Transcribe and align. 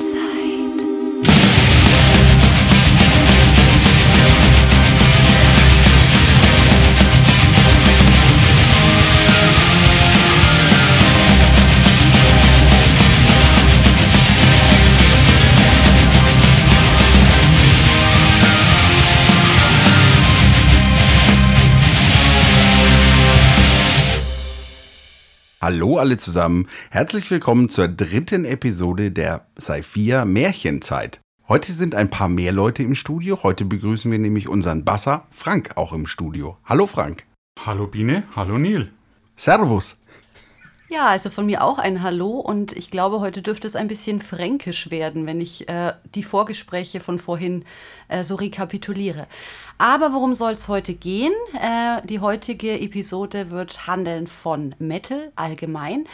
inside. 0.00 0.59
Hallo 25.72 25.98
alle 25.98 26.16
zusammen, 26.16 26.66
herzlich 26.90 27.30
willkommen 27.30 27.68
zur 27.68 27.86
dritten 27.86 28.44
Episode 28.44 29.12
der 29.12 29.46
Saifia 29.54 30.24
Märchenzeit. 30.24 31.20
Heute 31.46 31.70
sind 31.70 31.94
ein 31.94 32.10
paar 32.10 32.28
mehr 32.28 32.50
Leute 32.50 32.82
im 32.82 32.96
Studio. 32.96 33.44
Heute 33.44 33.64
begrüßen 33.64 34.10
wir 34.10 34.18
nämlich 34.18 34.48
unseren 34.48 34.84
Basser 34.84 35.28
Frank 35.30 35.76
auch 35.76 35.92
im 35.92 36.08
Studio. 36.08 36.56
Hallo 36.64 36.88
Frank. 36.88 37.24
Hallo 37.64 37.86
Biene, 37.86 38.24
hallo 38.34 38.58
Neil. 38.58 38.90
Servus. 39.36 39.99
Ja, 40.92 41.06
also 41.06 41.30
von 41.30 41.46
mir 41.46 41.62
auch 41.62 41.78
ein 41.78 42.02
Hallo 42.02 42.30
und 42.40 42.72
ich 42.72 42.90
glaube, 42.90 43.20
heute 43.20 43.42
dürfte 43.42 43.68
es 43.68 43.76
ein 43.76 43.86
bisschen 43.86 44.20
fränkisch 44.20 44.90
werden, 44.90 45.24
wenn 45.24 45.40
ich 45.40 45.68
äh, 45.68 45.92
die 46.16 46.24
Vorgespräche 46.24 46.98
von 46.98 47.20
vorhin 47.20 47.64
äh, 48.08 48.24
so 48.24 48.34
rekapituliere. 48.34 49.28
Aber 49.78 50.12
worum 50.12 50.34
soll 50.34 50.54
es 50.54 50.66
heute 50.66 50.94
gehen? 50.94 51.32
Äh, 51.54 52.04
die 52.08 52.18
heutige 52.18 52.80
Episode 52.80 53.50
wird 53.52 53.86
handeln 53.86 54.26
von 54.26 54.74
Metal 54.80 55.30
allgemein. 55.36 56.08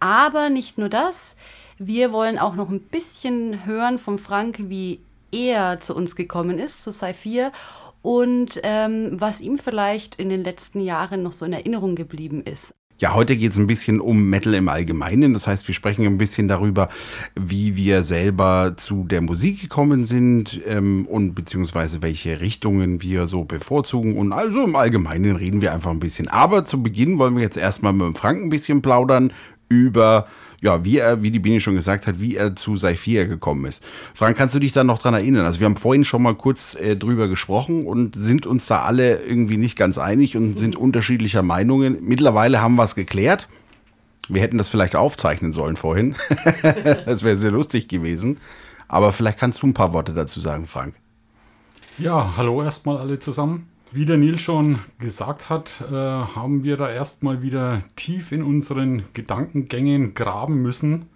Aber 0.00 0.48
nicht 0.48 0.78
nur 0.78 0.88
das. 0.88 1.36
Wir 1.76 2.10
wollen 2.10 2.38
auch 2.38 2.54
noch 2.54 2.70
ein 2.70 2.80
bisschen 2.80 3.66
hören 3.66 3.98
vom 3.98 4.16
Frank, 4.18 4.70
wie 4.70 4.98
er 5.30 5.78
zu 5.80 5.94
uns 5.94 6.16
gekommen 6.16 6.58
ist, 6.58 6.82
zu 6.82 6.90
Saifir 6.90 7.52
und 8.00 8.60
ähm, 8.62 9.20
was 9.20 9.42
ihm 9.42 9.58
vielleicht 9.58 10.16
in 10.16 10.30
den 10.30 10.42
letzten 10.42 10.80
Jahren 10.80 11.22
noch 11.22 11.32
so 11.32 11.44
in 11.44 11.52
Erinnerung 11.52 11.96
geblieben 11.96 12.42
ist. 12.42 12.72
Ja, 12.98 13.12
heute 13.12 13.36
geht 13.36 13.52
es 13.52 13.58
ein 13.58 13.66
bisschen 13.66 14.00
um 14.00 14.30
Metal 14.30 14.54
im 14.54 14.70
Allgemeinen. 14.70 15.34
Das 15.34 15.46
heißt, 15.46 15.68
wir 15.68 15.74
sprechen 15.74 16.06
ein 16.06 16.16
bisschen 16.16 16.48
darüber, 16.48 16.88
wie 17.34 17.76
wir 17.76 18.02
selber 18.02 18.72
zu 18.78 19.04
der 19.04 19.20
Musik 19.20 19.60
gekommen 19.60 20.06
sind 20.06 20.62
ähm, 20.66 21.04
und 21.04 21.34
beziehungsweise 21.34 22.00
welche 22.00 22.40
Richtungen 22.40 23.02
wir 23.02 23.26
so 23.26 23.44
bevorzugen. 23.44 24.16
Und 24.16 24.32
also 24.32 24.64
im 24.64 24.76
Allgemeinen 24.76 25.36
reden 25.36 25.60
wir 25.60 25.74
einfach 25.74 25.90
ein 25.90 26.00
bisschen. 26.00 26.28
Aber 26.28 26.64
zu 26.64 26.82
Beginn 26.82 27.18
wollen 27.18 27.36
wir 27.36 27.42
jetzt 27.42 27.58
erstmal 27.58 27.92
mit 27.92 28.06
dem 28.06 28.14
Frank 28.14 28.42
ein 28.42 28.48
bisschen 28.48 28.80
plaudern 28.80 29.30
über 29.68 30.26
ja, 30.66 30.84
wie 30.84 30.98
er, 30.98 31.22
wie 31.22 31.30
die 31.30 31.38
Biene 31.38 31.60
schon 31.60 31.76
gesagt 31.76 32.08
hat, 32.08 32.20
wie 32.20 32.34
er 32.34 32.56
zu 32.56 32.76
Saifia 32.76 33.24
gekommen 33.24 33.66
ist. 33.66 33.84
Frank, 34.14 34.36
kannst 34.36 34.52
du 34.52 34.58
dich 34.58 34.72
da 34.72 34.82
noch 34.82 34.98
dran 34.98 35.14
erinnern? 35.14 35.46
Also 35.46 35.60
wir 35.60 35.64
haben 35.64 35.76
vorhin 35.76 36.04
schon 36.04 36.22
mal 36.22 36.34
kurz 36.34 36.74
äh, 36.74 36.96
drüber 36.96 37.28
gesprochen 37.28 37.86
und 37.86 38.16
sind 38.16 38.46
uns 38.46 38.66
da 38.66 38.82
alle 38.82 39.22
irgendwie 39.22 39.58
nicht 39.58 39.78
ganz 39.78 39.96
einig 39.96 40.36
und 40.36 40.58
sind 40.58 40.74
unterschiedlicher 40.74 41.42
Meinungen. 41.42 41.98
Mittlerweile 42.02 42.60
haben 42.60 42.74
wir 42.74 42.82
es 42.82 42.96
geklärt. 42.96 43.48
Wir 44.28 44.42
hätten 44.42 44.58
das 44.58 44.68
vielleicht 44.68 44.96
aufzeichnen 44.96 45.52
sollen 45.52 45.76
vorhin. 45.76 46.16
das 47.06 47.22
wäre 47.22 47.36
sehr 47.36 47.52
lustig 47.52 47.86
gewesen. 47.86 48.38
Aber 48.88 49.12
vielleicht 49.12 49.38
kannst 49.38 49.62
du 49.62 49.68
ein 49.68 49.74
paar 49.74 49.92
Worte 49.92 50.14
dazu 50.14 50.40
sagen, 50.40 50.66
Frank. 50.66 50.96
Ja, 51.96 52.34
hallo 52.36 52.60
erstmal 52.60 52.98
alle 52.98 53.20
zusammen. 53.20 53.68
Wie 53.96 54.04
der 54.04 54.18
Nils 54.18 54.42
schon 54.42 54.78
gesagt 54.98 55.48
hat, 55.48 55.82
äh, 55.90 55.94
haben 55.94 56.64
wir 56.64 56.76
da 56.76 56.90
erstmal 56.90 57.40
wieder 57.40 57.82
tief 57.96 58.30
in 58.30 58.42
unseren 58.42 59.04
Gedankengängen 59.14 60.12
graben 60.12 60.60
müssen, 60.60 61.08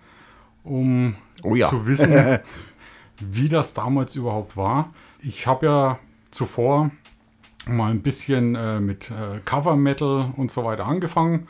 um 0.64 1.14
oh 1.42 1.55
ja. 1.55 1.69
zu 1.69 1.86
wissen, 1.86 2.11
wie 3.20 3.51
das 3.51 3.75
damals 3.75 4.17
überhaupt 4.17 4.56
war. 4.56 4.95
Ich 5.20 5.47
habe 5.47 5.67
ja 5.67 5.98
zuvor 6.31 6.91
mal 7.67 7.91
ein 7.91 8.01
bisschen 8.01 8.55
äh, 8.55 8.80
mit 8.80 9.11
äh, 9.11 9.41
Cover 9.45 9.77
Metal 9.77 10.33
und 10.39 10.51
so 10.51 10.64
weiter 10.64 10.86
angefangen, 10.86 11.48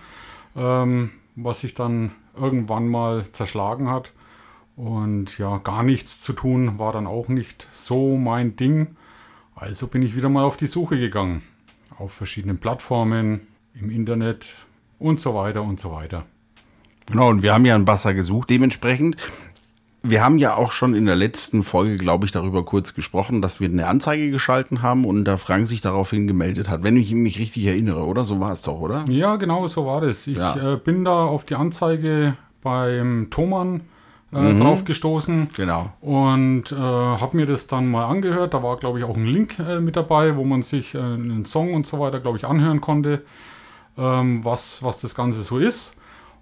ähm, 0.56 1.12
was 1.36 1.60
sich 1.60 1.74
dann 1.74 2.10
irgendwann 2.36 2.88
mal 2.88 3.24
zerschlagen 3.30 3.88
hat. 3.88 4.12
Und 4.74 5.38
ja, 5.38 5.58
gar 5.58 5.84
nichts 5.84 6.22
zu 6.22 6.32
tun 6.32 6.80
war 6.80 6.92
dann 6.92 7.06
auch 7.06 7.28
nicht 7.28 7.68
so 7.70 8.16
mein 8.16 8.56
Ding. 8.56 8.96
Also 9.54 9.86
bin 9.86 10.02
ich 10.02 10.16
wieder 10.16 10.28
mal 10.28 10.44
auf 10.44 10.56
die 10.56 10.66
Suche 10.66 10.98
gegangen. 10.98 11.42
Auf 11.98 12.12
verschiedenen 12.12 12.58
Plattformen, 12.58 13.46
im 13.74 13.90
Internet 13.90 14.54
und 14.98 15.20
so 15.20 15.34
weiter 15.34 15.62
und 15.62 15.80
so 15.80 15.92
weiter. 15.92 16.24
Genau, 17.06 17.28
und 17.28 17.42
wir 17.42 17.52
haben 17.52 17.64
ja 17.64 17.74
einen 17.74 17.84
Basser 17.84 18.14
gesucht. 18.14 18.50
Dementsprechend, 18.50 19.16
wir 20.02 20.24
haben 20.24 20.38
ja 20.38 20.54
auch 20.54 20.72
schon 20.72 20.94
in 20.94 21.06
der 21.06 21.16
letzten 21.16 21.62
Folge, 21.62 21.96
glaube 21.96 22.24
ich, 22.24 22.32
darüber 22.32 22.64
kurz 22.64 22.94
gesprochen, 22.94 23.42
dass 23.42 23.60
wir 23.60 23.68
eine 23.68 23.86
Anzeige 23.86 24.30
geschalten 24.30 24.82
haben 24.82 25.04
und 25.04 25.24
da 25.24 25.36
Frank 25.36 25.66
sich 25.66 25.80
daraufhin 25.80 26.26
gemeldet 26.26 26.68
hat. 26.68 26.82
Wenn 26.82 26.96
ich 26.96 27.12
mich 27.12 27.38
richtig 27.38 27.66
erinnere, 27.66 28.04
oder? 28.04 28.24
So 28.24 28.40
war 28.40 28.52
es 28.52 28.62
doch, 28.62 28.80
oder? 28.80 29.04
Ja, 29.08 29.36
genau, 29.36 29.66
so 29.66 29.86
war 29.86 30.00
das. 30.00 30.26
Ich 30.26 30.38
ja. 30.38 30.74
äh, 30.74 30.76
bin 30.76 31.04
da 31.04 31.24
auf 31.24 31.44
die 31.44 31.56
Anzeige 31.56 32.36
beim 32.62 33.28
Thomann 33.30 33.82
äh, 34.32 34.52
mhm. 34.52 34.60
drauf 34.60 34.84
gestoßen. 34.84 35.48
Genau. 35.56 35.92
Und 36.00 36.72
äh, 36.72 36.76
habe 36.76 37.36
mir 37.36 37.46
das 37.46 37.66
dann 37.66 37.90
mal 37.90 38.06
angehört. 38.06 38.54
Da 38.54 38.62
war, 38.62 38.76
glaube 38.76 38.98
ich, 38.98 39.04
auch 39.04 39.16
ein 39.16 39.26
Link 39.26 39.58
äh, 39.58 39.80
mit 39.80 39.96
dabei, 39.96 40.36
wo 40.36 40.44
man 40.44 40.62
sich 40.62 40.94
äh, 40.94 40.98
einen 40.98 41.44
Song 41.44 41.74
und 41.74 41.86
so 41.86 41.98
weiter, 41.98 42.20
glaube 42.20 42.38
ich, 42.38 42.44
anhören 42.44 42.80
konnte, 42.80 43.22
ähm, 43.98 44.44
was, 44.44 44.82
was 44.82 45.00
das 45.00 45.14
Ganze 45.14 45.42
so 45.42 45.58
ist. 45.58 45.96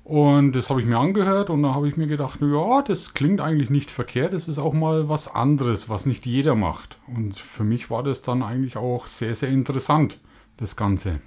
Und 0.05 0.53
das 0.53 0.71
habe 0.71 0.81
ich 0.81 0.87
mir 0.87 0.97
angehört 0.99 1.51
und 1.51 1.63
da 1.63 1.75
habe 1.75 1.87
ich 1.87 1.99
mir 1.99 2.07
gedacht, 2.07 2.41
ja, 2.41 2.81
das 2.81 3.13
klingt 3.13 3.43
eigentlich 3.43 3.69
nicht 3.69 3.91
verkehrt. 3.91 4.33
Das 4.33 4.49
ist 4.49 4.59
auch 4.59 4.73
mal 4.73 5.11
was 5.11 5.35
anderes, 5.35 5.91
was 5.91 6.07
nicht 6.07 6.25
jeder 6.25 6.55
macht. 6.55 6.97
Und 7.15 7.37
für 7.37 7.63
mich 7.63 7.91
war 7.91 8.03
das 8.03 8.23
dann 8.23 8.43
eigentlich 8.43 8.79
auch 8.79 9.07
sehr, 9.07 9.35
sehr 9.35 9.51
interessant, 9.51 10.19
das 10.57 10.77
Ganze. 10.77 11.21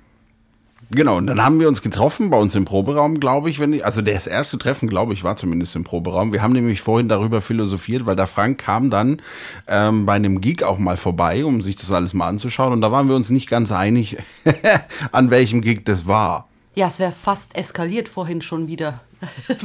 Genau, 0.90 1.18
und 1.18 1.28
dann 1.28 1.42
haben 1.42 1.60
wir 1.60 1.70
uns 1.70 1.82
getroffen 1.82 2.30
bei 2.30 2.38
uns 2.38 2.54
im 2.56 2.66
Proberaum, 2.66 3.20
glaube 3.20 3.50
ich, 3.50 3.60
wenn 3.60 3.72
ich, 3.72 3.86
also 3.86 4.02
das 4.02 4.28
erste 4.28 4.58
Treffen, 4.58 4.90
glaube 4.90 5.14
ich, 5.14 5.24
war 5.24 5.38
zumindest 5.38 5.76
im 5.78 5.86
Proberaum. 5.86 6.34
Wir 6.34 6.42
haben 6.42 6.52
nämlich 6.52 6.82
vorhin 6.82 7.08
darüber 7.08 7.40
philosophiert, 7.40 8.06
weil 8.06 8.18
der 8.18 8.28
Frank 8.28 8.58
kam 8.58 8.90
dann 8.90 9.22
ähm, 9.68 10.06
bei 10.06 10.14
einem 10.14 10.42
Geek 10.42 10.64
auch 10.64 10.78
mal 10.78 10.98
vorbei, 10.98 11.46
um 11.46 11.62
sich 11.62 11.78
das 11.78 11.92
alles 11.92 12.14
mal 12.14 12.28
anzuschauen. 12.28 12.74
Und 12.74 12.82
da 12.82 12.92
waren 12.92 13.08
wir 13.08 13.16
uns 13.16 13.30
nicht 13.30 13.50
ganz 13.50 13.72
einig, 13.72 14.18
an 15.14 15.30
welchem 15.30 15.62
Geek 15.62 15.86
das 15.86 16.08
war. 16.08 16.50
Ja, 16.76 16.88
es 16.88 17.00
wäre 17.00 17.12
fast 17.14 17.56
eskaliert 17.56 18.10
vorhin 18.10 18.42
schon 18.42 18.68
wieder. 18.68 19.00
es 19.48 19.64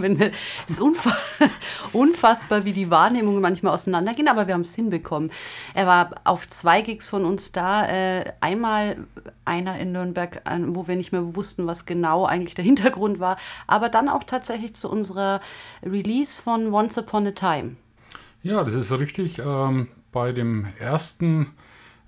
ist 0.69 0.81
unfass 0.81 1.17
unfassbar, 1.93 2.65
wie 2.65 2.73
die 2.73 2.91
Wahrnehmungen 2.91 3.41
manchmal 3.41 3.75
auseinandergehen, 3.75 4.29
aber 4.29 4.47
wir 4.47 4.55
haben 4.55 4.63
es 4.63 4.75
hinbekommen. 4.75 5.31
Er 5.75 5.87
war 5.87 6.11
auf 6.25 6.49
zwei 6.49 6.83
Gigs 6.83 7.09
von 7.09 7.25
uns 7.25 7.53
da. 7.53 7.87
Äh, 7.87 8.33
einmal 8.41 8.97
einer 9.45 9.79
in 9.79 9.93
Nürnberg, 9.93 10.43
wo 10.69 10.89
wir 10.89 10.97
nicht 10.97 11.13
mehr 11.13 11.37
wussten, 11.37 11.67
was 11.67 11.87
genau 11.87 12.27
eigentlich 12.27 12.55
der 12.55 12.65
Hintergrund 12.67 13.21
war, 13.21 13.37
aber 13.67 13.89
dann 13.89 14.09
auch 14.09 14.25
tatsächlich 14.25 14.75
zu 14.75 14.91
unserer 14.91 15.41
Release 15.83 16.41
von 16.41 16.73
Once 16.73 16.99
Upon 16.99 17.27
a 17.27 17.33
Time. 17.33 17.77
Ja, 18.43 18.63
das 18.63 18.75
ist 18.75 18.93
richtig. 18.93 19.39
Ähm, 19.39 19.89
bei 20.13 20.33
dem 20.33 20.67
ersten 20.79 21.55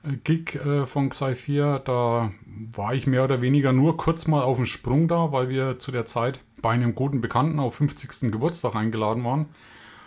äh, 0.04 0.12
Gig 0.22 0.54
äh, 0.54 0.86
von 0.86 1.10
Xi 1.10 1.34
4, 1.34 1.82
da 1.84 2.30
war 2.72 2.94
ich 2.94 3.06
mehr 3.06 3.24
oder 3.24 3.42
weniger 3.42 3.72
nur 3.72 3.96
kurz 3.96 4.26
mal 4.26 4.42
auf 4.42 4.56
dem 4.56 4.66
Sprung 4.66 5.08
da, 5.08 5.32
weil 5.32 5.48
wir 5.48 5.78
zu 5.78 5.90
der 5.90 6.06
Zeit 6.06 6.40
bei 6.62 6.70
einem 6.70 6.94
guten 6.94 7.20
Bekannten 7.20 7.60
auf 7.60 7.76
50. 7.76 8.32
Geburtstag 8.32 8.74
eingeladen 8.74 9.24
waren. 9.24 9.46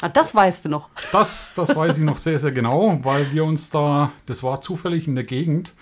Ah, 0.01 0.09
das 0.09 0.33
weißt 0.33 0.65
du 0.65 0.69
noch. 0.69 0.89
Das, 1.11 1.53
das 1.55 1.75
weiß 1.75 1.99
ich 1.99 2.03
noch 2.03 2.17
sehr, 2.17 2.39
sehr 2.39 2.51
genau, 2.51 2.99
weil 3.03 3.31
wir 3.31 3.45
uns 3.45 3.69
da, 3.69 4.11
das 4.25 4.41
war 4.41 4.61
zufällig 4.61 5.07
in 5.07 5.15
der 5.15 5.23
Gegend 5.23 5.73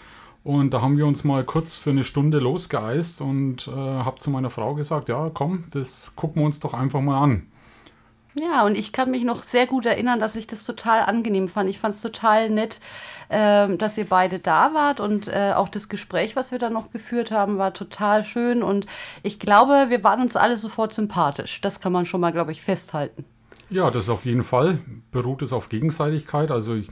und 0.44 0.74
da 0.74 0.82
haben 0.82 0.98
wir 0.98 1.06
uns 1.06 1.24
mal 1.24 1.44
kurz 1.46 1.78
für 1.78 1.92
eine 1.92 2.04
Stunde 2.04 2.40
losgeeist 2.40 3.22
und 3.22 3.68
äh, 3.68 3.72
habe 3.72 4.20
zu 4.20 4.30
meiner 4.30 4.50
Frau 4.50 4.76
gesagt, 4.76 5.08
ja 5.08 5.32
komm, 5.34 5.66
das 5.72 6.14
gucken 6.16 6.42
wir 6.42 6.46
uns 6.46 6.60
doch 6.60 6.74
einfach 6.74 7.02
mal 7.02 7.22
an. 7.22 7.48
Ja, 8.40 8.66
und 8.66 8.78
ich 8.78 8.94
kann 8.94 9.12
mich 9.12 9.24
noch 9.24 9.44
sehr 9.44 9.68
gut 9.68 9.86
erinnern, 9.86 10.20
dass 10.20 10.36
ich 10.36 10.48
das 10.48 10.64
total 10.64 11.02
angenehm 11.02 11.50
fand. 11.50 11.70
Ich 11.70 11.80
fand 11.80 11.96
es 11.96 12.02
total 12.02 12.50
nett, 12.50 12.80
äh, 13.28 13.76
dass 13.76 13.98
ihr 13.98 14.06
beide 14.06 14.40
da 14.40 14.74
wart 14.74 15.02
und 15.02 15.28
äh, 15.28 15.54
auch 15.56 15.68
das 15.68 15.90
Gespräch, 15.90 16.36
was 16.36 16.52
wir 16.52 16.60
dann 16.60 16.72
noch 16.72 16.92
geführt 16.92 17.32
haben, 17.32 17.58
war 17.58 17.74
total 17.74 18.24
schön. 18.24 18.64
Und 18.64 18.86
ich 19.24 19.40
glaube, 19.40 19.88
wir 19.90 20.04
waren 20.04 20.22
uns 20.22 20.38
alle 20.38 20.56
sofort 20.56 20.94
sympathisch. 20.94 21.60
Das 21.60 21.82
kann 21.82 21.92
man 21.92 22.06
schon 22.06 22.22
mal, 22.22 22.32
glaube 22.32 22.52
ich, 22.54 22.62
festhalten. 22.62 23.26
Ja, 23.70 23.90
das 23.90 24.10
auf 24.10 24.26
jeden 24.26 24.44
Fall. 24.44 24.80
Beruht 25.12 25.42
es 25.42 25.52
auf 25.52 25.68
Gegenseitigkeit. 25.68 26.50
Also 26.50 26.76
ich 26.76 26.88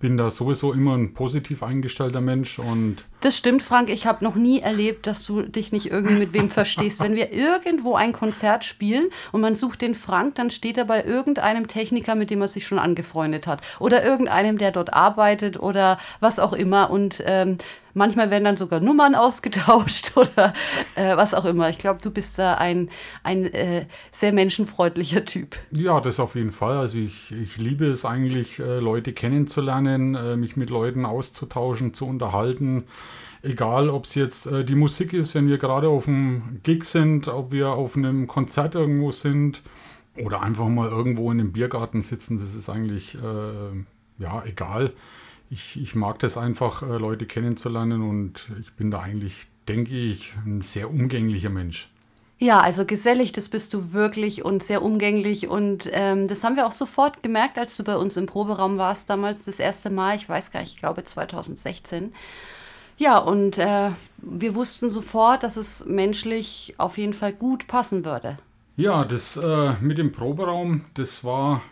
bin 0.00 0.16
da 0.16 0.30
sowieso 0.30 0.72
immer 0.72 0.96
ein 0.96 1.14
positiv 1.14 1.62
eingestellter 1.62 2.20
Mensch 2.20 2.58
und 2.58 3.04
Das 3.24 3.38
stimmt, 3.38 3.62
Frank. 3.62 3.88
Ich 3.88 4.06
habe 4.06 4.22
noch 4.22 4.34
nie 4.34 4.60
erlebt, 4.60 5.06
dass 5.06 5.24
du 5.24 5.40
dich 5.40 5.72
nicht 5.72 5.90
irgendwie 5.90 6.16
mit 6.16 6.34
wem 6.34 6.50
verstehst. 6.50 7.00
Wenn 7.00 7.14
wir 7.14 7.32
irgendwo 7.32 7.94
ein 7.94 8.12
Konzert 8.12 8.66
spielen 8.66 9.08
und 9.32 9.40
man 9.40 9.54
sucht 9.54 9.80
den 9.80 9.94
Frank, 9.94 10.34
dann 10.34 10.50
steht 10.50 10.76
er 10.76 10.84
bei 10.84 11.02
irgendeinem 11.02 11.66
Techniker, 11.66 12.16
mit 12.16 12.28
dem 12.28 12.42
er 12.42 12.48
sich 12.48 12.66
schon 12.66 12.78
angefreundet 12.78 13.46
hat. 13.46 13.62
Oder 13.80 14.04
irgendeinem, 14.04 14.58
der 14.58 14.72
dort 14.72 14.92
arbeitet 14.92 15.58
oder 15.58 15.98
was 16.20 16.38
auch 16.38 16.52
immer. 16.52 16.90
Und 16.90 17.22
ähm, 17.24 17.56
Manchmal 17.94 18.30
werden 18.30 18.44
dann 18.44 18.56
sogar 18.56 18.80
Nummern 18.80 19.14
ausgetauscht 19.14 20.16
oder 20.16 20.52
äh, 20.96 21.16
was 21.16 21.32
auch 21.32 21.44
immer. 21.44 21.70
Ich 21.70 21.78
glaube, 21.78 22.00
du 22.02 22.10
bist 22.10 22.38
da 22.38 22.54
ein, 22.54 22.90
ein 23.22 23.44
äh, 23.46 23.86
sehr 24.10 24.32
menschenfreundlicher 24.32 25.24
Typ. 25.24 25.56
Ja, 25.70 26.00
das 26.00 26.20
auf 26.20 26.34
jeden 26.34 26.50
Fall. 26.50 26.76
Also 26.76 26.98
ich, 26.98 27.30
ich 27.30 27.56
liebe 27.56 27.86
es 27.86 28.04
eigentlich, 28.04 28.58
äh, 28.58 28.80
Leute 28.80 29.12
kennenzulernen, 29.12 30.16
äh, 30.16 30.36
mich 30.36 30.56
mit 30.56 30.70
Leuten 30.70 31.06
auszutauschen, 31.06 31.94
zu 31.94 32.06
unterhalten. 32.06 32.84
Egal, 33.44 33.90
ob 33.90 34.04
es 34.04 34.14
jetzt 34.14 34.46
äh, 34.46 34.64
die 34.64 34.74
Musik 34.74 35.12
ist, 35.12 35.34
wenn 35.34 35.48
wir 35.48 35.58
gerade 35.58 35.88
auf 35.88 36.08
einem 36.08 36.60
Gig 36.62 36.84
sind, 36.84 37.28
ob 37.28 37.52
wir 37.52 37.70
auf 37.70 37.96
einem 37.96 38.26
Konzert 38.26 38.74
irgendwo 38.74 39.12
sind 39.12 39.62
oder 40.16 40.42
einfach 40.42 40.68
mal 40.68 40.88
irgendwo 40.88 41.30
in 41.30 41.40
einem 41.40 41.52
Biergarten 41.52 42.02
sitzen, 42.02 42.38
das 42.38 42.54
ist 42.54 42.68
eigentlich 42.68 43.14
äh, 43.14 43.84
ja 44.18 44.42
egal 44.44 44.92
ich, 45.50 45.80
ich 45.80 45.94
mag 45.94 46.18
das 46.18 46.36
einfach, 46.36 46.82
äh, 46.82 46.96
Leute 46.96 47.26
kennenzulernen 47.26 48.02
und 48.02 48.46
ich 48.60 48.72
bin 48.72 48.90
da 48.90 49.00
eigentlich, 49.00 49.46
denke 49.68 49.94
ich, 49.94 50.32
ein 50.44 50.60
sehr 50.60 50.90
umgänglicher 50.90 51.50
Mensch. 51.50 51.90
Ja, 52.38 52.60
also 52.60 52.84
gesellig, 52.84 53.32
das 53.32 53.48
bist 53.48 53.72
du 53.72 53.92
wirklich 53.92 54.44
und 54.44 54.64
sehr 54.64 54.82
umgänglich. 54.82 55.48
Und 55.48 55.88
ähm, 55.92 56.26
das 56.26 56.42
haben 56.42 56.56
wir 56.56 56.66
auch 56.66 56.72
sofort 56.72 57.22
gemerkt, 57.22 57.56
als 57.56 57.76
du 57.76 57.84
bei 57.84 57.96
uns 57.96 58.16
im 58.16 58.26
Proberaum 58.26 58.76
warst, 58.76 59.08
damals 59.08 59.44
das 59.44 59.60
erste 59.60 59.88
Mal, 59.88 60.16
ich 60.16 60.28
weiß 60.28 60.50
gar 60.50 60.60
nicht, 60.60 60.74
ich 60.74 60.80
glaube 60.80 61.04
2016. 61.04 62.12
Ja, 62.96 63.18
und 63.18 63.58
äh, 63.58 63.90
wir 64.18 64.54
wussten 64.54 64.88
sofort, 64.88 65.42
dass 65.42 65.56
es 65.56 65.84
menschlich 65.86 66.74
auf 66.78 66.96
jeden 66.98 67.14
Fall 67.14 67.32
gut 67.32 67.66
passen 67.66 68.04
würde. 68.04 68.38
Ja, 68.76 69.04
das 69.04 69.36
äh, 69.36 69.74
mit 69.80 69.98
dem 69.98 70.12
Proberaum, 70.12 70.84
das 70.94 71.24
war 71.24 71.62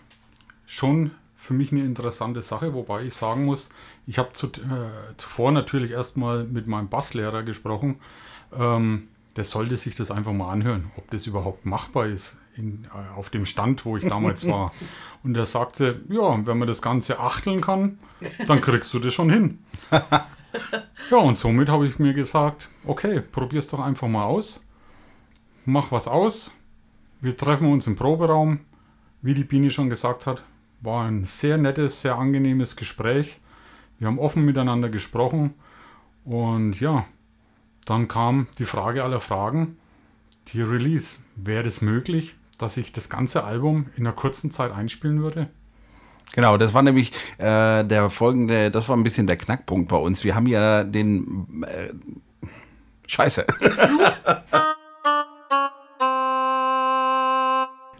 schon 0.66 1.12
für 1.36 1.54
mich 1.54 1.72
eine 1.72 1.84
interessante 1.84 2.42
Sache, 2.42 2.74
wobei 2.74 3.02
ich 3.02 3.14
sagen 3.14 3.44
muss, 3.44 3.70
ich 4.06 4.18
habe 4.18 4.32
zu, 4.32 4.46
äh, 4.46 5.16
zuvor 5.16 5.52
natürlich 5.52 5.90
erstmal 5.90 6.44
mit 6.44 6.66
meinem 6.66 6.88
Basslehrer 6.88 7.42
gesprochen. 7.42 8.00
Ähm, 8.56 9.08
der 9.36 9.44
sollte 9.44 9.76
sich 9.76 9.94
das 9.94 10.10
einfach 10.10 10.32
mal 10.32 10.50
anhören, 10.50 10.90
ob 10.96 11.10
das 11.10 11.26
überhaupt 11.26 11.64
machbar 11.64 12.06
ist 12.06 12.38
in, 12.56 12.86
äh, 12.94 13.16
auf 13.16 13.30
dem 13.30 13.46
Stand, 13.46 13.84
wo 13.84 13.96
ich 13.96 14.04
damals 14.04 14.46
war. 14.46 14.72
Und 15.24 15.36
er 15.36 15.46
sagte, 15.46 16.00
ja, 16.08 16.46
wenn 16.46 16.58
man 16.58 16.68
das 16.68 16.82
Ganze 16.82 17.20
achteln 17.20 17.60
kann, 17.60 17.98
dann 18.46 18.60
kriegst 18.60 18.92
du 18.92 18.98
das 18.98 19.14
schon 19.14 19.30
hin. 19.30 19.58
ja, 21.10 21.16
und 21.16 21.38
somit 21.38 21.68
habe 21.68 21.86
ich 21.86 21.98
mir 21.98 22.12
gesagt, 22.12 22.68
okay, 22.84 23.20
probier's 23.20 23.68
doch 23.68 23.80
einfach 23.80 24.08
mal 24.08 24.24
aus. 24.24 24.64
Mach 25.64 25.92
was 25.92 26.08
aus. 26.08 26.52
Wir 27.20 27.36
treffen 27.36 27.70
uns 27.70 27.86
im 27.86 27.96
Proberaum. 27.96 28.60
Wie 29.20 29.34
die 29.34 29.44
Biene 29.44 29.70
schon 29.70 29.88
gesagt 29.88 30.26
hat, 30.26 30.42
war 30.80 31.06
ein 31.06 31.24
sehr 31.24 31.56
nettes, 31.56 32.02
sehr 32.02 32.16
angenehmes 32.16 32.74
Gespräch. 32.76 33.40
Wir 33.98 34.08
haben 34.08 34.18
offen 34.18 34.44
miteinander 34.44 34.88
gesprochen 34.88 35.54
und 36.24 36.80
ja, 36.80 37.06
dann 37.84 38.08
kam 38.08 38.48
die 38.58 38.64
Frage 38.64 39.04
aller 39.04 39.20
Fragen, 39.20 39.76
die 40.48 40.62
Release. 40.62 41.20
Wäre 41.36 41.68
es 41.68 41.82
möglich, 41.82 42.34
dass 42.58 42.76
ich 42.76 42.92
das 42.92 43.08
ganze 43.08 43.44
Album 43.44 43.86
in 43.96 44.06
einer 44.06 44.16
kurzen 44.16 44.50
Zeit 44.50 44.72
einspielen 44.72 45.22
würde? 45.22 45.48
Genau, 46.32 46.56
das 46.56 46.72
war 46.74 46.82
nämlich 46.82 47.12
äh, 47.38 47.84
der 47.84 48.08
folgende, 48.10 48.70
das 48.70 48.88
war 48.88 48.96
ein 48.96 49.04
bisschen 49.04 49.26
der 49.26 49.36
Knackpunkt 49.36 49.88
bei 49.88 49.96
uns. 49.96 50.24
Wir 50.24 50.34
haben 50.34 50.46
ja 50.46 50.82
den 50.84 51.64
äh, 51.66 51.92
Scheiße. 53.06 53.46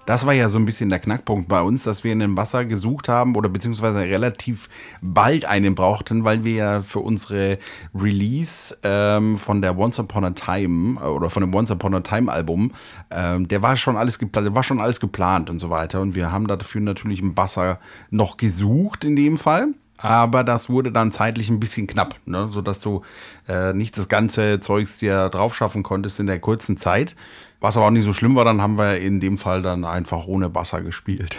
Das 0.05 0.27
war 0.27 0.33
ja 0.33 0.49
so 0.49 0.59
ein 0.59 0.65
bisschen 0.65 0.89
der 0.89 0.99
Knackpunkt 0.99 1.47
bei 1.47 1.63
uns, 1.63 1.85
dass 1.85 2.03
wir 2.03 2.11
einen 2.11 2.37
Wasser 2.37 2.65
gesucht 2.65 3.09
haben 3.09 3.37
oder 3.37 3.49
beziehungsweise 3.49 4.01
relativ 4.01 4.69
bald 5.01 5.45
einen 5.45 5.77
brauchten, 5.77 6.25
weil 6.25 6.43
wir 6.43 6.53
ja 6.55 6.81
für 6.83 6.99
unsere 6.99 7.59
Release 7.95 8.77
ähm, 8.83 9.37
von 9.37 9.63
der 9.63 9.79
Once 9.79 10.01
Upon 10.01 10.25
a 10.25 10.31
Time 10.33 11.01
äh, 11.01 11.05
oder 11.05 11.31
von 11.31 11.43
dem 11.43 11.55
Once 11.55 11.71
Upon 11.71 11.95
a 11.95 12.01
Time 12.01 12.33
Album, 12.33 12.73
ähm, 13.11 13.47
der 13.47 13.63
war 13.63 13.77
schon 13.77 13.97
alles 13.97 14.19
geplant, 14.19 14.55
war 14.57 14.65
schon 14.65 14.81
alles 14.81 14.99
geplant 14.99 15.49
und 15.49 15.61
so 15.61 15.71
weiter. 15.71 16.01
Und 16.01 16.17
wir 16.17 16.33
haben 16.33 16.49
dafür 16.49 16.81
natürlich 16.81 17.23
einen 17.23 17.35
Basser 17.35 17.79
noch 18.11 18.37
gesucht 18.37 19.05
in 19.05 19.15
dem 19.15 19.39
Fall. 19.39 19.69
Aber 20.03 20.45
das 20.45 20.69
wurde 20.69 20.93
dann 20.93 21.13
zeitlich 21.13 21.49
ein 21.49 21.61
bisschen 21.61 21.87
knapp, 21.87 22.17
ne? 22.27 22.49
sodass 22.51 22.81
du 22.81 23.03
äh, 23.49 23.73
nicht 23.73 23.97
das 23.97 24.09
ganze 24.09 24.61
Zeugs 24.61 24.99
dir 24.99 25.29
drauf 25.29 25.55
schaffen 25.55 25.83
konntest 25.83 26.21
in 26.21 26.27
der 26.27 26.41
kurzen 26.41 26.77
Zeit. 26.77 27.17
Was 27.61 27.77
aber 27.77 27.87
auch 27.87 27.91
nicht 27.91 28.05
so 28.05 28.13
schlimm 28.13 28.35
war, 28.35 28.45
dann 28.45 28.61
haben 28.61 28.77
wir 28.77 28.99
in 28.99 29.21
dem 29.21 29.39
Fall 29.39 29.63
dann 29.63 29.85
einfach 29.85 30.27
ohne 30.27 30.51
Basser 30.51 30.83
gespielt. 30.83 31.39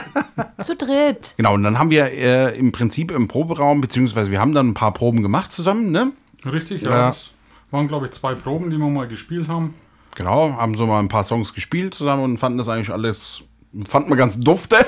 Zu 0.64 0.76
dritt. 0.76 1.34
Genau, 1.36 1.54
und 1.54 1.62
dann 1.62 1.78
haben 1.78 1.90
wir 1.90 2.10
äh, 2.10 2.58
im 2.58 2.72
Prinzip 2.72 3.10
im 3.10 3.28
Proberaum, 3.28 3.82
beziehungsweise 3.82 4.30
wir 4.30 4.40
haben 4.40 4.54
dann 4.54 4.68
ein 4.68 4.74
paar 4.74 4.94
Proben 4.94 5.22
gemacht 5.22 5.52
zusammen, 5.52 5.90
ne? 5.90 6.12
Richtig, 6.44 6.82
ja. 6.82 6.90
ja. 6.90 7.06
Das 7.08 7.32
waren, 7.70 7.86
glaube 7.86 8.06
ich, 8.06 8.12
zwei 8.12 8.34
Proben, 8.34 8.70
die 8.70 8.78
wir 8.78 8.88
mal 8.88 9.08
gespielt 9.08 9.48
haben. 9.48 9.74
Genau, 10.14 10.56
haben 10.56 10.74
so 10.74 10.86
mal 10.86 11.00
ein 11.00 11.08
paar 11.08 11.22
Songs 11.22 11.52
gespielt 11.54 11.94
zusammen 11.94 12.24
und 12.24 12.38
fanden 12.38 12.58
das 12.58 12.68
eigentlich 12.68 12.90
alles, 12.90 13.42
fanden 13.86 14.10
wir 14.10 14.16
ganz 14.16 14.38
dufte, 14.38 14.76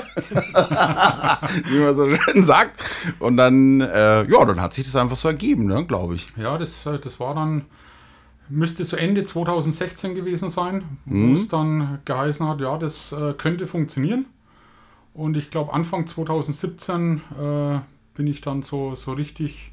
wie 1.69 1.79
man 1.79 1.95
so 1.95 2.15
schön 2.15 2.43
sagt. 2.43 2.79
Und 3.19 3.37
dann, 3.37 3.81
äh, 3.81 4.23
ja, 4.23 4.45
dann 4.45 4.61
hat 4.61 4.73
sich 4.73 4.85
das 4.85 4.95
einfach 4.95 5.17
so 5.17 5.27
ergeben, 5.27 5.65
ne, 5.65 5.85
glaube 5.85 6.15
ich. 6.15 6.27
Ja, 6.35 6.57
das, 6.57 6.85
äh, 6.85 6.99
das 6.99 7.19
war 7.19 7.35
dann 7.35 7.65
müsste 8.51 8.83
so 8.85 8.97
Ende 8.97 9.23
2016 9.23 10.13
gewesen 10.13 10.49
sein, 10.49 10.99
mhm. 11.05 11.31
wo 11.31 11.35
es 11.35 11.47
dann 11.47 11.99
geheißen 12.05 12.47
hat, 12.47 12.61
ja, 12.61 12.77
das 12.77 13.11
äh, 13.13 13.33
könnte 13.33 13.65
funktionieren. 13.65 14.25
Und 15.13 15.37
ich 15.37 15.49
glaube, 15.51 15.73
Anfang 15.73 16.07
2017 16.07 17.21
äh, 17.39 17.79
bin 18.13 18.27
ich 18.27 18.41
dann 18.41 18.61
so, 18.61 18.95
so 18.95 19.13
richtig 19.13 19.71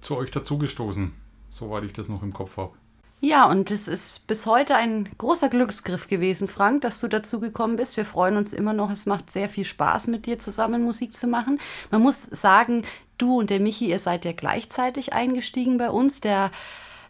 zu 0.00 0.16
euch 0.16 0.30
dazugestoßen, 0.30 1.12
soweit 1.50 1.84
ich 1.84 1.92
das 1.92 2.08
noch 2.08 2.22
im 2.22 2.32
Kopf 2.32 2.56
habe. 2.56 2.72
Ja, 3.20 3.46
und 3.50 3.72
es 3.72 3.88
ist 3.88 4.28
bis 4.28 4.46
heute 4.46 4.76
ein 4.76 5.08
großer 5.18 5.48
Glücksgriff 5.48 6.06
gewesen, 6.06 6.46
Frank, 6.46 6.82
dass 6.82 7.00
du 7.00 7.08
dazu 7.08 7.40
gekommen 7.40 7.76
bist. 7.76 7.96
Wir 7.96 8.04
freuen 8.04 8.36
uns 8.36 8.52
immer 8.52 8.72
noch. 8.72 8.90
Es 8.90 9.06
macht 9.06 9.32
sehr 9.32 9.48
viel 9.48 9.64
Spaß, 9.64 10.06
mit 10.06 10.26
dir 10.26 10.38
zusammen 10.38 10.84
Musik 10.84 11.14
zu 11.14 11.26
machen. 11.26 11.60
Man 11.90 12.02
muss 12.02 12.22
sagen, 12.22 12.84
du 13.18 13.40
und 13.40 13.50
der 13.50 13.58
Michi, 13.58 13.90
ihr 13.90 13.98
seid 13.98 14.24
ja 14.24 14.32
gleichzeitig 14.32 15.12
eingestiegen 15.14 15.78
bei 15.78 15.90
uns. 15.90 16.20
Der 16.20 16.52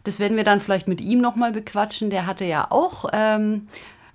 das 0.03 0.19
werden 0.19 0.37
wir 0.37 0.43
dann 0.43 0.59
vielleicht 0.59 0.87
mit 0.87 1.01
ihm 1.01 1.21
nochmal 1.21 1.51
bequatschen. 1.51 2.09
Der 2.09 2.25
hatte 2.25 2.45
ja 2.45 2.67
auch 2.71 3.05
ähm, 3.13 3.67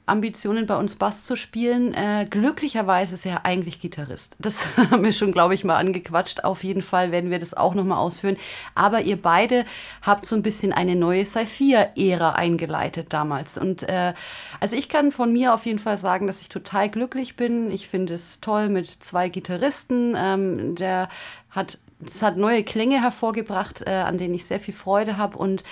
Ambitionen, 0.07 0.67
bei 0.67 0.77
uns 0.77 0.97
Bass 0.97 1.23
zu 1.23 1.35
spielen. 1.35 1.95
Äh, 1.95 2.27
glücklicherweise 2.29 3.15
ist 3.15 3.25
er 3.25 3.47
eigentlich 3.47 3.81
Gitarrist. 3.81 4.37
Das 4.39 4.65
haben 4.91 5.03
wir 5.03 5.13
schon, 5.13 5.33
glaube 5.33 5.55
ich, 5.55 5.65
mal 5.65 5.77
angequatscht. 5.77 6.45
Auf 6.45 6.63
jeden 6.63 6.83
Fall 6.83 7.11
werden 7.11 7.31
wir 7.31 7.39
das 7.39 7.55
auch 7.55 7.75
nochmal 7.75 7.99
ausführen. 7.99 8.37
Aber 8.75 9.01
ihr 9.01 9.21
beide 9.21 9.65
habt 10.03 10.27
so 10.27 10.37
ein 10.37 10.43
bisschen 10.43 10.73
eine 10.73 10.95
neue 10.95 11.25
Saphir-Ära 11.25 12.33
eingeleitet 12.33 13.13
damals. 13.13 13.57
Und 13.57 13.83
äh, 13.85 14.13
also 14.61 14.77
ich 14.77 14.89
kann 14.89 15.11
von 15.11 15.33
mir 15.33 15.55
auf 15.55 15.65
jeden 15.65 15.79
Fall 15.79 15.97
sagen, 15.97 16.27
dass 16.27 16.43
ich 16.43 16.51
total 16.51 16.91
glücklich 16.91 17.37
bin. 17.37 17.71
Ich 17.71 17.89
finde 17.89 18.15
es 18.15 18.41
toll 18.41 18.69
mit 18.69 18.89
zwei 18.89 19.29
Gitarristen. 19.31 20.15
Ähm, 20.19 20.75
der 20.75 21.09
hat 21.51 21.79
es 22.07 22.23
hat 22.23 22.37
neue 22.37 22.65
Klänge 22.65 23.01
hervorgebracht, 23.01 23.83
äh, 23.87 23.91
an 23.91 24.19
denen 24.19 24.35
ich 24.35 24.45
sehr 24.45 24.61
viel 24.61 24.75
Freude 24.75 25.17
habe 25.17 25.39
und 25.39 25.65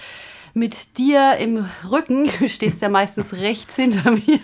mit 0.54 0.98
dir 0.98 1.36
im 1.38 1.66
Rücken, 1.90 2.28
du 2.38 2.48
stehst 2.48 2.82
ja 2.82 2.88
meistens 2.88 3.32
rechts 3.32 3.76
hinter 3.76 4.10
mir, 4.10 4.40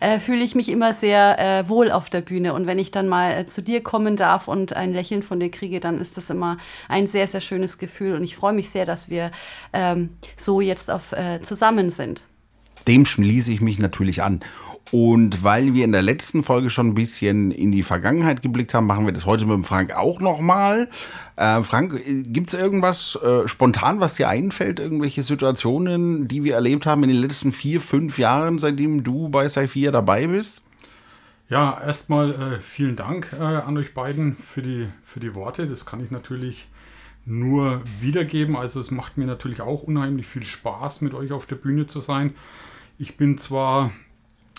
äh, 0.00 0.18
fühle 0.18 0.44
ich 0.44 0.54
mich 0.54 0.68
immer 0.68 0.94
sehr 0.94 1.38
äh, 1.38 1.68
wohl 1.68 1.90
auf 1.90 2.10
der 2.10 2.20
Bühne. 2.20 2.54
Und 2.54 2.66
wenn 2.66 2.78
ich 2.78 2.90
dann 2.90 3.08
mal 3.08 3.32
äh, 3.32 3.46
zu 3.46 3.62
dir 3.62 3.82
kommen 3.82 4.16
darf 4.16 4.48
und 4.48 4.74
ein 4.74 4.92
Lächeln 4.92 5.22
von 5.22 5.40
dir 5.40 5.50
kriege, 5.50 5.80
dann 5.80 6.00
ist 6.00 6.16
das 6.16 6.30
immer 6.30 6.58
ein 6.88 7.06
sehr, 7.06 7.28
sehr 7.28 7.40
schönes 7.40 7.78
Gefühl. 7.78 8.14
Und 8.14 8.24
ich 8.24 8.36
freue 8.36 8.54
mich 8.54 8.70
sehr, 8.70 8.86
dass 8.86 9.10
wir 9.10 9.30
ähm, 9.72 10.10
so 10.36 10.60
jetzt 10.60 10.90
auf, 10.90 11.12
äh, 11.12 11.40
zusammen 11.40 11.90
sind. 11.90 12.22
Dem 12.86 13.04
schließe 13.04 13.52
ich 13.52 13.60
mich 13.60 13.78
natürlich 13.78 14.22
an. 14.22 14.40
Und 14.92 15.42
weil 15.42 15.74
wir 15.74 15.84
in 15.84 15.92
der 15.92 16.02
letzten 16.02 16.44
Folge 16.44 16.70
schon 16.70 16.88
ein 16.88 16.94
bisschen 16.94 17.50
in 17.50 17.72
die 17.72 17.82
Vergangenheit 17.82 18.42
geblickt 18.42 18.72
haben, 18.72 18.86
machen 18.86 19.04
wir 19.04 19.12
das 19.12 19.26
heute 19.26 19.44
mit 19.44 19.54
dem 19.54 19.64
Frank 19.64 19.92
auch 19.92 20.20
nochmal. 20.20 20.88
Äh, 21.34 21.62
Frank, 21.62 22.00
gibt 22.04 22.48
es 22.48 22.54
irgendwas 22.54 23.18
äh, 23.22 23.48
spontan, 23.48 23.98
was 23.98 24.14
dir 24.14 24.28
einfällt? 24.28 24.78
Irgendwelche 24.78 25.22
Situationen, 25.22 26.28
die 26.28 26.44
wir 26.44 26.54
erlebt 26.54 26.86
haben 26.86 27.02
in 27.02 27.08
den 27.08 27.20
letzten 27.20 27.50
vier, 27.50 27.80
fünf 27.80 28.18
Jahren, 28.18 28.58
seitdem 28.58 29.02
du 29.02 29.28
bei 29.28 29.48
Saifia 29.48 29.90
dabei 29.90 30.28
bist? 30.28 30.62
Ja, 31.48 31.80
erstmal 31.80 32.30
äh, 32.30 32.60
vielen 32.60 32.96
Dank 32.96 33.32
äh, 33.38 33.42
an 33.42 33.76
euch 33.76 33.92
beiden 33.92 34.36
für 34.36 34.62
die, 34.62 34.88
für 35.02 35.20
die 35.20 35.34
Worte. 35.34 35.66
Das 35.66 35.84
kann 35.84 36.02
ich 36.02 36.12
natürlich 36.12 36.68
nur 37.24 37.82
wiedergeben. 38.00 38.56
Also 38.56 38.78
es 38.78 38.92
macht 38.92 39.16
mir 39.16 39.26
natürlich 39.26 39.60
auch 39.60 39.82
unheimlich 39.82 40.26
viel 40.26 40.44
Spaß, 40.44 41.00
mit 41.00 41.12
euch 41.12 41.32
auf 41.32 41.46
der 41.46 41.56
Bühne 41.56 41.86
zu 41.86 42.00
sein. 42.00 42.34
Ich 42.98 43.16
bin 43.16 43.36
zwar 43.36 43.90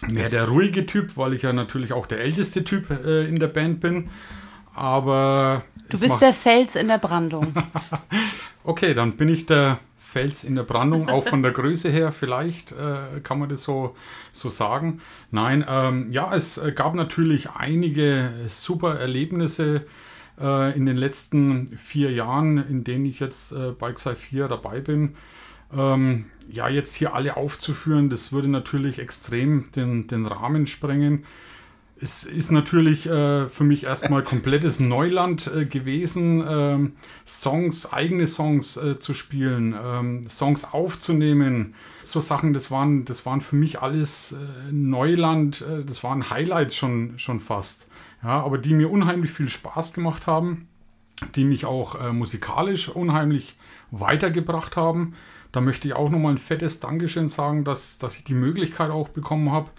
mehr 0.08 0.30
der 0.30 0.48
ruhige 0.48 0.86
Typ, 0.86 1.18
weil 1.18 1.34
ich 1.34 1.42
ja 1.42 1.54
natürlich 1.54 1.94
auch 1.94 2.06
der 2.06 2.20
älteste 2.20 2.63
Typ 2.63 2.89
äh, 2.89 3.27
in 3.27 3.38
der 3.38 3.48
Band 3.48 3.80
bin. 3.80 4.10
Aber. 4.74 5.63
Du 5.89 6.00
bist 6.00 6.22
der 6.22 6.34
Fels 6.34 6.75
in 6.75 6.88
der 6.88 6.98
Brandung. 6.98 7.54
okay, 8.63 8.94
dann 8.94 9.18
bin 9.18 9.30
ich 9.30 9.46
der 9.46 9.80
Fels 10.00 10.44
in 10.44 10.56
der 10.56 10.63
Brandung, 10.63 11.10
auch 11.10 11.27
von 11.27 11.44
der 11.44 11.51
Größe 11.51 11.89
her 11.89 12.12
vielleicht 12.12 12.72
äh, 12.72 13.20
kann 13.24 13.39
man 13.39 13.50
das 13.50 13.63
so, 13.63 13.96
so 14.32 14.50
sagen. 14.50 15.01
Nein, 15.32 15.66
ähm, 15.68 16.12
ja, 16.12 16.34
es 16.34 16.62
gab 16.75 16.96
natürlich 16.96 17.50
einige 17.51 18.32
super 18.48 18.98
Erlebnisse 18.98 19.86
äh, 20.39 20.75
in 20.75 20.86
den 20.86 20.98
letzten 20.98 21.77
vier 21.77 22.12
Jahren, 22.12 22.58
in 22.58 22.84
denen 22.84 23.06
ich 23.06 23.20
jetzt 23.20 23.51
äh, 23.51 23.72
bei 23.72 23.92
Xi 23.92 24.16
4 24.16 24.48
dabei 24.48 24.80
bin. 24.80 25.16
Ähm, 25.75 26.25
ja, 26.50 26.69
jetzt 26.69 26.95
hier 26.95 27.13
alle 27.13 27.38
aufzuführen, 27.38 28.09
das 28.09 28.31
würde 28.31 28.47
natürlich 28.47 29.00
extrem 29.00 29.69
den, 29.75 30.07
den 30.07 30.25
Rahmen 30.25 30.67
sprengen. 30.67 31.25
Es 32.00 32.24
ist 32.24 32.51
natürlich 32.51 33.07
äh, 33.07 33.47
für 33.47 33.63
mich 33.63 33.86
erstmal 33.86 34.24
komplettes 34.24 34.79
Neuland 34.79 35.47
äh, 35.47 35.65
gewesen, 35.65 36.43
ähm, 36.47 36.93
Songs, 37.25 37.91
eigene 37.91 38.27
Songs 38.27 38.77
äh, 38.77 39.00
zu 39.00 39.13
spielen, 39.13 39.75
ähm, 39.81 40.29
Songs 40.29 40.74
aufzunehmen. 40.74 41.74
So 42.03 42.21
Sachen, 42.21 42.53
das 42.53 42.69
waren, 42.69 43.05
das 43.05 43.25
waren 43.25 43.41
für 43.41 43.55
mich 43.55 43.81
alles 43.81 44.33
äh, 44.33 44.71
Neuland, 44.71 45.62
äh, 45.62 45.83
das 45.83 46.03
waren 46.03 46.29
Highlights 46.29 46.75
schon, 46.75 47.17
schon 47.17 47.39
fast. 47.39 47.88
Ja, 48.24 48.43
aber 48.43 48.57
die 48.57 48.74
mir 48.74 48.91
unheimlich 48.91 49.31
viel 49.31 49.50
Spaß 49.50 49.93
gemacht 49.93 50.27
haben, 50.27 50.67
die 51.36 51.43
mich 51.43 51.65
auch 51.65 52.00
äh, 52.00 52.13
musikalisch 52.13 52.89
unheimlich 52.89 53.55
weitergebracht 53.91 54.75
haben. 54.77 55.15
Da 55.51 55.62
möchte 55.62 55.88
ich 55.88 55.93
auch 55.93 56.09
nochmal 56.09 56.33
ein 56.33 56.38
fettes 56.38 56.79
Dankeschön 56.79 57.29
sagen, 57.29 57.63
dass, 57.63 57.97
dass 57.97 58.15
ich 58.17 58.24
die 58.24 58.33
Möglichkeit 58.33 58.91
auch 58.91 59.09
bekommen 59.09 59.51
habe, 59.51 59.69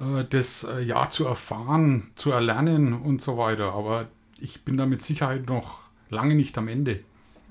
äh, 0.00 0.24
das 0.24 0.64
äh, 0.64 0.82
ja 0.82 1.08
zu 1.08 1.26
erfahren, 1.26 2.10
zu 2.16 2.30
erlernen 2.30 2.92
und 2.92 3.22
so 3.22 3.38
weiter. 3.38 3.72
Aber 3.72 4.08
ich 4.40 4.64
bin 4.64 4.76
da 4.76 4.86
mit 4.86 5.02
Sicherheit 5.02 5.46
noch 5.46 5.80
lange 6.10 6.34
nicht 6.34 6.58
am 6.58 6.68
Ende. 6.68 7.00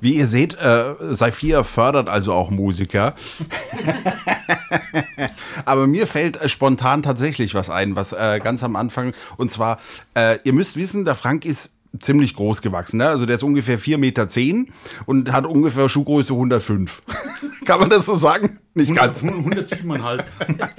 Wie 0.01 0.15
ihr 0.15 0.25
seht, 0.25 0.55
äh, 0.55 0.95
Saifia 1.12 1.63
fördert 1.63 2.10
also 2.10 2.33
auch 2.33 2.50
Musiker. 2.50 3.13
Aber 5.65 5.86
mir 5.86 6.07
fällt 6.07 6.38
äh, 6.38 6.50
spontan 6.50 7.03
tatsächlich 7.03 7.53
was 7.53 7.69
ein, 7.69 7.95
was 7.95 8.12
äh, 8.12 8.39
ganz 8.43 8.63
am 8.63 8.75
Anfang, 8.75 9.13
und 9.38 9.51
zwar, 9.51 9.79
äh, 10.15 10.39
ihr 10.43 10.53
müsst 10.53 10.75
wissen, 10.75 11.05
der 11.05 11.13
Frank 11.13 11.45
ist 11.45 11.75
ziemlich 12.00 12.36
groß 12.36 12.62
gewachsen. 12.62 12.98
Ne? 12.98 13.07
Also 13.07 13.25
der 13.25 13.36
ist 13.36 13.43
ungefähr 13.43 13.77
4,10 13.79 13.98
Meter 13.98 14.27
zehn 14.27 14.71
und 15.05 15.31
hat 15.31 15.45
ungefähr 15.45 15.89
Schuhgröße 15.89 16.33
105. 16.33 17.01
Kann 17.65 17.79
man 17.79 17.89
das 17.89 18.05
so 18.05 18.15
sagen? 18.15 18.57
Nicht 18.74 18.98
100, 18.98 19.21
ganz. 19.21 19.24
107,5. 19.24 20.24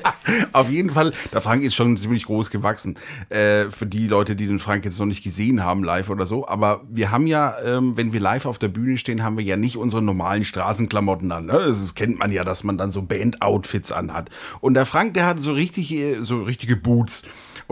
Auf 0.52 0.70
jeden 0.70 0.90
Fall, 0.90 1.12
der 1.32 1.40
Frank 1.40 1.62
ist 1.62 1.74
schon 1.74 1.96
ziemlich 1.96 2.24
groß 2.24 2.50
gewachsen. 2.50 2.96
Äh, 3.28 3.70
für 3.70 3.86
die 3.86 4.08
Leute, 4.08 4.34
die 4.34 4.46
den 4.46 4.58
Frank 4.58 4.84
jetzt 4.84 4.98
noch 4.98 5.06
nicht 5.06 5.22
gesehen 5.22 5.62
haben, 5.62 5.84
live 5.84 6.08
oder 6.10 6.26
so. 6.26 6.48
Aber 6.48 6.82
wir 6.90 7.10
haben 7.10 7.26
ja, 7.26 7.56
ähm, 7.62 7.96
wenn 7.96 8.12
wir 8.12 8.20
live 8.20 8.46
auf 8.46 8.58
der 8.58 8.68
Bühne 8.68 8.96
stehen, 8.96 9.22
haben 9.22 9.36
wir 9.36 9.44
ja 9.44 9.56
nicht 9.56 9.76
unsere 9.76 10.02
normalen 10.02 10.44
Straßenklamotten 10.44 11.30
an. 11.30 11.46
Ne? 11.46 11.52
Das 11.52 11.94
kennt 11.94 12.18
man 12.18 12.32
ja, 12.32 12.42
dass 12.42 12.64
man 12.64 12.78
dann 12.78 12.90
so 12.90 13.02
Band-Outfits 13.02 13.92
anhat. 13.92 14.30
Und 14.60 14.74
der 14.74 14.86
Frank, 14.86 15.14
der 15.14 15.26
hat 15.26 15.40
so 15.40 15.52
richtig, 15.52 15.94
so 16.22 16.42
richtige 16.42 16.76
Boots. 16.76 17.22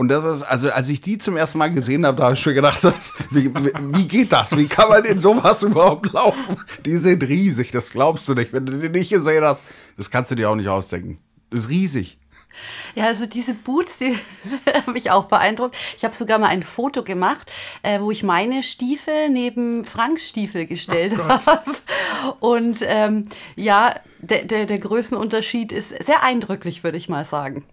Und 0.01 0.07
das 0.07 0.25
ist, 0.25 0.41
also 0.41 0.71
als 0.71 0.89
ich 0.89 0.99
die 0.99 1.19
zum 1.19 1.37
ersten 1.37 1.59
Mal 1.59 1.71
gesehen 1.71 2.07
habe, 2.07 2.17
da 2.17 2.23
habe 2.23 2.33
ich 2.33 2.43
mir 2.43 2.55
gedacht, 2.55 2.83
das, 2.83 3.13
wie, 3.29 3.53
wie 3.53 4.07
geht 4.07 4.33
das? 4.33 4.57
Wie 4.57 4.65
kann 4.65 4.89
man 4.89 5.05
in 5.05 5.19
sowas 5.19 5.61
überhaupt 5.61 6.11
laufen? 6.11 6.57
Die 6.83 6.97
sind 6.97 7.21
riesig, 7.21 7.69
das 7.69 7.91
glaubst 7.91 8.27
du 8.27 8.33
nicht. 8.33 8.51
Wenn 8.51 8.65
du 8.65 8.79
die 8.79 8.89
nicht 8.89 9.11
gesehen 9.11 9.43
hast, 9.43 9.63
das 9.97 10.09
kannst 10.09 10.31
du 10.31 10.35
dir 10.35 10.49
auch 10.49 10.55
nicht 10.55 10.69
ausdenken. 10.69 11.19
Das 11.51 11.59
ist 11.59 11.69
riesig. 11.69 12.17
Ja, 12.95 13.05
also 13.05 13.27
diese 13.27 13.53
Boots, 13.53 13.99
die 13.99 14.17
haben 14.73 14.93
mich 14.93 15.11
auch 15.11 15.25
beeindruckt. 15.25 15.77
Ich 15.95 16.03
habe 16.03 16.15
sogar 16.15 16.39
mal 16.39 16.47
ein 16.47 16.63
Foto 16.63 17.03
gemacht, 17.03 17.51
äh, 17.83 17.99
wo 17.99 18.09
ich 18.09 18.23
meine 18.23 18.63
Stiefel 18.63 19.29
neben 19.29 19.85
Franks 19.85 20.27
Stiefel 20.27 20.65
gestellt 20.65 21.13
oh 21.15 21.29
habe. 21.29 21.75
Und 22.39 22.79
ähm, 22.81 23.27
ja, 23.55 23.93
der, 24.17 24.45
der, 24.45 24.65
der 24.65 24.79
Größenunterschied 24.79 25.71
ist 25.71 25.89
sehr 26.03 26.23
eindrücklich, 26.23 26.83
würde 26.83 26.97
ich 26.97 27.07
mal 27.07 27.23
sagen. 27.23 27.65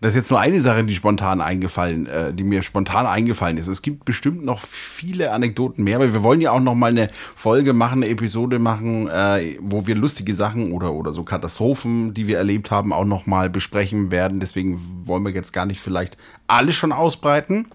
Das 0.00 0.10
ist 0.10 0.16
jetzt 0.16 0.30
nur 0.30 0.40
eine 0.40 0.60
Sache, 0.60 0.84
die 0.84 0.94
spontan 0.94 1.40
eingefallen, 1.40 2.06
äh, 2.06 2.34
die 2.34 2.44
mir 2.44 2.62
spontan 2.62 3.06
eingefallen 3.06 3.56
ist. 3.56 3.68
Es 3.68 3.80
gibt 3.80 4.04
bestimmt 4.04 4.44
noch 4.44 4.58
viele 4.60 5.32
Anekdoten 5.32 5.82
mehr, 5.82 5.96
aber 5.96 6.12
wir 6.12 6.22
wollen 6.22 6.42
ja 6.42 6.50
auch 6.50 6.60
noch 6.60 6.74
mal 6.74 6.90
eine 6.90 7.08
Folge 7.34 7.72
machen, 7.72 8.02
eine 8.02 8.10
Episode 8.10 8.58
machen, 8.58 9.08
äh, 9.08 9.56
wo 9.60 9.86
wir 9.86 9.94
lustige 9.94 10.34
Sachen 10.34 10.72
oder, 10.72 10.92
oder 10.92 11.12
so 11.12 11.22
Katastrophen, 11.22 12.12
die 12.12 12.26
wir 12.26 12.36
erlebt 12.36 12.70
haben, 12.70 12.92
auch 12.92 13.06
noch 13.06 13.26
mal 13.26 13.48
besprechen 13.48 14.10
werden. 14.10 14.40
Deswegen 14.40 14.78
wollen 15.04 15.22
wir 15.22 15.32
jetzt 15.32 15.52
gar 15.52 15.64
nicht 15.64 15.80
vielleicht 15.80 16.18
alles 16.48 16.74
schon 16.74 16.92
ausbreiten. 16.92 17.68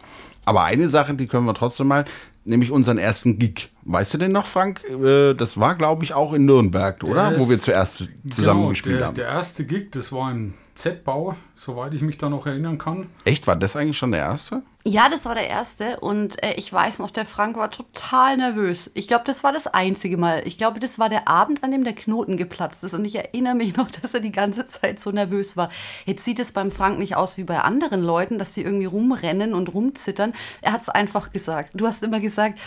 Aber 0.45 0.63
eine 0.63 0.89
Sache, 0.89 1.13
die 1.15 1.27
können 1.27 1.45
wir 1.45 1.53
trotzdem 1.53 1.87
mal, 1.87 2.05
nämlich 2.45 2.71
unseren 2.71 2.97
ersten 2.97 3.39
Gig. 3.39 3.69
Weißt 3.83 4.13
du 4.13 4.17
denn 4.17 4.31
noch, 4.31 4.45
Frank? 4.45 4.83
Äh, 4.83 5.33
das 5.33 5.59
war, 5.59 5.75
glaube 5.75 6.03
ich, 6.03 6.13
auch 6.13 6.33
in 6.33 6.45
Nürnberg, 6.45 7.03
oder? 7.03 7.31
Der 7.31 7.39
Wo 7.39 7.49
wir 7.49 7.59
zuerst 7.59 8.07
zusammen 8.29 8.59
genau, 8.59 8.69
gespielt 8.69 8.99
der, 8.99 9.07
haben. 9.07 9.15
Der 9.15 9.27
erste 9.27 9.65
Gig, 9.65 9.91
das 9.91 10.11
war 10.11 10.31
im 10.31 10.53
Z-Bau, 10.79 11.35
soweit 11.55 11.93
ich 11.93 12.01
mich 12.01 12.17
da 12.17 12.29
noch 12.29 12.45
erinnern 12.45 12.77
kann. 12.77 13.09
Echt? 13.25 13.47
War 13.47 13.57
das 13.57 13.75
eigentlich 13.75 13.97
schon 13.97 14.11
der 14.11 14.21
erste? 14.21 14.63
Ja, 14.85 15.09
das 15.09 15.25
war 15.25 15.35
der 15.35 15.49
erste. 15.49 15.99
Und 15.99 16.41
äh, 16.41 16.53
ich 16.53 16.71
weiß 16.71 16.99
noch, 16.99 17.11
der 17.11 17.25
Frank 17.25 17.57
war 17.57 17.69
total 17.69 18.37
nervös. 18.37 18.89
Ich 18.93 19.09
glaube, 19.09 19.25
das 19.25 19.43
war 19.43 19.51
das 19.51 19.67
einzige 19.67 20.15
Mal. 20.15 20.41
Ich 20.47 20.57
glaube, 20.57 20.79
das 20.79 20.97
war 20.97 21.09
der 21.09 21.27
Abend, 21.27 21.65
an 21.65 21.71
dem 21.71 21.83
der 21.83 21.93
Knoten 21.93 22.37
geplatzt 22.37 22.85
ist. 22.85 22.93
Und 22.93 23.03
ich 23.03 23.15
erinnere 23.15 23.55
mich 23.55 23.75
noch, 23.77 23.91
dass 23.91 24.13
er 24.13 24.21
die 24.21 24.31
ganze 24.31 24.67
Zeit 24.67 25.01
so 25.01 25.11
nervös 25.11 25.57
war. 25.57 25.69
Jetzt 26.05 26.23
sieht 26.23 26.39
es 26.39 26.53
beim 26.53 26.71
Frank 26.71 26.97
nicht 26.97 27.17
aus 27.17 27.37
wie 27.37 27.43
bei 27.43 27.59
anderen 27.59 28.01
Leuten, 28.01 28.39
dass 28.39 28.53
sie 28.53 28.61
irgendwie 28.61 28.85
rumrennen 28.85 29.53
und 29.53 29.73
rumzittern. 29.73 30.33
Er 30.61 30.71
hat 30.71 30.81
es 30.81 30.87
einfach 30.87 31.33
gesagt. 31.33 31.71
Du 31.73 31.87
hast 31.87 32.03
immer 32.03 32.21
gesagt, 32.21 32.57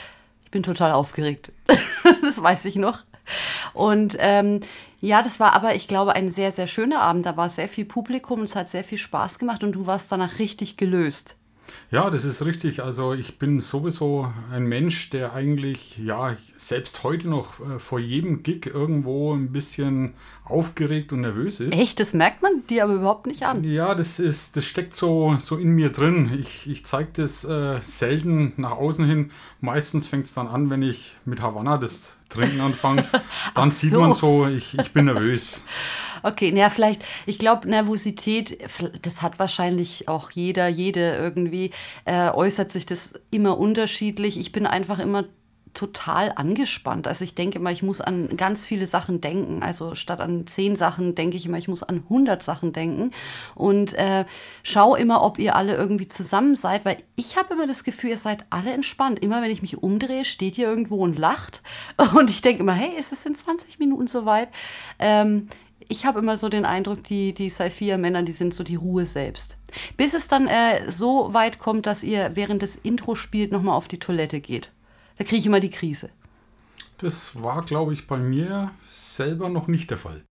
ich 0.45 0.51
bin 0.51 0.63
total 0.63 0.93
aufgeregt. 0.93 1.51
das 2.23 2.43
weiß 2.43 2.67
ich 2.67 2.77
noch. 2.77 3.05
Und 3.75 4.17
ähm, 4.19 4.61
ja, 5.01 5.23
das 5.23 5.41
war 5.41 5.53
aber, 5.55 5.75
ich 5.75 5.89
glaube, 5.89 6.15
ein 6.15 6.31
sehr, 6.31 6.53
sehr 6.53 6.67
schöner 6.67 7.01
Abend. 7.03 7.27
Da 7.27 7.37
war 7.37 7.51
sehr 7.51 7.69
viel 7.69 7.85
Publikum 7.85 8.41
und 8.41 8.47
es 8.47 8.57
hat 8.57 8.71
sehr 8.71 8.85
viel 8.85 8.99
Spaß 8.99 9.39
gemacht 9.39 9.65
und 9.65 9.73
du 9.73 9.87
warst 9.87 10.13
danach 10.13 10.39
richtig 10.39 10.77
gelöst. 10.77 11.37
Ja, 11.91 12.09
das 12.11 12.25
ist 12.25 12.45
richtig. 12.45 12.83
Also 12.83 13.13
ich 13.13 13.39
bin 13.39 13.61
sowieso 13.61 14.33
ein 14.51 14.65
Mensch, 14.65 15.11
der 15.11 15.33
eigentlich, 15.33 15.99
ja, 15.99 16.37
selbst 16.57 17.05
heute 17.05 17.29
noch 17.29 17.61
äh, 17.61 17.79
vor 17.79 17.99
jedem 17.99 18.43
Gig 18.43 18.67
irgendwo 18.67 19.35
ein 19.35 19.53
bisschen 19.53 20.15
aufgeregt 20.45 21.13
und 21.13 21.21
nervös 21.21 21.61
ist. 21.61 21.73
Echt? 21.73 22.01
Das 22.01 22.15
merkt 22.15 22.43
man 22.43 22.67
dir 22.69 22.85
aber 22.85 22.95
überhaupt 22.95 23.27
nicht 23.27 23.43
an. 23.45 23.63
Ja, 23.65 23.95
das 23.95 24.19
ist, 24.19 24.57
das 24.57 24.65
steckt 24.65 24.97
so, 24.97 25.37
so 25.39 25.57
in 25.57 25.71
mir 25.71 25.91
drin. 25.91 26.39
Ich, 26.41 26.69
ich 26.69 26.85
zeige 26.87 27.11
das 27.15 27.45
äh, 27.45 27.81
selten 27.83 28.55
nach 28.57 28.73
außen 28.73 29.07
hin. 29.07 29.31
Meistens 29.61 30.07
fängt 30.07 30.25
es 30.25 30.35
dann 30.35 30.49
an, 30.49 30.71
wenn 30.71 30.83
ich 30.83 31.17
mit 31.25 31.41
Havanna 31.41 31.79
das 31.79 32.19
Trinken 32.29 32.61
anfange. 32.61 33.05
Dann 33.55 33.71
sieht 33.71 33.93
so. 33.93 34.01
man 34.01 34.13
so, 34.15 34.47
ich, 34.47 34.79
ich 34.79 34.93
bin 34.93 35.05
nervös. 35.05 35.63
Okay, 36.23 36.53
naja, 36.53 36.71
vielleicht, 36.71 37.03
ich 37.27 37.39
glaube, 37.39 37.69
Nervosität, 37.69 38.59
das 39.03 39.23
hat 39.23 39.39
wahrscheinlich 39.39 40.09
auch 40.09 40.31
jeder, 40.31 40.69
jede 40.69 41.17
irgendwie, 41.17 41.71
äh, 42.05 42.31
äußert 42.31 42.73
sich 42.73 42.87
das 42.87 43.15
immer 43.31 43.59
unterschiedlich. 43.59 44.39
Ich 44.39 44.53
bin 44.53 44.67
einfach 44.67 44.99
immer 44.99 45.25
total 45.75 46.33
angespannt. 46.35 47.07
Also 47.07 47.25
ich 47.25 47.35
denke 47.35 47.59
immer, 47.59 47.71
ich 47.71 47.83
muss 47.83 48.01
an 48.01 48.37
ganz 48.37 48.67
viele 48.67 48.87
Sachen 48.87 49.21
denken. 49.21 49.63
Also 49.63 49.95
statt 49.95 50.21
an 50.21 50.47
zehn 50.47 50.77
Sachen 50.77 51.15
denke 51.15 51.37
ich 51.37 51.47
immer, 51.47 51.59
ich 51.59 51.69
muss 51.69 51.83
an 51.83 52.03
100 52.05 52.43
Sachen 52.43 52.73
denken. 52.73 53.13
Und 53.55 53.95
äh, 53.95 54.27
schau 54.63 54.95
immer, 54.95 55.23
ob 55.25 55.39
ihr 55.39 55.57
alle 55.57 55.75
irgendwie 55.75 56.09
zusammen 56.09 56.57
seid, 56.57 56.85
weil 56.85 56.99
ich 57.17 57.37
habe 57.37 57.55
immer 57.55 57.67
das 57.67 57.85
Gefühl, 57.85 58.11
ihr 58.11 58.19
seid 58.19 58.45
alle 58.51 58.73
entspannt. 58.73 59.19
Immer 59.21 59.41
wenn 59.43 59.51
ich 59.51 59.63
mich 59.63 59.83
umdrehe, 59.83 60.25
steht 60.25 60.59
ihr 60.59 60.69
irgendwo 60.69 60.97
und 60.97 61.19
lacht. 61.19 61.63
Und 62.15 62.29
ich 62.29 62.43
denke 62.43 62.63
immer, 62.63 62.75
hey, 62.75 62.93
ist 62.99 63.13
es 63.13 63.25
in 63.25 63.35
20 63.35 63.79
Minuten 63.79 64.07
soweit? 64.07 64.49
Ähm, 64.99 65.49
ich 65.89 66.05
habe 66.05 66.21
immer 66.21 66.37
so 66.37 66.49
den 66.49 66.65
Eindruck, 66.65 67.05
die, 67.05 67.35
die 67.35 67.49
Saifia-Männer, 67.49 68.23
die 68.23 68.33
sind 68.33 68.55
so 68.55 68.65
die 68.65 68.77
Ruhe 68.77 69.07
selbst. 69.07 69.59
Bis 69.97 70.15
es 70.15 70.29
dann 70.29 70.47
äh, 70.47 70.91
so 70.91 71.33
weit 71.33 71.59
kommt, 71.59 71.87
dass 71.87 72.03
ihr 72.03 72.33
während 72.35 72.63
des 72.63 72.77
Intro 72.77 73.15
spielt 73.15 73.53
nochmal 73.53 73.77
auf 73.77 73.89
die 73.89 73.99
Toilette 73.99 74.41
geht. 74.41 74.73
Da 75.19 75.25
kriege 75.25 75.37
ich 75.37 75.47
immer 75.47 75.61
die 75.61 75.71
Krise. 75.71 76.11
Das 76.99 77.43
war, 77.43 77.65
glaube 77.65 77.93
ich, 77.95 78.07
bei 78.07 78.17
mir 78.17 78.71
selber 78.89 79.49
noch 79.49 79.69
nicht 79.69 79.91
der 79.91 79.99
Fall. 79.99 80.23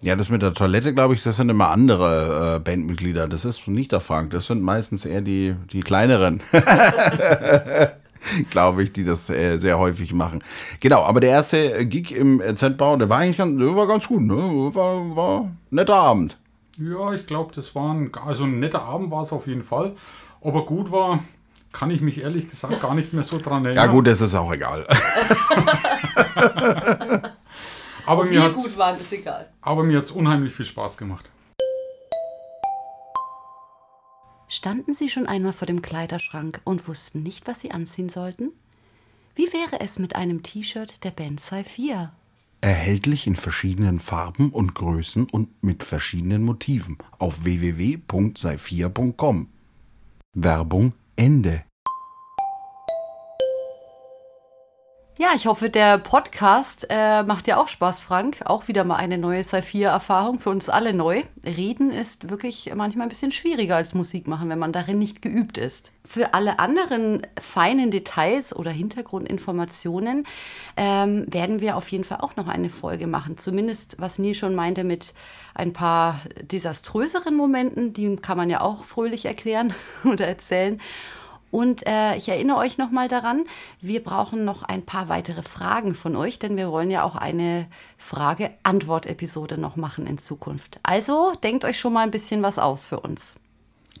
Ja, 0.00 0.16
das 0.16 0.30
mit 0.30 0.42
der 0.42 0.52
Toilette, 0.52 0.92
glaube 0.94 1.14
ich, 1.14 1.22
das 1.22 1.36
sind 1.36 1.48
immer 1.48 1.68
andere 1.68 2.56
äh, 2.56 2.58
Bandmitglieder. 2.58 3.28
Das 3.28 3.44
ist 3.44 3.68
nicht 3.68 3.92
der 3.92 4.00
Frank. 4.00 4.30
Das 4.30 4.46
sind 4.48 4.60
meistens 4.60 5.04
eher 5.04 5.20
die, 5.20 5.54
die 5.72 5.80
kleineren. 5.80 6.42
glaube 8.50 8.82
ich, 8.82 8.92
die 8.92 9.04
das 9.04 9.30
äh, 9.30 9.58
sehr 9.58 9.78
häufig 9.78 10.12
machen. 10.12 10.42
Genau, 10.80 11.02
aber 11.02 11.20
der 11.20 11.30
erste 11.30 11.86
Gig 11.86 12.12
im 12.14 12.42
Z-Bau, 12.54 12.96
der 12.96 13.08
war 13.08 13.18
eigentlich 13.18 13.38
ganz, 13.38 13.58
der 13.58 13.74
war 13.74 13.86
ganz 13.86 14.08
gut, 14.08 14.22
ne? 14.22 14.34
War, 14.34 15.16
war 15.16 15.40
ein 15.42 15.58
netter 15.70 15.96
Abend. 15.96 16.36
Ja, 16.78 17.12
ich 17.12 17.26
glaube, 17.26 17.54
das 17.54 17.74
war 17.74 17.92
ein, 17.92 18.10
also 18.26 18.44
ein 18.44 18.58
netter 18.60 18.82
Abend 18.82 19.10
war 19.10 19.22
es 19.22 19.32
auf 19.32 19.46
jeden 19.46 19.62
Fall. 19.62 19.94
Ob 20.40 20.54
er 20.54 20.62
gut 20.62 20.90
war, 20.90 21.22
kann 21.70 21.90
ich 21.90 22.00
mich 22.00 22.20
ehrlich 22.20 22.48
gesagt 22.48 22.80
gar 22.80 22.94
nicht 22.94 23.12
mehr 23.12 23.24
so 23.24 23.38
dran 23.38 23.64
erinnern. 23.64 23.86
Ja, 23.86 23.90
gut, 23.92 24.06
das 24.06 24.20
ist 24.20 24.34
auch 24.34 24.52
egal. 24.52 24.86
aber 28.06 28.22
Ob 28.22 28.30
mir 28.30 28.42
hat's, 28.42 28.54
gut 28.54 28.78
waren, 28.78 28.98
ist 28.98 29.12
egal. 29.12 29.48
Aber 29.60 29.84
mir 29.84 29.98
hat 29.98 30.04
es 30.04 30.10
unheimlich 30.10 30.52
viel 30.52 30.66
Spaß 30.66 30.96
gemacht. 30.96 31.28
Standen 34.52 34.92
Sie 34.92 35.08
schon 35.08 35.26
einmal 35.26 35.54
vor 35.54 35.64
dem 35.64 35.80
Kleiderschrank 35.80 36.60
und 36.64 36.86
wussten 36.86 37.22
nicht, 37.22 37.46
was 37.46 37.60
Sie 37.60 37.70
anziehen 37.70 38.10
sollten? 38.10 38.52
Wie 39.34 39.50
wäre 39.50 39.80
es 39.80 39.98
mit 39.98 40.14
einem 40.14 40.42
T-Shirt 40.42 41.02
der 41.04 41.10
Band 41.10 41.40
Saifia? 41.40 42.12
Erhältlich 42.60 43.26
in 43.26 43.34
verschiedenen 43.34 43.98
Farben 43.98 44.50
und 44.50 44.74
Größen 44.74 45.24
und 45.24 45.64
mit 45.64 45.82
verschiedenen 45.82 46.42
Motiven 46.42 46.98
auf 47.18 47.44
www.saifia.com. 47.44 49.48
Werbung 50.34 50.92
Ende. 51.16 51.64
Ja, 55.18 55.32
ich 55.36 55.46
hoffe, 55.46 55.68
der 55.68 55.98
Podcast 55.98 56.86
äh, 56.88 57.22
macht 57.22 57.46
dir 57.46 57.60
auch 57.60 57.68
Spaß, 57.68 58.00
Frank. 58.00 58.40
Auch 58.46 58.66
wieder 58.66 58.82
mal 58.82 58.96
eine 58.96 59.18
neue 59.18 59.44
Saphir-Erfahrung 59.44 60.38
für 60.38 60.48
uns 60.48 60.70
alle 60.70 60.94
neu. 60.94 61.22
Reden 61.44 61.90
ist 61.90 62.30
wirklich 62.30 62.72
manchmal 62.74 63.06
ein 63.06 63.08
bisschen 63.10 63.30
schwieriger 63.30 63.76
als 63.76 63.92
Musik 63.92 64.26
machen, 64.26 64.48
wenn 64.48 64.58
man 64.58 64.72
darin 64.72 64.98
nicht 64.98 65.20
geübt 65.20 65.58
ist. 65.58 65.92
Für 66.02 66.32
alle 66.32 66.58
anderen 66.58 67.26
feinen 67.38 67.90
Details 67.90 68.56
oder 68.56 68.70
Hintergrundinformationen 68.70 70.26
ähm, 70.78 71.26
werden 71.28 71.60
wir 71.60 71.76
auf 71.76 71.88
jeden 71.88 72.04
Fall 72.04 72.22
auch 72.22 72.36
noch 72.36 72.48
eine 72.48 72.70
Folge 72.70 73.06
machen. 73.06 73.36
Zumindest, 73.36 74.00
was 74.00 74.18
Neil 74.18 74.32
schon 74.32 74.54
meinte, 74.54 74.82
mit 74.82 75.12
ein 75.54 75.74
paar 75.74 76.22
desaströseren 76.40 77.36
Momenten. 77.36 77.92
Die 77.92 78.16
kann 78.16 78.38
man 78.38 78.48
ja 78.48 78.62
auch 78.62 78.84
fröhlich 78.84 79.26
erklären 79.26 79.74
oder 80.04 80.26
erzählen. 80.26 80.80
Und 81.52 81.86
äh, 81.86 82.16
ich 82.16 82.30
erinnere 82.30 82.56
euch 82.56 82.78
nochmal 82.78 83.08
daran, 83.08 83.44
wir 83.82 84.02
brauchen 84.02 84.46
noch 84.46 84.62
ein 84.62 84.86
paar 84.86 85.10
weitere 85.10 85.42
Fragen 85.42 85.94
von 85.94 86.16
euch, 86.16 86.38
denn 86.38 86.56
wir 86.56 86.72
wollen 86.72 86.90
ja 86.90 87.02
auch 87.02 87.14
eine 87.14 87.66
Frage-Antwort-Episode 87.98 89.58
noch 89.58 89.76
machen 89.76 90.06
in 90.06 90.16
Zukunft. 90.16 90.80
Also 90.82 91.32
denkt 91.44 91.66
euch 91.66 91.78
schon 91.78 91.92
mal 91.92 92.04
ein 92.04 92.10
bisschen 92.10 92.42
was 92.42 92.58
aus 92.58 92.86
für 92.86 93.00
uns. 93.00 93.38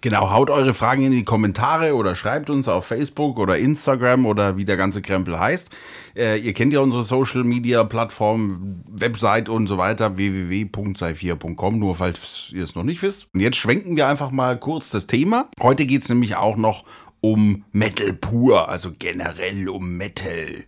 Genau, 0.02 0.32
haut 0.32 0.50
eure 0.50 0.74
Fragen 0.74 1.04
in 1.04 1.12
die 1.12 1.22
Kommentare 1.22 1.94
oder 1.94 2.16
schreibt 2.16 2.50
uns 2.50 2.66
auf 2.66 2.86
Facebook 2.86 3.38
oder 3.38 3.56
Instagram 3.56 4.26
oder 4.26 4.56
wie 4.56 4.64
der 4.64 4.76
ganze 4.76 5.00
Krempel 5.00 5.38
heißt. 5.38 5.70
Äh, 6.16 6.40
ihr 6.40 6.54
kennt 6.54 6.72
ja 6.72 6.80
unsere 6.80 7.04
Social 7.04 7.44
Media 7.44 7.84
Plattform, 7.84 8.82
Website 8.88 9.48
und 9.48 9.68
so 9.68 9.78
weiter, 9.78 10.16
www.sei4.com, 10.16 11.78
nur 11.78 11.94
falls 11.94 12.50
ihr 12.52 12.64
es 12.64 12.74
noch 12.74 12.82
nicht 12.82 13.00
wisst. 13.02 13.28
Und 13.32 13.38
jetzt 13.38 13.58
schwenken 13.58 13.94
wir 13.94 14.08
einfach 14.08 14.32
mal 14.32 14.58
kurz 14.58 14.90
das 14.90 15.06
Thema. 15.06 15.48
Heute 15.60 15.86
geht 15.86 16.02
es 16.02 16.08
nämlich 16.08 16.34
auch 16.34 16.56
noch 16.56 16.82
um 17.22 17.64
Metal 17.72 18.12
pur, 18.12 18.68
also 18.68 18.92
generell 18.98 19.70
um 19.70 19.96
Metal. 19.96 20.64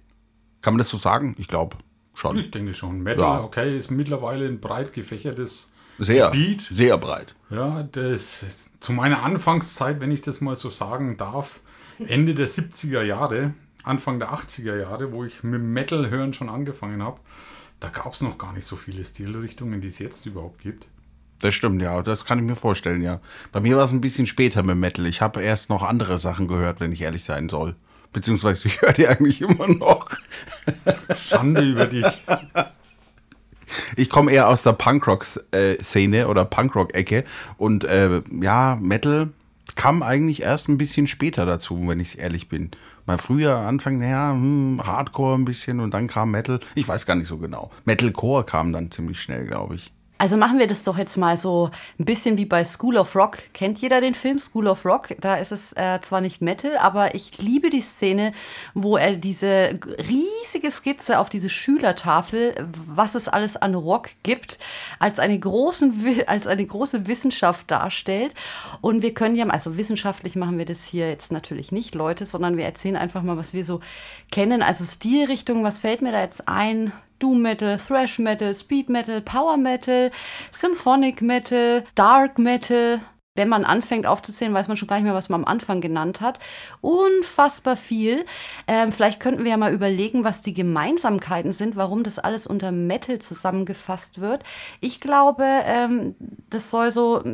Kann 0.63 0.73
man 0.75 0.79
das 0.79 0.89
so 0.89 0.97
sagen? 0.97 1.35
Ich 1.37 1.49
glaube 1.49 1.77
schon. 2.15 2.39
Ich 2.39 2.51
denke 2.51 2.73
schon. 2.73 3.03
Metal, 3.03 3.39
ja. 3.39 3.45
okay, 3.45 3.77
ist 3.77 3.91
mittlerweile 3.91 4.47
ein 4.47 4.61
breit 4.61 4.95
gefächertes 4.95 5.75
sehr, 5.99 6.31
Gebiet. 6.31 6.63
Sehr 6.63 6.97
breit. 6.97 7.35
Ja, 7.51 7.83
das 7.83 8.71
zu 8.81 8.93
meiner 8.93 9.23
Anfangszeit, 9.25 10.01
wenn 10.01 10.11
ich 10.11 10.23
das 10.23 10.41
mal 10.41 10.57
so 10.57 10.71
sagen 10.71 11.17
darf, 11.17 11.61
Ende 12.07 12.35
der 12.35 12.49
70er 12.49 13.03
Jahre, 13.03 13.55
Anfang 13.83 14.19
der 14.19 14.33
80er 14.33 14.79
Jahre, 14.79 15.13
wo 15.13 15.25
ich 15.25 15.43
mit 15.43 15.61
Metal 15.61 16.09
hören 16.09 16.33
schon 16.33 16.49
angefangen 16.49 17.03
habe, 17.03 17.21
da 17.81 17.89
gab 17.89 18.15
es 18.15 18.21
noch 18.21 18.39
gar 18.39 18.53
nicht 18.53 18.67
so 18.67 18.77
viele 18.77 19.05
Stilrichtungen, 19.05 19.81
die 19.81 19.89
es 19.89 19.99
jetzt 19.99 20.25
überhaupt 20.27 20.63
gibt. 20.63 20.87
Das 21.41 21.55
stimmt, 21.55 21.83
ja. 21.83 22.03
Das 22.03 22.25
kann 22.25 22.39
ich 22.39 22.45
mir 22.45 22.57
vorstellen, 22.57 23.03
ja. 23.03 23.21
Bei 23.53 23.61
mir 23.61 23.77
war 23.77 23.85
es 23.85 23.93
ein 23.93 24.01
bisschen 24.01 24.27
später 24.27 24.63
mit 24.63 24.77
Metal. 24.77 25.07
Ich 25.07 25.21
habe 25.21 25.43
erst 25.43 25.71
noch 25.71 25.83
andere 25.83 26.19
Sachen 26.19 26.49
gehört, 26.49 26.81
wenn 26.81 26.93
ich 26.93 27.03
ehrlich 27.03 27.25
sein 27.25 27.49
soll. 27.49 27.77
Beziehungsweise 28.13 28.69
ich 28.69 28.81
höre 28.83 28.93
die 28.93 29.09
eigentlich 29.09 29.41
immer 29.43 29.69
noch. 29.69 30.11
Schande 31.17 31.63
über 31.63 31.87
dich. 31.87 32.07
Ich 33.97 34.09
komme 34.09 34.31
eher 34.31 34.49
aus 34.49 34.63
der 34.63 34.73
Punkrock-Szene 34.73 36.29
oder 36.29 36.45
Punkrock-Ecke. 36.45 37.25
Und 37.57 37.85
äh, 37.85 38.23
ja, 38.41 38.79
Metal 38.81 39.31
kam 39.75 40.03
eigentlich 40.03 40.43
erst 40.43 40.69
ein 40.69 40.79
bisschen 40.79 41.07
später 41.07 41.47
dazu, 41.47 41.89
wenn 41.89 42.01
ich 42.01 42.19
ehrlich 42.19 42.49
bin. 42.49 42.71
Mal 43.07 43.19
früher 43.19 43.57
Anfang, 43.57 43.99
naja, 43.99 44.33
hm, 44.33 44.81
Hardcore 44.85 45.37
ein 45.37 45.45
bisschen 45.45 45.81
und 45.81 45.93
dann 45.93 46.07
kam 46.07 46.31
Metal. 46.31 46.61
Ich 46.75 46.89
weiß 46.89 47.07
gar 47.07 47.17
nicht 47.17 47.29
so 47.29 47.39
genau. 47.39 47.71
Metalcore 47.85 48.45
kam 48.45 48.73
dann 48.73 48.91
ziemlich 48.91 49.21
schnell, 49.21 49.47
glaube 49.47 49.75
ich. 49.77 49.93
Also 50.17 50.37
machen 50.37 50.61
wir 50.61 50.69
das 50.69 50.85
doch 50.85 50.97
jetzt 50.97 51.17
mal 51.17 51.37
so 51.37 51.71
ein 51.99 52.05
bisschen 52.05 52.39
wie 52.39 52.45
bei 52.45 52.65
School 52.65 52.97
of 52.97 53.17
Rock. 53.17 53.39
Kennt 53.53 53.81
jeder 53.81 54.01
den 54.01 54.15
Film 54.15 54.39
School 54.39 54.69
of 54.69 54.85
Rock? 54.85 55.09
Da 55.21 55.37
ist 55.37 55.51
es 55.51 55.73
äh, 55.73 56.01
zwar 56.03 56.21
nicht 56.21 56.41
Metal, 56.41 56.77
aber 56.77 57.17
ich 57.17 57.39
liebe 57.39 57.69
die 57.69 57.81
Szene, 57.81 58.33
wo 58.75 58.97
er 58.97 59.17
diese 59.17 59.75
riesige 59.99 60.71
Skizze 60.71 61.19
auf 61.19 61.31
diese 61.31 61.51
Schülertafel, 61.51 62.55
was 62.87 63.17
es 63.17 63.27
alles 63.27 63.57
an 63.57 63.75
Rock 63.75 64.11
gibt, 64.23 64.61
als 65.01 65.19
eine, 65.19 65.39
großen, 65.39 65.93
als 66.29 66.47
eine 66.47 66.65
große 66.65 67.09
Wissenschaft 67.09 67.69
darstellt. 67.73 68.35
Und 68.81 69.03
wir 69.03 69.15
können 69.15 69.35
ja, 69.35 69.47
also 69.49 69.77
wissenschaftlich 69.77 70.37
machen 70.37 70.59
wir 70.59 70.65
das 70.65 70.85
hier 70.85 71.09
jetzt 71.09 71.33
natürlich 71.33 71.73
nicht, 71.73 71.97
Leute, 71.97 72.25
sondern 72.25 72.57
wir 72.57 72.65
erzählen 72.65 72.97
einfach 72.97 73.25
mal, 73.25 73.37
was 73.37 73.53
wir 73.53 73.65
so 73.65 73.81
kennen. 74.31 74.63
Also 74.63 74.85
Stilrichtung, 74.85 75.65
was 75.65 75.81
fällt 75.81 76.03
mir 76.03 76.13
da 76.13 76.21
jetzt 76.21 76.47
ein? 76.47 76.93
Doom 77.19 77.43
Metal, 77.43 77.79
Thrash 77.79 78.19
Metal, 78.19 78.53
Speed 78.55 78.89
Metal, 78.89 79.21
Power 79.21 79.57
Metal, 79.57 80.11
Symphonic 80.51 81.23
Metal, 81.23 81.85
Dark 81.95 82.39
Metal. 82.39 83.01
Wenn 83.37 83.49
man 83.49 83.65
anfängt 83.65 84.07
aufzuzählen, 84.07 84.55
weiß 84.55 84.69
man 84.69 84.77
schon 84.77 84.87
gar 84.87 84.95
nicht 84.97 85.05
mehr, 85.05 85.15
was 85.15 85.29
man 85.29 85.43
am 85.43 85.49
Anfang 85.51 85.81
genannt 85.81 86.21
hat. 86.21 86.39
Unfassbar 86.81 87.77
viel. 87.77 88.25
Ähm, 88.69 88.93
vielleicht 88.93 89.19
könnten 89.19 89.43
wir 89.43 89.51
ja 89.51 89.57
mal 89.57 89.73
überlegen, 89.73 90.23
was 90.23 90.41
die 90.43 90.55
Gemeinsamkeiten 90.55 91.53
sind, 91.53 91.75
warum 91.75 92.05
das 92.05 92.21
alles 92.21 92.47
unter 92.47 92.71
Metal 92.71 93.19
zusammengefasst 93.19 94.21
wird. 94.21 94.45
Ich 94.81 95.01
glaube, 95.01 95.45
ähm, 95.45 96.15
das 96.49 96.71
soll 96.71 96.93
so, 96.93 97.25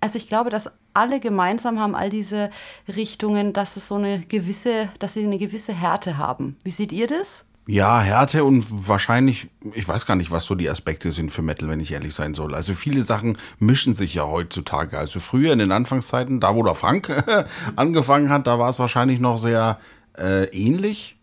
also 0.00 0.16
ich 0.16 0.28
glaube, 0.28 0.48
dass 0.48 0.78
alle 0.94 1.20
gemeinsam 1.20 1.78
haben, 1.78 1.94
all 1.94 2.08
diese 2.08 2.48
Richtungen, 2.88 3.52
dass 3.52 3.76
es 3.76 3.86
so 3.86 3.96
eine 3.96 4.20
gewisse, 4.20 4.88
dass 4.98 5.12
sie 5.12 5.24
eine 5.24 5.38
gewisse 5.38 5.74
Härte 5.74 6.16
haben. 6.16 6.56
Wie 6.64 6.70
seht 6.70 6.92
ihr 6.92 7.06
das? 7.06 7.49
Ja, 7.66 8.00
Härte 8.00 8.42
und 8.44 8.88
wahrscheinlich, 8.88 9.48
ich 9.74 9.86
weiß 9.86 10.06
gar 10.06 10.16
nicht, 10.16 10.30
was 10.30 10.44
so 10.44 10.54
die 10.54 10.68
Aspekte 10.68 11.12
sind 11.12 11.30
für 11.30 11.42
Metal, 11.42 11.68
wenn 11.68 11.78
ich 11.78 11.92
ehrlich 11.92 12.14
sein 12.14 12.34
soll. 12.34 12.54
Also 12.54 12.74
viele 12.74 13.02
Sachen 13.02 13.38
mischen 13.58 13.94
sich 13.94 14.14
ja 14.14 14.26
heutzutage. 14.26 14.98
Also 14.98 15.20
früher 15.20 15.52
in 15.52 15.60
den 15.60 15.70
Anfangszeiten, 15.70 16.40
da 16.40 16.56
wo 16.56 16.62
der 16.64 16.74
Frank 16.74 17.12
angefangen 17.76 18.30
hat, 18.30 18.46
da 18.46 18.58
war 18.58 18.70
es 18.70 18.78
wahrscheinlich 18.78 19.20
noch 19.20 19.38
sehr 19.38 19.78
äh, 20.18 20.46
ähnlich. 20.46 21.16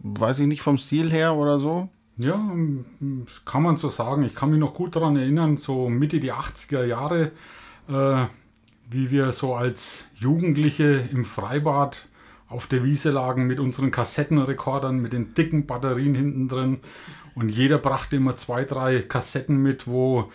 Weiß 0.00 0.40
ich 0.40 0.46
nicht 0.46 0.62
vom 0.62 0.78
Stil 0.78 1.10
her 1.12 1.34
oder 1.34 1.58
so. 1.58 1.88
Ja, 2.16 2.40
kann 3.44 3.62
man 3.62 3.76
so 3.76 3.88
sagen. 3.88 4.22
Ich 4.24 4.34
kann 4.34 4.50
mich 4.50 4.60
noch 4.60 4.74
gut 4.74 4.96
daran 4.96 5.16
erinnern, 5.16 5.56
so 5.56 5.88
Mitte 5.88 6.20
die 6.20 6.32
80er 6.32 6.84
Jahre, 6.84 7.32
äh, 7.88 8.26
wie 8.88 9.10
wir 9.10 9.32
so 9.32 9.54
als 9.54 10.06
Jugendliche 10.14 11.08
im 11.12 11.24
Freibad 11.24 12.06
auf 12.54 12.68
der 12.68 12.84
Wiese 12.84 13.10
lagen 13.10 13.48
mit 13.48 13.58
unseren 13.58 13.90
Kassettenrekordern, 13.90 14.98
mit 14.98 15.12
den 15.12 15.34
dicken 15.34 15.66
Batterien 15.66 16.14
hinten 16.14 16.48
drin. 16.48 16.78
Und 17.34 17.48
jeder 17.48 17.78
brachte 17.78 18.16
immer 18.16 18.36
zwei, 18.36 18.64
drei 18.64 19.00
Kassetten 19.00 19.56
mit, 19.56 19.88
wo 19.88 20.30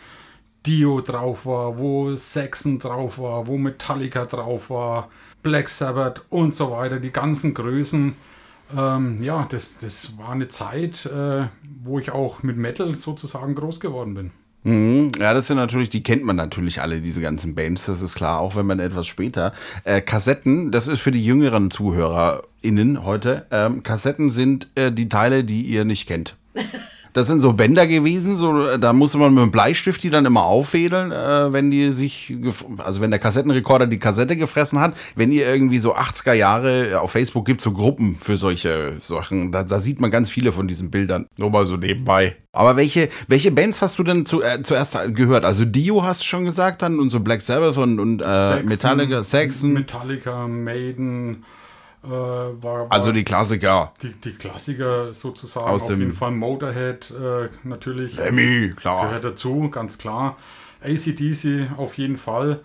Dio 0.66 1.00
drauf 1.00 1.46
war, 1.46 1.78
wo 1.78 2.14
Saxon 2.18 2.78
drauf 2.78 3.20
war, 3.20 3.48
wo 3.48 3.58
Metallica 3.58 4.26
drauf 4.26 4.70
war, 4.70 5.10
Black 5.42 5.70
Sabbath 5.70 6.26
und 6.30 6.54
so 6.54 6.72
weiter, 6.72 7.00
die 7.00 7.14
ganzen 7.14 7.54
Größen. 7.54 8.16
Ähm, 8.76 9.24
ja, 9.24 9.48
das, 9.50 9.78
das 9.78 10.18
war 10.18 10.32
eine 10.32 10.50
Zeit, 10.50 11.06
äh, 11.06 11.48
wo 11.82 12.00
ich 12.00 12.12
auch 12.12 12.44
mit 12.44 12.58
Metal 12.58 12.94
sozusagen 12.96 13.56
groß 13.56 13.80
geworden 13.80 14.14
bin. 14.14 14.32
Mhm. 14.64 15.12
Ja, 15.20 15.34
das 15.34 15.48
sind 15.48 15.58
natürlich, 15.58 15.90
die 15.90 16.04
kennt 16.04 16.24
man 16.24 16.36
natürlich 16.36 16.82
alle, 16.82 17.02
diese 17.02 17.22
ganzen 17.22 17.56
Bands, 17.56 17.86
das 17.86 18.02
ist 18.02 18.16
klar, 18.16 18.40
auch 18.40 18.56
wenn 18.56 18.66
man 18.66 18.80
etwas 18.80 19.08
später. 19.08 19.54
Äh, 19.84 20.02
Kassetten, 20.02 20.72
das 20.72 20.88
ist 20.88 21.00
für 21.00 21.12
die 21.12 21.24
jüngeren 21.24 21.72
ZuhörerInnen 21.72 23.04
heute. 23.04 23.46
Ähm, 23.52 23.84
Kassetten 23.84 24.32
sind 24.32 24.68
äh, 24.76 24.92
die 24.92 25.10
Teile, 25.10 25.44
die 25.44 25.62
ihr 25.62 25.86
nicht 25.86 26.08
kennt. 26.08 26.36
Das 27.14 27.28
sind 27.28 27.40
so 27.40 27.54
Bänder 27.54 27.88
gewesen, 27.88 28.36
so, 28.36 28.78
da 28.78 28.94
musste 28.94 29.18
man 29.18 29.34
mit 29.34 29.42
einem 29.42 29.52
Bleistift 29.52 30.04
die 30.04 30.10
dann 30.10 30.26
immer 30.26 30.44
auffädeln, 30.44 31.12
äh, 31.12 31.52
wenn 31.52 31.72
die 31.72 31.92
sich, 31.92 32.36
also 32.78 33.02
wenn 33.02 33.12
der 33.12 33.20
Kassettenrekorder 33.20 33.88
die 33.88 34.00
Kassette 34.00 34.38
gefressen 34.38 34.80
hat. 34.80 34.96
Wenn 35.16 35.32
ihr 35.32 35.48
irgendwie 35.48 35.80
so 35.80 35.96
80er 35.96 36.34
Jahre 36.34 37.02
auf 37.02 37.12
Facebook 37.12 37.46
gibt 37.46 37.62
so 37.62 37.72
Gruppen 37.72 38.18
für 38.20 38.38
solche 38.38 38.94
Sachen, 39.02 39.52
da, 39.52 39.64
da 39.64 39.80
sieht 39.80 40.00
man 40.00 40.12
ganz 40.12 40.30
viele 40.30 40.52
von 40.52 40.68
diesen 40.68 40.92
Bildern. 40.92 41.28
Nur 41.38 41.50
mal 41.50 41.66
so 41.66 41.78
nebenbei. 41.78 42.36
Aber 42.52 42.78
welche, 42.78 43.10
welche 43.28 43.52
Bands 43.52 43.82
hast 43.82 44.00
du 44.00 44.04
denn 44.04 44.26
zu, 44.26 44.42
äh, 44.42 44.62
zuerst 44.64 44.98
gehört? 45.14 45.46
Also 45.46 45.66
Dio 45.66 46.04
hast 46.04 46.22
du 46.22 46.26
schon 46.26 46.46
gesagt 46.46 46.82
dann 46.82 47.00
und 47.00 47.10
so 47.10 47.20
Black 47.20 47.42
Sabbath 47.42 47.78
und, 47.78 48.00
und 48.00 48.22
äh, 48.22 48.26
Saxon, 48.26 48.66
Metallica, 48.66 49.24
Saxon. 49.24 49.74
Metallica, 49.74 50.48
Maiden. 50.48 51.44
Äh, 52.04 52.08
war, 52.08 52.62
war, 52.62 52.92
also 52.92 53.12
die 53.12 53.24
Klassiker. 53.24 53.94
Die, 54.02 54.14
die 54.14 54.34
Klassiker 54.34 55.14
sozusagen. 55.14 55.68
Aus 55.68 55.84
auf 55.84 55.90
jeden 55.90 56.14
Fall 56.14 56.32
Motorhead 56.32 57.12
äh, 57.12 57.50
natürlich. 57.64 58.16
Lemmy, 58.16 58.72
klar. 58.76 59.08
Gehört 59.08 59.26
dazu, 59.26 59.70
ganz 59.70 59.98
klar. 59.98 60.38
ACDC 60.82 61.72
auf 61.78 61.98
jeden 61.98 62.18
Fall. 62.18 62.62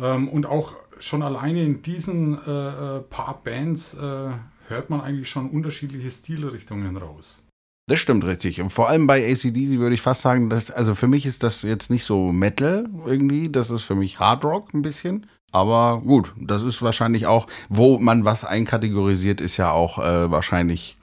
Ähm, 0.00 0.28
und 0.28 0.46
auch 0.46 0.76
schon 1.00 1.22
alleine 1.22 1.62
in 1.62 1.82
diesen 1.82 2.38
äh, 2.46 2.96
äh 2.96 3.00
paar 3.00 3.40
Bands 3.44 3.94
äh, 3.94 4.30
hört 4.68 4.90
man 4.90 5.00
eigentlich 5.00 5.28
schon 5.28 5.50
unterschiedliche 5.50 6.10
Stilrichtungen 6.10 6.96
raus. 6.96 7.44
Das 7.88 7.98
stimmt 7.98 8.24
richtig. 8.24 8.60
Und 8.60 8.70
vor 8.70 8.88
allem 8.88 9.06
bei 9.06 9.24
ACDC 9.24 9.78
würde 9.78 9.94
ich 9.94 10.02
fast 10.02 10.20
sagen, 10.20 10.50
dass, 10.50 10.70
also 10.70 10.94
für 10.94 11.08
mich 11.08 11.24
ist 11.24 11.42
das 11.42 11.62
jetzt 11.62 11.90
nicht 11.90 12.04
so 12.04 12.32
Metal 12.32 12.86
irgendwie, 13.06 13.48
das 13.50 13.70
ist 13.70 13.82
für 13.82 13.94
mich 13.94 14.20
Hard 14.20 14.44
Rock 14.44 14.74
ein 14.74 14.82
bisschen. 14.82 15.26
Aber 15.50 16.02
gut, 16.04 16.32
das 16.36 16.62
ist 16.62 16.82
wahrscheinlich 16.82 17.26
auch, 17.26 17.46
wo 17.68 17.98
man 17.98 18.24
was 18.24 18.44
einkategorisiert, 18.44 19.40
ist 19.40 19.56
ja 19.56 19.70
auch 19.70 19.98
äh, 19.98 20.30
wahrscheinlich 20.30 20.98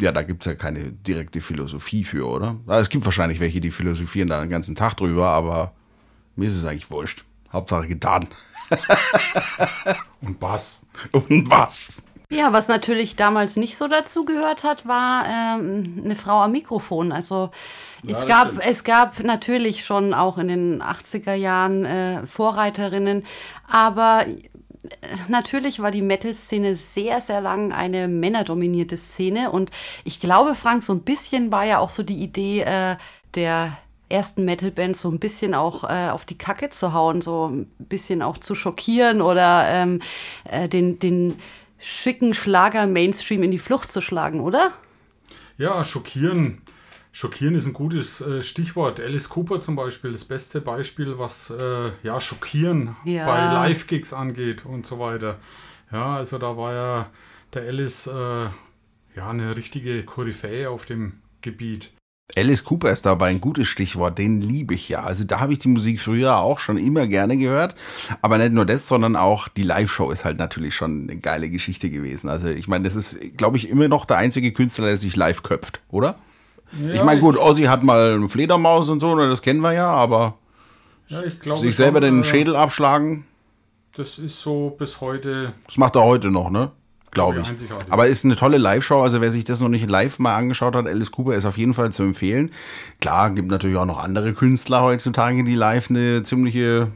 ja, 0.00 0.12
da 0.12 0.22
gibt 0.22 0.42
es 0.42 0.46
ja 0.46 0.54
keine 0.54 0.90
direkte 0.90 1.40
Philosophie 1.40 2.04
für, 2.04 2.26
oder? 2.26 2.56
Es 2.66 2.88
gibt 2.88 3.04
wahrscheinlich 3.04 3.40
welche, 3.40 3.60
die 3.60 3.70
philosophieren 3.70 4.28
da 4.28 4.40
den 4.40 4.50
ganzen 4.50 4.74
Tag 4.74 4.96
drüber, 4.96 5.28
aber 5.28 5.72
mir 6.36 6.46
ist 6.46 6.56
es 6.56 6.64
eigentlich 6.64 6.90
wurscht. 6.90 7.24
Hauptsache 7.52 7.88
getan. 7.88 8.26
Und 10.22 10.40
was? 10.40 10.86
Und 11.12 11.50
was? 11.50 12.02
Ja, 12.30 12.52
was 12.52 12.68
natürlich 12.68 13.16
damals 13.16 13.56
nicht 13.56 13.76
so 13.76 13.88
dazu 13.88 14.24
gehört 14.24 14.64
hat, 14.64 14.86
war 14.86 15.26
ähm, 15.26 16.00
eine 16.02 16.16
Frau 16.16 16.40
am 16.40 16.52
Mikrofon. 16.52 17.12
Also 17.12 17.50
ja, 18.02 18.18
es, 18.18 18.26
gab, 18.26 18.66
es 18.66 18.84
gab 18.84 19.22
natürlich 19.22 19.84
schon 19.84 20.14
auch 20.14 20.38
in 20.38 20.48
den 20.48 20.82
80er 20.82 21.34
Jahren 21.34 21.84
äh, 21.84 22.26
Vorreiterinnen, 22.26 23.24
aber 23.68 24.26
äh, 24.26 24.36
natürlich 25.28 25.80
war 25.80 25.90
die 25.90 26.02
Metal-Szene 26.02 26.76
sehr, 26.76 27.20
sehr 27.20 27.40
lang 27.40 27.72
eine 27.72 28.08
männerdominierte 28.08 28.96
Szene. 28.96 29.50
Und 29.50 29.70
ich 30.04 30.20
glaube, 30.20 30.54
Frank, 30.54 30.82
so 30.82 30.92
ein 30.92 31.02
bisschen 31.02 31.52
war 31.52 31.64
ja 31.64 31.78
auch 31.78 31.90
so 31.90 32.02
die 32.02 32.22
Idee 32.22 32.62
äh, 32.62 32.96
der 33.34 33.76
ersten 34.08 34.44
Metal-Bands 34.44 35.00
so 35.00 35.10
ein 35.10 35.18
bisschen 35.18 35.54
auch 35.54 35.84
äh, 35.84 36.10
auf 36.10 36.24
die 36.24 36.36
Kacke 36.36 36.68
zu 36.68 36.92
hauen, 36.92 37.22
so 37.22 37.48
ein 37.48 37.66
bisschen 37.78 38.22
auch 38.22 38.36
zu 38.36 38.54
schockieren 38.54 39.22
oder 39.22 39.66
ähm, 39.68 40.02
äh, 40.44 40.68
den, 40.68 40.98
den 40.98 41.38
schicken 41.78 42.34
Schlager-Mainstream 42.34 43.42
in 43.42 43.50
die 43.50 43.58
Flucht 43.58 43.90
zu 43.90 44.02
schlagen, 44.02 44.40
oder? 44.40 44.72
Ja, 45.56 45.84
schockieren. 45.84 46.60
Schockieren 47.14 47.54
ist 47.54 47.66
ein 47.66 47.74
gutes 47.74 48.22
äh, 48.22 48.42
Stichwort. 48.42 48.98
Alice 48.98 49.28
Cooper 49.28 49.60
zum 49.60 49.76
Beispiel, 49.76 50.12
das 50.12 50.24
beste 50.24 50.62
Beispiel, 50.62 51.18
was 51.18 51.50
äh, 51.50 51.90
ja 52.02 52.20
schockieren 52.22 52.96
ja. 53.04 53.26
bei 53.26 53.44
Live-Gigs 53.44 54.14
angeht 54.14 54.64
und 54.64 54.86
so 54.86 54.98
weiter. 54.98 55.38
Ja, 55.92 56.16
also 56.16 56.38
da 56.38 56.56
war 56.56 56.72
ja 56.72 57.10
der 57.52 57.64
Alice 57.64 58.06
äh, 58.06 58.48
ja 59.14 59.28
eine 59.28 59.54
richtige 59.58 60.04
Koryphäe 60.04 60.70
auf 60.70 60.86
dem 60.86 61.20
Gebiet. 61.42 61.90
Alice 62.34 62.64
Cooper 62.64 62.90
ist 62.90 63.04
dabei 63.04 63.28
ein 63.28 63.42
gutes 63.42 63.68
Stichwort, 63.68 64.16
den 64.16 64.40
liebe 64.40 64.72
ich 64.72 64.88
ja. 64.88 65.02
Also 65.02 65.24
da 65.24 65.38
habe 65.38 65.52
ich 65.52 65.58
die 65.58 65.68
Musik 65.68 66.00
früher 66.00 66.38
auch 66.38 66.60
schon 66.60 66.78
immer 66.78 67.06
gerne 67.06 67.36
gehört. 67.36 67.74
Aber 68.22 68.38
nicht 68.38 68.52
nur 68.52 68.64
das, 68.64 68.88
sondern 68.88 69.16
auch 69.16 69.48
die 69.48 69.64
Live-Show 69.64 70.10
ist 70.10 70.24
halt 70.24 70.38
natürlich 70.38 70.74
schon 70.74 71.10
eine 71.10 71.20
geile 71.20 71.50
Geschichte 71.50 71.90
gewesen. 71.90 72.30
Also 72.30 72.48
ich 72.48 72.68
meine, 72.68 72.84
das 72.84 72.96
ist, 72.96 73.36
glaube 73.36 73.58
ich, 73.58 73.68
immer 73.68 73.88
noch 73.88 74.06
der 74.06 74.16
einzige 74.16 74.52
Künstler, 74.52 74.86
der 74.86 74.96
sich 74.96 75.14
live 75.14 75.42
köpft, 75.42 75.82
oder? 75.90 76.18
Ja, 76.80 76.94
ich 76.94 77.04
meine, 77.04 77.20
gut, 77.20 77.36
Ozzy 77.36 77.64
hat 77.64 77.82
mal 77.82 78.14
eine 78.14 78.28
Fledermaus 78.28 78.88
und 78.88 79.00
so, 79.00 79.14
ne, 79.14 79.28
das 79.28 79.42
kennen 79.42 79.60
wir 79.60 79.72
ja, 79.72 79.90
aber 79.90 80.34
ja, 81.08 81.22
glaub, 81.40 81.58
sich 81.58 81.76
selber 81.76 82.00
schon, 82.00 82.10
den 82.10 82.20
äh, 82.22 82.24
Schädel 82.24 82.56
abschlagen. 82.56 83.24
Das 83.94 84.18
ist 84.18 84.40
so 84.40 84.74
bis 84.78 85.00
heute. 85.00 85.52
Das 85.66 85.76
macht 85.76 85.96
er 85.96 86.04
heute 86.04 86.30
noch, 86.30 86.50
ne? 86.50 86.72
glaube 87.12 87.40
ich. 87.40 87.70
Aber 87.90 88.08
ist 88.08 88.24
eine 88.24 88.36
tolle 88.36 88.58
Live-Show. 88.58 89.00
Also 89.02 89.20
wer 89.20 89.30
sich 89.30 89.44
das 89.44 89.60
noch 89.60 89.68
nicht 89.68 89.88
live 89.88 90.18
mal 90.18 90.34
angeschaut 90.34 90.74
hat, 90.74 90.86
Alice 90.86 91.12
Cooper 91.12 91.36
ist 91.36 91.44
auf 91.44 91.58
jeden 91.58 91.74
Fall 91.74 91.92
zu 91.92 92.02
empfehlen. 92.02 92.50
Klar, 93.00 93.30
gibt 93.30 93.50
natürlich 93.50 93.76
auch 93.76 93.86
noch 93.86 93.98
andere 93.98 94.32
Künstler 94.32 94.82
heutzutage, 94.82 95.44
die 95.44 95.54
live 95.54 95.90
eine 95.90 96.22
ziemliche 96.22 96.90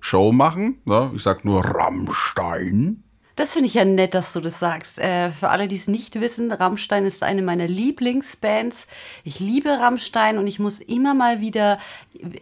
Show 0.00 0.32
machen. 0.32 0.78
Ja, 0.84 1.10
ich 1.14 1.22
sag 1.22 1.44
nur 1.44 1.64
Rammstein. 1.64 3.04
Das 3.38 3.52
finde 3.52 3.68
ich 3.68 3.74
ja 3.74 3.84
nett, 3.84 4.14
dass 4.14 4.32
du 4.32 4.40
das 4.40 4.58
sagst. 4.58 4.98
Äh, 4.98 5.30
für 5.30 5.50
alle, 5.50 5.68
die 5.68 5.76
es 5.76 5.86
nicht 5.86 6.20
wissen, 6.20 6.50
Rammstein 6.50 7.06
ist 7.06 7.22
eine 7.22 7.40
meiner 7.40 7.68
Lieblingsbands. 7.68 8.88
Ich 9.22 9.38
liebe 9.38 9.68
Rammstein 9.68 10.38
und 10.38 10.48
ich 10.48 10.58
muss 10.58 10.80
immer 10.80 11.14
mal 11.14 11.40
wieder 11.40 11.78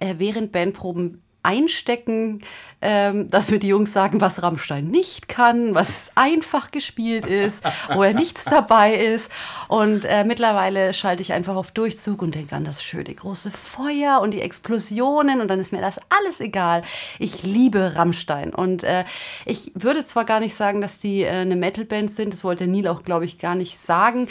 äh, 0.01 0.15
während 0.17 0.53
Bandproben 0.53 1.21
einstecken, 1.47 2.43
ähm, 2.83 3.31
dass 3.31 3.51
mir 3.51 3.59
die 3.59 3.69
Jungs 3.69 3.93
sagen, 3.93 4.21
was 4.21 4.43
Rammstein 4.43 4.89
nicht 4.89 5.29
kann, 5.29 5.75
was 5.75 6.11
einfach 6.15 6.71
gespielt 6.71 7.25
ist, 7.25 7.63
wo 7.95 8.03
er 8.03 8.13
nichts 8.13 8.45
dabei 8.45 8.95
ist. 8.95 9.31
Und 9.69 10.05
äh, 10.05 10.25
mittlerweile 10.25 10.93
schalte 10.93 11.23
ich 11.23 11.33
einfach 11.33 11.55
auf 11.55 11.71
Durchzug 11.71 12.21
und 12.21 12.35
denke 12.35 12.55
an 12.55 12.65
das 12.65 12.83
schöne 12.83 13.15
große 13.15 13.51
Feuer 13.51 14.21
und 14.21 14.33
die 14.33 14.43
Explosionen 14.43 15.41
und 15.41 15.49
dann 15.49 15.61
ist 15.61 15.73
mir 15.73 15.81
das 15.81 15.99
alles 16.11 16.41
egal. 16.41 16.83
Ich 17.19 17.43
liebe 17.45 17.95
Rammstein 17.95 18.53
und 18.53 18.85
äh, 18.85 19.05
ich 19.45 19.71
würde 19.75 20.05
zwar 20.05 20.25
gar 20.25 20.41
nicht 20.41 20.55
sagen, 20.55 20.81
dass 20.81 20.99
die 20.99 21.23
äh, 21.23 21.31
eine 21.31 21.57
Metalband 21.57 22.11
sind, 22.11 22.33
das 22.33 22.45
wollte 22.45 22.67
Neil 22.67 22.89
auch, 22.89 23.05
glaube 23.05 23.25
ich, 23.25 23.39
gar 23.39 23.55
nicht 23.55 23.79
sagen, 23.79 24.29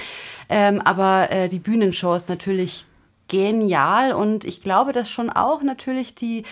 ähm, 0.50 0.82
aber 0.82 1.32
äh, 1.32 1.50
die 1.50 1.60
Bühnenshow 1.60 2.14
ist 2.14 2.30
natürlich 2.30 2.86
genial 3.28 4.14
und 4.14 4.44
ich 4.44 4.62
glaube, 4.62 4.94
dass 4.94 5.10
schon 5.10 5.30
auch 5.30 5.64
natürlich 5.64 6.16
die 6.16 6.44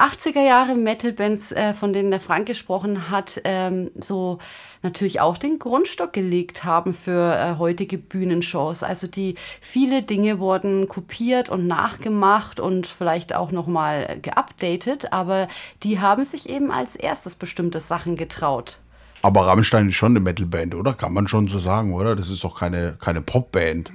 80er 0.00 0.40
Jahre 0.40 0.74
Metal-Bands, 0.74 1.52
äh, 1.52 1.74
von 1.74 1.92
denen 1.92 2.10
der 2.10 2.20
Frank 2.20 2.46
gesprochen 2.46 3.10
hat, 3.10 3.40
ähm, 3.44 3.90
so 3.98 4.38
natürlich 4.82 5.20
auch 5.20 5.36
den 5.36 5.58
Grundstock 5.58 6.12
gelegt 6.12 6.64
haben 6.64 6.94
für 6.94 7.36
äh, 7.36 7.58
heutige 7.58 7.98
Bühnenshows. 7.98 8.82
Also 8.82 9.06
die 9.06 9.34
viele 9.60 10.02
Dinge 10.02 10.38
wurden 10.38 10.88
kopiert 10.88 11.50
und 11.50 11.66
nachgemacht 11.66 12.60
und 12.60 12.86
vielleicht 12.86 13.34
auch 13.34 13.52
noch 13.52 13.66
mal 13.66 14.18
geupdatet, 14.22 15.12
aber 15.12 15.48
die 15.82 16.00
haben 16.00 16.24
sich 16.24 16.48
eben 16.48 16.70
als 16.70 16.96
erstes 16.96 17.34
bestimmte 17.34 17.80
Sachen 17.80 18.16
getraut. 18.16 18.80
Aber 19.22 19.46
Rammstein 19.46 19.88
ist 19.88 19.96
schon 19.96 20.12
eine 20.12 20.20
Metalband, 20.20 20.74
oder? 20.74 20.94
Kann 20.94 21.12
man 21.12 21.28
schon 21.28 21.48
so 21.48 21.58
sagen, 21.58 21.92
oder? 21.92 22.16
Das 22.16 22.30
ist 22.30 22.42
doch 22.42 22.58
keine, 22.58 22.96
keine 22.98 23.20
Popband. 23.20 23.92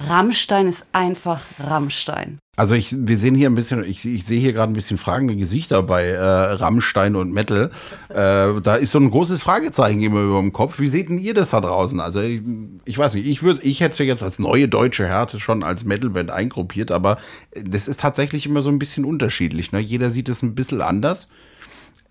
Rammstein 0.00 0.68
ist 0.68 0.86
einfach 0.92 1.42
Rammstein. 1.60 2.38
Also 2.56 2.74
ich, 2.74 2.92
wir 2.92 3.16
sehen 3.16 3.36
hier 3.36 3.48
ein 3.48 3.54
bisschen, 3.54 3.84
ich, 3.84 4.04
ich 4.04 4.24
sehe 4.24 4.40
hier 4.40 4.52
gerade 4.52 4.72
ein 4.72 4.74
bisschen 4.74 4.98
fragende 4.98 5.36
Gesichter 5.36 5.80
bei 5.84 6.06
äh, 6.06 6.20
Rammstein 6.20 7.14
und 7.14 7.32
Metal. 7.32 7.70
Äh, 8.08 8.60
da 8.60 8.74
ist 8.74 8.90
so 8.90 8.98
ein 8.98 9.12
großes 9.12 9.44
Fragezeichen 9.44 10.02
immer 10.02 10.22
über 10.22 10.40
dem 10.40 10.52
Kopf. 10.52 10.80
Wie 10.80 10.88
seht 10.88 11.08
denn 11.08 11.18
ihr 11.18 11.34
das 11.34 11.50
da 11.50 11.60
draußen? 11.60 12.00
Also 12.00 12.20
ich, 12.20 12.42
ich 12.84 12.98
weiß 12.98 13.14
nicht, 13.14 13.28
ich 13.28 13.44
würde, 13.44 13.62
ich 13.62 13.78
hätte 13.78 14.02
jetzt 14.02 14.24
als 14.24 14.40
neue 14.40 14.66
deutsche 14.66 15.06
Härte 15.06 15.38
schon 15.38 15.62
als 15.62 15.84
Metalband 15.84 16.32
eingruppiert, 16.32 16.90
aber 16.90 17.18
das 17.54 17.86
ist 17.86 18.00
tatsächlich 18.00 18.44
immer 18.44 18.62
so 18.62 18.70
ein 18.70 18.80
bisschen 18.80 19.04
unterschiedlich. 19.04 19.70
Ne? 19.70 19.78
Jeder 19.78 20.10
sieht 20.10 20.28
es 20.28 20.42
ein 20.42 20.56
bisschen 20.56 20.80
anders 20.80 21.28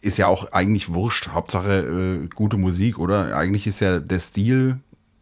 ist 0.02 0.18
ja 0.18 0.28
auch 0.28 0.52
eigentlich 0.52 0.94
wurscht. 0.94 1.30
Hauptsache 1.30 2.22
äh, 2.24 2.28
gute 2.34 2.58
Musik, 2.58 3.00
oder? 3.00 3.36
Eigentlich 3.36 3.68
ist 3.68 3.80
ja 3.80 4.00
der 4.00 4.20
Stil, 4.20 4.80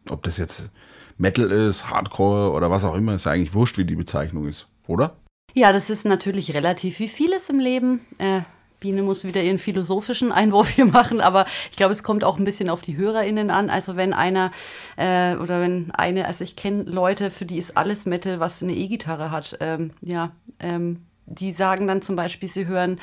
ob 0.10 0.24
das 0.24 0.38
jetzt 0.38 0.72
Metal 1.18 1.50
ist, 1.52 1.90
Hardcore 1.90 2.52
oder 2.52 2.70
was 2.70 2.84
auch 2.84 2.96
immer, 2.96 3.16
ist 3.16 3.26
ja 3.26 3.32
eigentlich 3.32 3.54
wurscht, 3.54 3.78
wie 3.78 3.86
die 3.86 3.96
Bezeichnung 3.96 4.48
ist, 4.48 4.68
oder? 4.88 5.16
Ja, 5.54 5.72
das 5.72 5.90
ist 5.90 6.06
natürlich 6.06 6.54
relativ 6.54 7.00
wie 7.00 7.08
vieles 7.08 7.50
im 7.50 7.60
Leben. 7.60 8.06
Äh, 8.18 8.42
Biene 8.82 9.02
muss 9.02 9.24
wieder 9.24 9.42
ihren 9.42 9.58
philosophischen 9.58 10.34
Einwurf 10.34 10.70
hier 10.70 10.86
machen, 10.92 11.22
aber 11.22 11.46
ich 11.72 11.78
glaube, 11.78 11.94
es 11.94 12.04
kommt 12.04 12.24
auch 12.26 12.38
ein 12.38 12.44
bisschen 12.44 12.70
auf 12.70 12.82
die 12.82 12.98
HörerInnen 12.98 13.50
an. 13.50 13.70
Also 13.70 13.96
wenn 13.96 14.14
einer 14.14 14.52
äh, 14.98 15.36
oder 15.38 15.62
wenn 15.62 15.92
eine, 15.92 16.26
also 16.26 16.44
ich 16.44 16.58
kenne 16.58 16.84
Leute, 16.84 17.32
für 17.32 17.46
die 17.46 17.58
ist 17.58 17.78
alles 17.78 18.06
Metal, 18.06 18.42
was 18.42 18.62
eine 18.62 18.74
E-Gitarre 18.74 19.32
hat. 19.32 19.58
Ähm, 19.62 19.92
ja, 20.02 20.32
ähm, 20.60 21.06
die 21.26 21.54
sagen 21.54 21.88
dann 21.88 22.02
zum 22.02 22.16
Beispiel, 22.16 22.50
sie 22.50 22.68
hören 22.68 23.00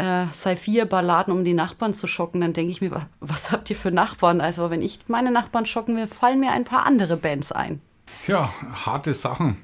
äh, 0.00 0.32
sei 0.32 0.56
vier 0.56 0.86
Balladen, 0.86 1.32
um 1.32 1.44
die 1.44 1.52
Nachbarn 1.52 1.92
zu 1.92 2.06
schocken, 2.06 2.40
dann 2.40 2.54
denke 2.54 2.72
ich 2.72 2.80
mir, 2.80 2.90
was, 2.90 3.06
was 3.20 3.52
habt 3.52 3.68
ihr 3.68 3.76
für 3.76 3.90
Nachbarn? 3.90 4.40
Also 4.40 4.70
wenn 4.70 4.80
ich 4.80 5.00
meine 5.08 5.30
Nachbarn 5.30 5.66
schocken 5.66 5.94
will, 5.96 6.06
fallen 6.06 6.40
mir 6.40 6.52
ein 6.52 6.64
paar 6.64 6.86
andere 6.86 7.18
Bands 7.18 7.52
ein. 7.52 7.82
Ja, 8.26 8.52
harte 8.86 9.14
Sachen. 9.14 9.58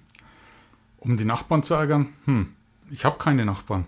Um 0.98 1.16
die 1.16 1.24
Nachbarn 1.24 1.62
zu 1.62 1.72
ärgern? 1.72 2.12
Hm, 2.26 2.54
ich 2.90 3.06
habe 3.06 3.16
keine 3.16 3.46
Nachbarn. 3.46 3.86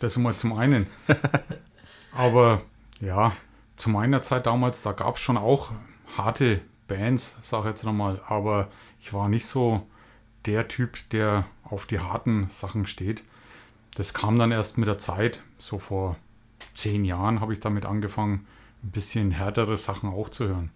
Das 0.00 0.16
immer 0.16 0.34
zum 0.34 0.54
einen. 0.54 0.86
Aber 2.12 2.62
ja, 3.00 3.32
zu 3.76 3.90
meiner 3.90 4.22
Zeit 4.22 4.46
damals, 4.46 4.82
da 4.82 4.92
gab 4.92 5.16
es 5.16 5.20
schon 5.20 5.36
auch 5.36 5.72
harte 6.16 6.62
Bands, 6.88 7.36
sag 7.42 7.60
ich 7.60 7.66
jetzt 7.66 7.84
nochmal. 7.84 8.22
Aber 8.26 8.68
ich 9.00 9.12
war 9.12 9.28
nicht 9.28 9.46
so 9.46 9.86
der 10.46 10.66
Typ, 10.68 10.96
der 11.10 11.44
auf 11.62 11.84
die 11.84 12.00
harten 12.00 12.48
Sachen 12.48 12.86
steht 12.86 13.22
das 13.94 14.12
kam 14.12 14.38
dann 14.38 14.52
erst 14.52 14.78
mit 14.78 14.88
der 14.88 14.98
Zeit. 14.98 15.42
So 15.64 15.78
vor 15.78 16.16
zehn 16.74 17.06
Jahren 17.06 17.40
habe 17.40 17.54
ich 17.54 17.60
damit 17.60 17.86
angefangen, 17.86 18.46
ein 18.82 18.90
bisschen 18.90 19.30
härtere 19.30 19.78
Sachen 19.78 20.10
auch 20.10 20.28
zu 20.28 20.46
hören. 20.46 20.70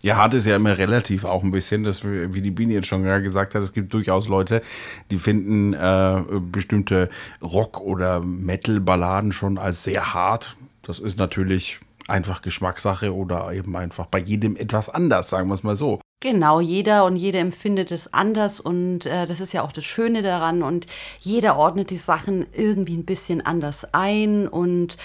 Ja, 0.00 0.14
hart 0.14 0.34
ist 0.34 0.46
ja 0.46 0.54
immer 0.54 0.78
relativ 0.78 1.24
auch 1.24 1.42
ein 1.42 1.50
bisschen, 1.50 1.82
das, 1.82 2.04
wie 2.04 2.40
die 2.40 2.52
Biene 2.52 2.74
jetzt 2.74 2.86
schon 2.86 3.02
gesagt 3.02 3.56
hat, 3.56 3.62
es 3.64 3.72
gibt 3.72 3.92
durchaus 3.92 4.28
Leute, 4.28 4.62
die 5.10 5.16
finden 5.16 5.72
äh, 5.72 6.22
bestimmte 6.40 7.10
Rock- 7.42 7.80
oder 7.80 8.20
Metal-Balladen 8.20 9.32
schon 9.32 9.58
als 9.58 9.82
sehr 9.82 10.14
hart. 10.14 10.56
Das 10.82 11.00
ist 11.00 11.18
natürlich 11.18 11.80
einfach 12.06 12.42
Geschmackssache 12.42 13.12
oder 13.12 13.52
eben 13.52 13.74
einfach 13.76 14.06
bei 14.06 14.20
jedem 14.20 14.54
etwas 14.54 14.88
anders, 14.88 15.30
sagen 15.30 15.48
wir 15.48 15.54
es 15.54 15.64
mal 15.64 15.74
so. 15.74 16.00
Genau, 16.20 16.60
jeder 16.60 17.04
und 17.04 17.16
jede 17.16 17.38
empfindet 17.38 17.90
es 17.90 18.14
anders 18.14 18.58
und 18.58 19.04
äh, 19.04 19.26
das 19.26 19.40
ist 19.40 19.52
ja 19.52 19.62
auch 19.62 19.70
das 19.72 19.84
Schöne 19.84 20.22
daran 20.22 20.62
und 20.62 20.86
jeder 21.20 21.58
ordnet 21.58 21.90
die 21.90 21.98
Sachen 21.98 22.46
irgendwie 22.54 22.96
ein 22.96 23.04
bisschen 23.04 23.44
anders 23.44 23.92
ein 23.92 24.48
und 24.48 24.96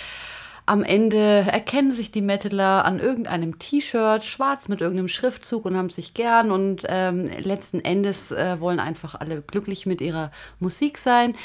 am 0.66 0.84
Ende 0.84 1.46
erkennen 1.52 1.92
sich 1.92 2.12
die 2.12 2.22
Metaler 2.22 2.86
an 2.86 3.00
irgendeinem 3.00 3.60
T-Shirt, 3.60 4.24
schwarz 4.24 4.70
mit 4.70 4.80
irgendeinem 4.80 5.10
Schriftzug 5.10 5.66
und 5.66 5.76
haben 5.76 5.90
sich 5.90 6.14
gern 6.14 6.50
und 6.50 6.86
ähm, 6.88 7.26
letzten 7.40 7.82
Endes 7.82 8.32
äh, 8.32 8.62
wollen 8.62 8.80
einfach 8.80 9.16
alle 9.16 9.42
glücklich 9.42 9.86
mit 9.86 10.00
ihrer 10.00 10.32
Musik 10.60 10.98
sein. 10.98 11.36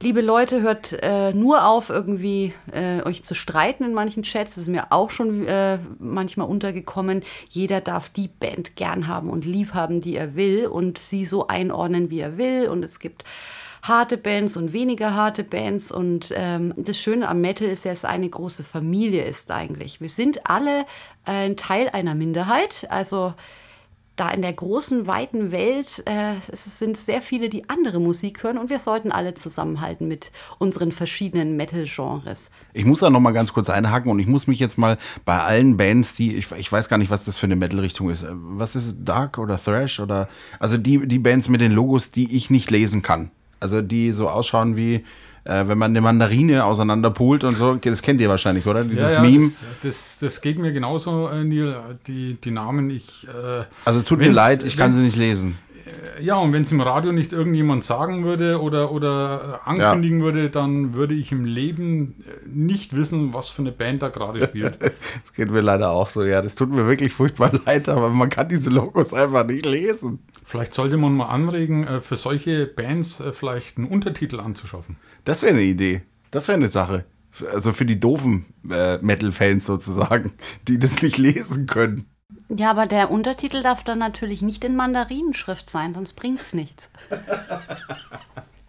Liebe 0.00 0.20
Leute, 0.20 0.62
hört 0.62 0.92
äh, 1.02 1.32
nur 1.32 1.66
auf, 1.66 1.90
irgendwie 1.90 2.54
äh, 2.72 3.02
euch 3.02 3.24
zu 3.24 3.34
streiten 3.34 3.82
in 3.82 3.94
manchen 3.94 4.22
Chats. 4.22 4.54
Das 4.54 4.62
ist 4.62 4.68
mir 4.68 4.92
auch 4.92 5.10
schon 5.10 5.44
äh, 5.44 5.80
manchmal 5.98 6.46
untergekommen. 6.46 7.24
Jeder 7.48 7.80
darf 7.80 8.08
die 8.08 8.28
Band 8.28 8.76
gern 8.76 9.08
haben 9.08 9.28
und 9.28 9.44
lieb 9.44 9.74
haben, 9.74 10.00
die 10.00 10.14
er 10.14 10.36
will 10.36 10.66
und 10.66 10.98
sie 10.98 11.26
so 11.26 11.48
einordnen, 11.48 12.10
wie 12.10 12.20
er 12.20 12.38
will. 12.38 12.68
Und 12.68 12.84
es 12.84 13.00
gibt 13.00 13.24
harte 13.82 14.18
Bands 14.18 14.56
und 14.56 14.72
weniger 14.72 15.14
harte 15.14 15.42
Bands. 15.42 15.90
Und 15.90 16.32
ähm, 16.36 16.74
das 16.76 16.96
Schöne 16.96 17.28
am 17.28 17.40
Metal 17.40 17.66
ist 17.66 17.84
ja, 17.84 17.90
dass 17.90 18.00
es 18.00 18.04
eine 18.04 18.28
große 18.28 18.62
Familie 18.62 19.24
ist 19.24 19.50
eigentlich. 19.50 20.00
Wir 20.00 20.08
sind 20.08 20.48
alle 20.48 20.86
ein 21.24 21.56
Teil 21.56 21.88
einer 21.88 22.14
Minderheit. 22.14 22.86
Also 22.88 23.34
da 24.20 24.30
in 24.30 24.42
der 24.42 24.52
großen, 24.52 25.06
weiten 25.06 25.52
Welt 25.52 26.02
äh, 26.06 26.34
es 26.50 26.78
sind 26.78 26.96
sehr 26.96 27.22
viele, 27.22 27.48
die 27.48 27.68
andere 27.68 28.00
Musik 28.00 28.42
hören 28.42 28.58
und 28.58 28.70
wir 28.70 28.78
sollten 28.78 29.12
alle 29.12 29.34
zusammenhalten 29.34 30.08
mit 30.08 30.32
unseren 30.58 30.92
verschiedenen 30.92 31.56
Metal-Genres. 31.56 32.50
Ich 32.72 32.84
muss 32.84 33.00
da 33.00 33.10
noch 33.10 33.20
mal 33.20 33.32
ganz 33.32 33.52
kurz 33.52 33.70
einhaken 33.70 34.10
und 34.10 34.18
ich 34.18 34.26
muss 34.26 34.46
mich 34.46 34.58
jetzt 34.58 34.78
mal 34.78 34.98
bei 35.24 35.38
allen 35.40 35.76
Bands, 35.76 36.16
die, 36.16 36.36
ich, 36.36 36.50
ich 36.52 36.70
weiß 36.70 36.88
gar 36.88 36.98
nicht, 36.98 37.10
was 37.10 37.24
das 37.24 37.36
für 37.36 37.46
eine 37.46 37.56
Metal-Richtung 37.56 38.10
ist. 38.10 38.24
Was 38.28 38.76
ist 38.76 38.98
Dark 39.04 39.38
oder 39.38 39.58
Thrash 39.58 40.00
oder, 40.00 40.28
also 40.58 40.76
die, 40.76 41.06
die 41.06 41.18
Bands 41.18 41.48
mit 41.48 41.60
den 41.60 41.72
Logos, 41.72 42.10
die 42.10 42.36
ich 42.36 42.50
nicht 42.50 42.70
lesen 42.70 43.02
kann. 43.02 43.30
Also 43.60 43.82
die 43.82 44.12
so 44.12 44.28
ausschauen 44.28 44.76
wie, 44.76 44.94
äh, 44.94 45.02
wenn 45.44 45.78
man 45.78 45.92
eine 45.92 46.00
Mandarine 46.00 46.64
auseinanderpult 46.64 47.44
und 47.44 47.56
so, 47.56 47.74
das 47.74 48.02
kennt 48.02 48.20
ihr 48.20 48.28
wahrscheinlich, 48.28 48.66
oder? 48.66 48.84
Dieses 48.84 49.12
ja, 49.12 49.12
ja, 49.14 49.20
Meme. 49.22 49.44
Das, 49.44 49.66
das, 49.82 50.18
das, 50.20 50.40
geht 50.40 50.58
mir 50.58 50.72
genauso, 50.72 51.28
äh, 51.28 51.44
Neil, 51.44 51.98
die, 52.06 52.34
die 52.34 52.50
Namen. 52.50 52.90
Ich, 52.90 53.26
äh, 53.26 53.64
also 53.84 54.00
es 54.00 54.04
tut 54.04 54.18
mir 54.18 54.32
leid, 54.32 54.64
ich 54.64 54.76
kann 54.76 54.92
sie 54.92 55.02
nicht 55.02 55.16
lesen. 55.16 55.56
Äh, 56.18 56.22
ja, 56.22 56.36
und 56.36 56.52
wenn 56.52 56.62
es 56.62 56.72
im 56.72 56.80
Radio 56.80 57.12
nicht 57.12 57.32
irgendjemand 57.32 57.82
sagen 57.82 58.24
würde 58.24 58.60
oder, 58.60 58.92
oder 58.92 59.60
äh, 59.64 59.68
ankündigen 59.68 60.20
ja. 60.20 60.24
würde, 60.24 60.50
dann 60.50 60.94
würde 60.94 61.14
ich 61.14 61.32
im 61.32 61.44
Leben 61.44 62.24
nicht 62.46 62.94
wissen, 62.94 63.32
was 63.32 63.48
für 63.48 63.62
eine 63.62 63.72
Band 63.72 64.02
da 64.02 64.08
gerade 64.08 64.44
spielt. 64.46 64.78
das 65.22 65.32
geht 65.34 65.50
mir 65.50 65.60
leider 65.60 65.90
auch 65.90 66.08
so, 66.08 66.24
ja. 66.24 66.42
Das 66.42 66.54
tut 66.54 66.70
mir 66.70 66.86
wirklich 66.86 67.12
furchtbar 67.12 67.52
leid, 67.66 67.88
aber 67.88 68.10
man 68.10 68.28
kann 68.28 68.48
diese 68.48 68.70
Logos 68.70 69.14
einfach 69.14 69.46
nicht 69.46 69.66
lesen. 69.66 70.20
Vielleicht 70.44 70.72
sollte 70.72 70.96
man 70.96 71.14
mal 71.14 71.26
anregen, 71.26 72.00
für 72.00 72.16
solche 72.16 72.66
Bands 72.66 73.22
vielleicht 73.32 73.76
einen 73.76 73.86
Untertitel 73.86 74.40
anzuschaffen. 74.40 74.96
Das 75.28 75.42
wäre 75.42 75.52
eine 75.52 75.62
Idee. 75.62 76.00
Das 76.30 76.48
wäre 76.48 76.56
eine 76.56 76.70
Sache. 76.70 77.04
Also 77.52 77.74
für 77.74 77.84
die 77.84 78.00
doofen 78.00 78.46
äh, 78.70 78.96
Metal-Fans 78.96 79.66
sozusagen, 79.66 80.32
die 80.68 80.78
das 80.78 81.02
nicht 81.02 81.18
lesen 81.18 81.66
können. 81.66 82.06
Ja, 82.48 82.70
aber 82.70 82.86
der 82.86 83.10
Untertitel 83.10 83.62
darf 83.62 83.84
dann 83.84 83.98
natürlich 83.98 84.40
nicht 84.40 84.64
in 84.64 84.74
Mandarinenschrift 84.74 85.68
sein, 85.68 85.92
sonst 85.92 86.14
bringt 86.14 86.40
es 86.40 86.54
nichts. 86.54 86.90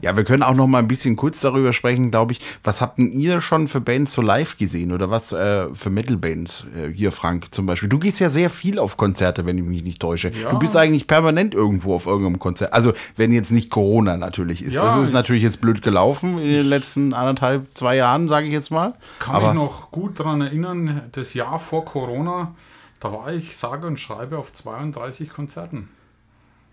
Ja, 0.02 0.16
wir 0.16 0.24
können 0.24 0.44
auch 0.44 0.54
noch 0.54 0.68
mal 0.68 0.80
ein 0.80 0.88
bisschen 0.88 1.18
kurz 1.18 1.42
darüber 1.42 1.74
sprechen, 1.74 2.10
glaube 2.10 2.32
ich. 2.32 2.40
Was 2.64 2.80
habt 2.80 3.00
ihr 3.00 3.42
schon 3.42 3.68
für 3.68 3.82
Bands 3.82 4.14
so 4.14 4.22
live 4.22 4.58
gesehen 4.58 4.94
oder 4.94 5.10
was 5.10 5.34
äh, 5.34 5.74
für 5.76 5.90
Metal-Bands? 5.90 6.68
Äh, 6.74 6.94
hier, 6.94 7.12
Frank, 7.12 7.54
zum 7.54 7.66
Beispiel. 7.66 7.90
Du 7.90 8.00
gehst 8.00 8.20
ja 8.22 8.30
sehr 8.30 8.50
viel 8.50 8.80
auf 8.80 8.96
Konzerte, 8.96 9.46
wenn 9.46 9.58
ich 9.58 9.64
mich 9.66 9.84
nicht 9.84 10.02
täusche. 10.02 10.30
Ja. 10.30 10.52
Du 10.52 10.60
bist 10.60 10.78
eigentlich 10.78 11.06
permanent 11.08 11.54
irgendwo 11.54 11.94
auf 11.94 12.06
irgendeinem 12.06 12.40
Konzert. 12.40 12.72
Also, 12.72 12.94
wenn 13.18 13.34
jetzt 13.34 13.52
nicht 13.52 13.70
Corona 13.70 14.16
natürlich 14.16 14.64
ist. 14.64 14.76
Ja, 14.76 14.86
das 14.86 15.08
ist 15.08 15.14
natürlich 15.14 15.44
jetzt 15.44 15.60
blöd 15.60 15.82
gelaufen 15.82 16.38
in 16.38 16.50
den 16.50 16.66
letzten 16.66 17.14
anderthalb, 17.14 17.68
zwei 17.74 17.98
Jahren, 17.98 18.30
sage 18.30 18.48
ich 18.48 18.54
jetzt 18.54 18.72
mal. 18.72 18.94
Kann 19.20 19.36
Aber 19.36 19.48
mich 19.48 19.62
noch 19.62 19.92
gut 19.92 20.18
daran 20.18 20.40
erinnern, 20.40 21.02
das 21.12 21.34
Jahr 21.34 21.60
vor 21.60 21.84
Corona, 21.84 22.56
da 23.02 23.12
war 23.12 23.34
ich 23.34 23.58
sage 23.58 23.86
und 23.86 24.00
schreibe 24.00 24.38
auf 24.38 24.54
32 24.54 25.30
Konzerten. 25.30 25.90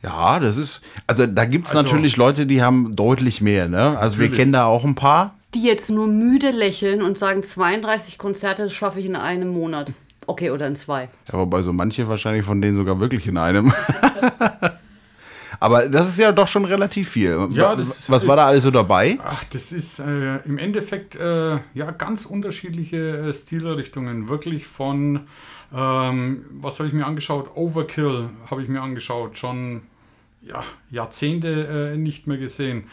Ja, 0.07 0.39
das 0.39 0.57
ist, 0.57 0.83
also 1.09 1.27
da 1.27 1.45
gibt 1.45 1.67
es 1.67 1.75
also, 1.75 1.83
natürlich 1.83 2.17
Leute, 2.17 2.47
die 2.47 2.63
haben 2.63 2.93
deutlich 2.93 3.41
mehr, 3.41 3.69
ne? 3.69 3.99
Also 3.99 4.17
natürlich. 4.17 4.31
wir 4.31 4.37
kennen 4.39 4.53
da 4.53 4.67
auch 4.67 4.85
ein 4.85 4.95
paar. 4.95 5.35
Die 5.53 5.65
jetzt 5.65 5.91
nur 5.91 6.07
müde 6.07 6.51
lächeln 6.51 7.03
und 7.03 7.19
sagen, 7.19 7.43
32 7.43 8.17
Konzerte 8.17 8.71
schaffe 8.71 9.01
ich 9.01 9.07
in 9.07 9.17
einem 9.17 9.49
Monat. 9.49 9.93
Okay, 10.29 10.51
oder 10.51 10.69
in 10.69 10.77
zwei. 10.77 11.09
Ja, 11.33 11.39
wobei 11.39 11.63
so 11.63 11.73
manche 11.73 12.07
wahrscheinlich 12.07 12.45
von 12.45 12.63
denen 12.63 12.77
sogar 12.77 13.01
wirklich 13.01 13.27
in 13.27 13.37
einem. 13.37 13.73
Aber 15.59 15.89
das 15.89 16.09
ist 16.09 16.19
ja 16.19 16.31
doch 16.33 16.47
schon 16.47 16.67
relativ 16.67 17.09
viel. 17.09 17.49
Ja, 17.51 17.77
Was 17.77 18.09
ist, 18.09 18.29
war 18.29 18.37
da 18.37 18.47
alles 18.47 18.63
so 18.63 18.71
dabei? 18.71 19.19
Ach, 19.25 19.43
das 19.45 19.73
ist 19.73 19.99
äh, 19.99 20.37
im 20.45 20.59
Endeffekt 20.59 21.17
äh, 21.17 21.59
ja 21.75 21.91
ganz 21.97 22.27
unterschiedliche 22.27 23.29
äh, 23.29 23.35
Stilrichtungen. 23.35 24.29
Wirklich 24.29 24.67
von, 24.67 25.21
ähm, 25.75 26.45
was 26.51 26.79
habe 26.79 26.89
ich 26.89 26.95
mir 26.95 27.07
angeschaut? 27.07 27.51
Overkill 27.57 28.29
habe 28.51 28.63
ich 28.63 28.69
mir 28.69 28.83
angeschaut. 28.83 29.39
Schon 29.39 29.83
ja, 30.47 30.63
Jahrzehnte 30.91 31.93
äh, 31.95 31.97
nicht 31.97 32.27
mehr 32.27 32.39
gesehen. 32.39 32.85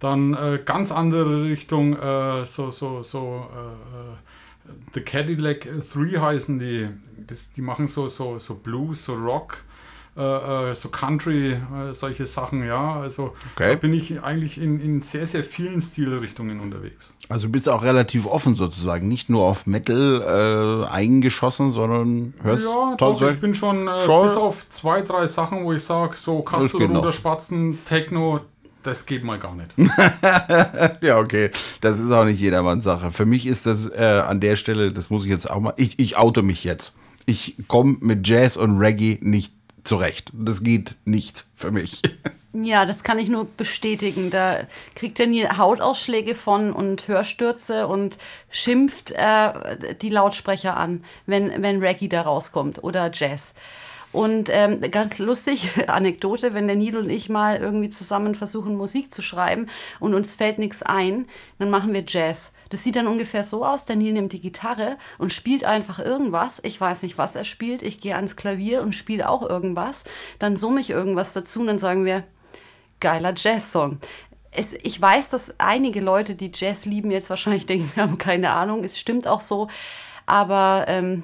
Dann 0.00 0.34
äh, 0.34 0.60
ganz 0.64 0.92
andere 0.92 1.44
Richtung, 1.44 1.96
äh, 1.96 2.44
so, 2.46 2.70
so, 2.70 3.02
so 3.02 3.46
äh, 3.54 4.70
äh, 4.70 4.72
The 4.94 5.00
Cadillac 5.00 5.60
3 5.62 6.20
heißen 6.20 6.58
die. 6.58 6.88
Das, 7.26 7.52
die 7.52 7.62
machen 7.62 7.88
so, 7.88 8.08
so, 8.08 8.38
so 8.38 8.56
Blues, 8.56 9.04
so 9.04 9.14
Rock. 9.14 9.64
Äh, 10.16 10.74
so 10.74 10.90
Country, 10.90 11.56
solche 11.92 12.26
Sachen, 12.26 12.64
ja. 12.64 13.00
Also 13.00 13.34
okay. 13.54 13.70
da 13.70 13.74
bin 13.74 13.92
ich 13.92 14.22
eigentlich 14.22 14.58
in, 14.58 14.80
in 14.80 15.02
sehr, 15.02 15.26
sehr 15.26 15.42
vielen 15.42 15.80
Stilrichtungen 15.80 16.60
unterwegs. 16.60 17.16
Also 17.28 17.48
bist 17.48 17.66
du 17.66 17.72
auch 17.72 17.82
relativ 17.82 18.26
offen 18.26 18.54
sozusagen, 18.54 19.08
nicht 19.08 19.28
nur 19.28 19.44
auf 19.44 19.66
Metal 19.66 20.84
äh, 20.86 20.92
eingeschossen, 20.92 21.70
sondern 21.70 22.34
hörst 22.42 22.64
Ja, 22.64 22.94
doch, 22.96 23.20
ich 23.22 23.40
bin 23.40 23.54
schon, 23.54 23.88
äh, 23.88 24.04
schon, 24.04 24.26
bis 24.26 24.36
auf 24.36 24.70
zwei, 24.70 25.02
drei 25.02 25.26
Sachen, 25.26 25.64
wo 25.64 25.72
ich 25.72 25.82
sage, 25.82 26.16
so 26.16 26.42
Kastelruder, 26.42 27.12
Spatzen, 27.12 27.78
Techno, 27.84 28.40
das 28.84 29.06
geht 29.06 29.24
mal 29.24 29.38
gar 29.38 29.54
nicht. 29.54 29.74
ja, 31.02 31.18
okay. 31.18 31.50
Das 31.80 31.98
ist 31.98 32.10
auch 32.10 32.24
nicht 32.24 32.40
jedermanns 32.40 32.84
Sache. 32.84 33.10
Für 33.10 33.26
mich 33.26 33.46
ist 33.46 33.66
das 33.66 33.90
äh, 33.90 34.22
an 34.26 34.40
der 34.40 34.56
Stelle, 34.56 34.92
das 34.92 35.10
muss 35.10 35.24
ich 35.24 35.30
jetzt 35.30 35.50
auch 35.50 35.60
mal, 35.60 35.74
ich, 35.76 35.98
ich 35.98 36.16
oute 36.16 36.42
mich 36.42 36.64
jetzt. 36.64 36.94
Ich 37.26 37.56
komme 37.66 37.96
mit 38.00 38.28
Jazz 38.28 38.56
und 38.56 38.78
Reggae 38.78 39.18
nicht 39.22 39.54
zurecht. 39.84 40.30
Das 40.32 40.62
geht 40.62 40.96
nicht 41.04 41.44
für 41.54 41.70
mich. 41.70 42.02
Ja, 42.56 42.86
das 42.86 43.02
kann 43.02 43.18
ich 43.18 43.28
nur 43.28 43.46
bestätigen. 43.46 44.30
Da 44.30 44.60
kriegt 44.94 45.18
er 45.18 45.26
nie 45.26 45.44
Hautausschläge 45.44 46.36
von 46.36 46.72
und 46.72 47.08
Hörstürze 47.08 47.88
und 47.88 48.16
schimpft 48.48 49.10
äh, 49.10 49.96
die 50.00 50.08
Lautsprecher 50.08 50.76
an, 50.76 51.02
wenn, 51.26 51.64
wenn 51.64 51.80
Reggae 51.82 52.06
da 52.06 52.22
rauskommt 52.22 52.84
oder 52.84 53.10
Jazz. 53.12 53.54
Und 54.12 54.48
ähm, 54.52 54.80
ganz 54.92 55.18
lustig, 55.18 55.68
Anekdote, 55.88 56.54
wenn 56.54 56.68
der 56.68 56.76
Nilo 56.76 57.00
und 57.00 57.10
ich 57.10 57.28
mal 57.28 57.56
irgendwie 57.56 57.88
zusammen 57.88 58.36
versuchen, 58.36 58.76
Musik 58.76 59.12
zu 59.12 59.20
schreiben 59.20 59.68
und 59.98 60.14
uns 60.14 60.36
fällt 60.36 60.60
nichts 60.60 60.84
ein, 60.84 61.26
dann 61.58 61.70
machen 61.70 61.92
wir 61.92 62.04
Jazz. 62.06 62.54
Das 62.74 62.82
sieht 62.82 62.96
dann 62.96 63.06
ungefähr 63.06 63.44
so 63.44 63.64
aus, 63.64 63.86
der 63.86 63.94
Nil 63.94 64.12
nimmt 64.12 64.32
die 64.32 64.40
Gitarre 64.40 64.96
und 65.18 65.32
spielt 65.32 65.62
einfach 65.62 66.00
irgendwas. 66.00 66.60
Ich 66.64 66.80
weiß 66.80 67.04
nicht, 67.04 67.16
was 67.16 67.36
er 67.36 67.44
spielt. 67.44 67.82
Ich 67.82 68.00
gehe 68.00 68.16
ans 68.16 68.34
Klavier 68.34 68.82
und 68.82 68.96
spiele 68.96 69.28
auch 69.28 69.48
irgendwas. 69.48 70.02
Dann 70.40 70.56
summe 70.56 70.80
ich 70.80 70.90
irgendwas 70.90 71.34
dazu 71.34 71.60
und 71.60 71.68
dann 71.68 71.78
sagen 71.78 72.04
wir, 72.04 72.24
geiler 72.98 73.32
Jazz-Song. 73.36 74.00
ich 74.82 75.00
weiß, 75.00 75.30
dass 75.30 75.60
einige 75.60 76.00
Leute, 76.00 76.34
die 76.34 76.50
Jazz 76.52 76.84
lieben, 76.84 77.12
jetzt 77.12 77.30
wahrscheinlich 77.30 77.66
denken, 77.66 77.92
wir 77.94 78.02
haben 78.02 78.18
keine 78.18 78.50
Ahnung. 78.50 78.82
Es 78.82 78.98
stimmt 78.98 79.28
auch 79.28 79.40
so. 79.40 79.68
Aber 80.26 80.86
ähm, 80.88 81.22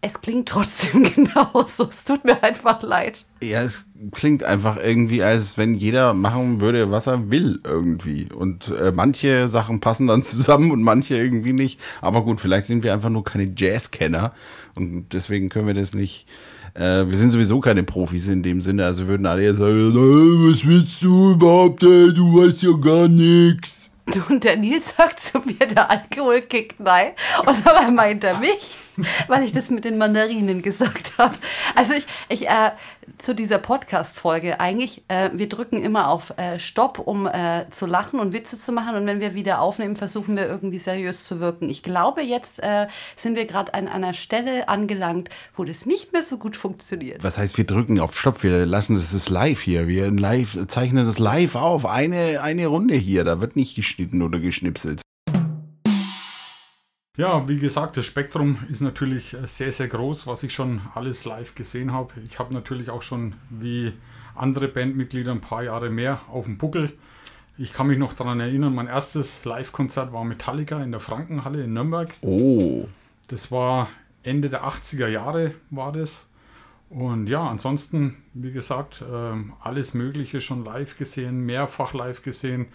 es 0.00 0.20
klingt 0.20 0.48
trotzdem 0.48 1.02
genauso. 1.14 1.88
Es 1.90 2.04
tut 2.04 2.24
mir 2.24 2.42
einfach 2.42 2.82
leid. 2.82 3.24
Ja, 3.40 3.62
es 3.62 3.86
klingt 4.12 4.44
einfach 4.44 4.76
irgendwie, 4.76 5.22
als 5.22 5.58
wenn 5.58 5.74
jeder 5.74 6.14
machen 6.14 6.60
würde, 6.60 6.90
was 6.90 7.06
er 7.06 7.30
will 7.30 7.60
irgendwie. 7.64 8.28
Und 8.32 8.68
äh, 8.68 8.92
manche 8.92 9.48
Sachen 9.48 9.80
passen 9.80 10.06
dann 10.06 10.22
zusammen 10.24 10.70
und 10.70 10.82
manche 10.82 11.16
irgendwie 11.16 11.52
nicht. 11.52 11.80
Aber 12.00 12.22
gut, 12.22 12.40
vielleicht 12.40 12.66
sind 12.66 12.84
wir 12.84 12.92
einfach 12.92 13.10
nur 13.10 13.24
keine 13.24 13.52
Jazzkenner 13.56 14.32
und 14.74 15.12
deswegen 15.12 15.48
können 15.48 15.66
wir 15.66 15.74
das 15.74 15.94
nicht 15.94 16.26
äh, 16.74 17.08
wir 17.08 17.16
sind 17.16 17.30
sowieso 17.30 17.60
keine 17.60 17.82
Profis 17.82 18.28
in 18.28 18.42
dem 18.42 18.60
Sinne, 18.60 18.84
also 18.84 19.08
würden 19.08 19.26
alle 19.26 19.42
jetzt 19.42 19.56
sagen, 19.56 19.94
was 19.94 20.64
willst 20.66 21.02
du 21.02 21.32
überhaupt, 21.32 21.82
ey? 21.82 22.12
du 22.12 22.36
weißt 22.36 22.62
ja 22.62 22.72
gar 22.76 23.08
nichts. 23.08 23.90
Und 24.28 24.44
der 24.44 24.56
Nils 24.56 24.84
sagt 24.96 25.20
zu 25.20 25.38
mir, 25.40 25.66
der 25.66 25.90
Alkohol 25.90 26.42
kickt 26.42 26.78
nein. 26.78 27.12
Und 27.44 27.66
dabei 27.66 27.90
meint 27.90 28.22
er 28.22 28.38
mich. 28.38 28.76
weil 29.28 29.44
ich 29.44 29.52
das 29.52 29.70
mit 29.70 29.84
den 29.84 29.98
Mandarinen 29.98 30.62
gesagt 30.62 31.12
habe. 31.18 31.34
Also 31.74 31.94
ich, 31.94 32.06
ich 32.28 32.48
äh, 32.48 32.72
zu 33.18 33.34
dieser 33.34 33.58
Podcast-Folge 33.58 34.60
eigentlich, 34.60 35.04
äh, 35.08 35.30
wir 35.32 35.48
drücken 35.48 35.82
immer 35.82 36.08
auf 36.08 36.34
äh, 36.36 36.58
Stopp, 36.58 36.98
um 36.98 37.26
äh, 37.26 37.66
zu 37.70 37.86
lachen 37.86 38.20
und 38.20 38.32
Witze 38.32 38.58
zu 38.58 38.72
machen. 38.72 38.96
Und 38.96 39.06
wenn 39.06 39.20
wir 39.20 39.34
wieder 39.34 39.60
aufnehmen, 39.60 39.96
versuchen 39.96 40.36
wir 40.36 40.46
irgendwie 40.46 40.78
seriös 40.78 41.24
zu 41.24 41.40
wirken. 41.40 41.68
Ich 41.68 41.82
glaube, 41.82 42.22
jetzt 42.22 42.62
äh, 42.62 42.86
sind 43.16 43.36
wir 43.36 43.46
gerade 43.46 43.74
an 43.74 43.88
einer 43.88 44.14
Stelle 44.14 44.68
angelangt, 44.68 45.28
wo 45.56 45.64
das 45.64 45.86
nicht 45.86 46.12
mehr 46.12 46.22
so 46.22 46.38
gut 46.38 46.56
funktioniert. 46.56 47.22
Was 47.22 47.38
heißt, 47.38 47.56
wir 47.56 47.66
drücken 47.66 48.00
auf 48.00 48.16
Stopp? 48.16 48.42
Wir 48.42 48.66
lassen 48.66 48.94
das 48.94 49.12
ist 49.12 49.28
live 49.28 49.60
hier. 49.60 49.88
Wir 49.88 50.10
live, 50.10 50.66
zeichnen 50.66 51.06
das 51.06 51.18
live 51.18 51.54
auf. 51.54 51.86
Eine, 51.86 52.42
eine 52.42 52.66
Runde 52.66 52.94
hier. 52.94 53.24
Da 53.24 53.40
wird 53.40 53.56
nicht 53.56 53.74
geschnitten 53.74 54.22
oder 54.22 54.38
geschnipselt. 54.38 55.00
Ja, 57.18 57.48
wie 57.48 57.58
gesagt, 57.58 57.96
das 57.96 58.06
Spektrum 58.06 58.58
ist 58.70 58.80
natürlich 58.80 59.36
sehr, 59.42 59.72
sehr 59.72 59.88
groß, 59.88 60.28
was 60.28 60.44
ich 60.44 60.54
schon 60.54 60.80
alles 60.94 61.24
live 61.24 61.56
gesehen 61.56 61.92
habe. 61.92 62.12
Ich 62.24 62.38
habe 62.38 62.54
natürlich 62.54 62.90
auch 62.90 63.02
schon 63.02 63.34
wie 63.50 63.92
andere 64.36 64.68
Bandmitglieder 64.68 65.32
ein 65.32 65.40
paar 65.40 65.64
Jahre 65.64 65.90
mehr 65.90 66.20
auf 66.30 66.44
dem 66.44 66.58
Buckel. 66.58 66.92
Ich 67.58 67.72
kann 67.72 67.88
mich 67.88 67.98
noch 67.98 68.12
daran 68.12 68.38
erinnern, 68.38 68.72
mein 68.72 68.86
erstes 68.86 69.44
Live-Konzert 69.44 70.12
war 70.12 70.22
Metallica 70.22 70.80
in 70.80 70.92
der 70.92 71.00
Frankenhalle 71.00 71.64
in 71.64 71.72
Nürnberg. 71.72 72.14
Oh. 72.20 72.86
Das 73.26 73.50
war 73.50 73.88
Ende 74.22 74.48
der 74.48 74.62
80er 74.62 75.08
Jahre 75.08 75.54
war 75.70 75.90
das. 75.90 76.28
Und 76.88 77.28
ja, 77.28 77.48
ansonsten, 77.48 78.18
wie 78.32 78.52
gesagt, 78.52 79.04
ähm, 79.12 79.54
alles 79.60 79.92
Mögliche 79.92 80.40
schon 80.40 80.64
live 80.64 80.96
gesehen, 80.96 81.44
mehrfach 81.44 81.94
live 81.94 82.22
gesehen. 82.22 82.66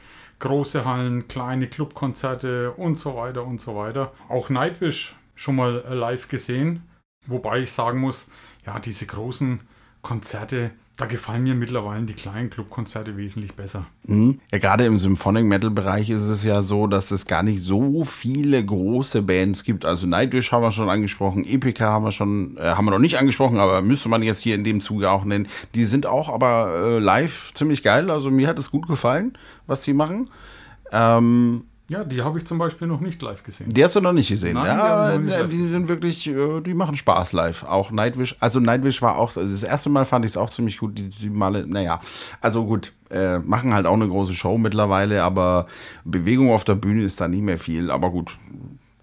Große 0.43 0.83
Hallen, 0.83 1.29
kleine 1.29 1.67
Clubkonzerte 1.67 2.71
und 2.71 2.95
so 2.95 3.15
weiter 3.15 3.45
und 3.45 3.61
so 3.61 3.77
weiter. 3.77 4.11
Auch 4.27 4.49
Nightwish 4.49 5.15
schon 5.35 5.55
mal 5.55 5.85
äh, 5.87 5.93
live 5.93 6.27
gesehen. 6.27 6.83
Wobei 7.25 7.61
ich 7.61 7.71
sagen 7.71 8.01
muss, 8.01 8.29
ja, 8.65 8.77
diese 8.79 9.05
großen 9.05 9.61
Konzerte, 10.01 10.71
da 10.95 11.07
gefallen 11.07 11.43
mir 11.43 11.55
mittlerweile 11.55 12.05
die 12.05 12.13
kleinen 12.13 12.51
Clubkonzerte 12.51 13.17
wesentlich 13.17 13.55
besser. 13.55 13.87
Mhm. 14.05 14.39
Ja, 14.51 14.59
gerade 14.59 14.85
im 14.85 14.99
Symphonic 14.99 15.43
Metal 15.43 15.71
Bereich 15.71 16.11
ist 16.11 16.27
es 16.27 16.43
ja 16.43 16.61
so, 16.61 16.85
dass 16.85 17.09
es 17.09 17.25
gar 17.25 17.41
nicht 17.41 17.61
so 17.61 18.03
viele 18.03 18.63
große 18.63 19.23
Bands 19.23 19.63
gibt. 19.63 19.85
Also 19.85 20.05
Nightwish 20.05 20.51
haben 20.51 20.61
wir 20.61 20.71
schon 20.71 20.89
angesprochen, 20.89 21.45
Epica 21.45 21.87
haben 21.87 22.05
wir 22.05 22.11
schon, 22.11 22.57
äh, 22.57 22.61
haben 22.61 22.85
wir 22.85 22.91
noch 22.91 22.99
nicht 22.99 23.17
angesprochen, 23.17 23.57
aber 23.57 23.81
müsste 23.81 24.07
man 24.07 24.21
jetzt 24.21 24.41
hier 24.41 24.53
in 24.53 24.63
dem 24.63 24.81
Zuge 24.81 25.09
auch 25.09 25.25
nennen. 25.25 25.47
Die 25.73 25.85
sind 25.85 26.05
auch 26.05 26.29
aber 26.29 26.75
äh, 26.75 26.99
live 26.99 27.51
ziemlich 27.53 27.81
geil. 27.81 28.11
Also 28.11 28.29
mir 28.29 28.47
hat 28.47 28.59
es 28.59 28.69
gut 28.69 28.87
gefallen, 28.87 29.35
was 29.65 29.83
sie 29.83 29.93
machen. 29.93 30.29
Ähm, 30.91 31.63
ja, 31.89 32.03
die 32.05 32.21
habe 32.21 32.37
ich 32.37 32.45
zum 32.45 32.57
Beispiel 32.57 32.87
noch 32.87 33.01
nicht 33.01 33.21
live 33.21 33.43
gesehen. 33.43 33.69
Die 33.73 33.83
hast 33.83 33.95
du 33.95 34.01
noch 34.01 34.13
nicht 34.13 34.29
gesehen. 34.29 34.53
Nein, 34.53 34.65
ja, 34.65 35.11
die 35.11 35.23
nicht 35.23 35.51
die 35.51 35.65
sind 35.65 35.89
wirklich, 35.89 36.27
äh, 36.27 36.61
die 36.61 36.73
machen 36.73 36.95
Spaß 36.95 37.33
live. 37.33 37.63
Auch 37.63 37.91
Nightwish. 37.91 38.37
Also 38.39 38.61
Nightwish 38.61 39.01
war 39.01 39.17
auch, 39.17 39.35
also 39.35 39.41
das 39.41 39.63
erste 39.63 39.89
Mal 39.89 40.05
fand 40.05 40.23
ich 40.23 40.31
es 40.31 40.37
auch 40.37 40.49
ziemlich 40.49 40.77
gut. 40.77 40.97
Die, 40.97 41.09
die 41.09 41.29
Male, 41.29 41.67
naja, 41.67 41.99
also 42.39 42.65
gut, 42.65 42.93
äh, 43.09 43.39
machen 43.39 43.73
halt 43.73 43.85
auch 43.85 43.93
eine 43.93 44.07
große 44.07 44.33
Show 44.33 44.57
mittlerweile, 44.57 45.23
aber 45.23 45.67
Bewegung 46.05 46.51
auf 46.51 46.63
der 46.63 46.75
Bühne 46.75 47.03
ist 47.03 47.19
da 47.19 47.27
nicht 47.27 47.43
mehr 47.43 47.59
viel. 47.59 47.91
Aber 47.91 48.11
gut, 48.11 48.37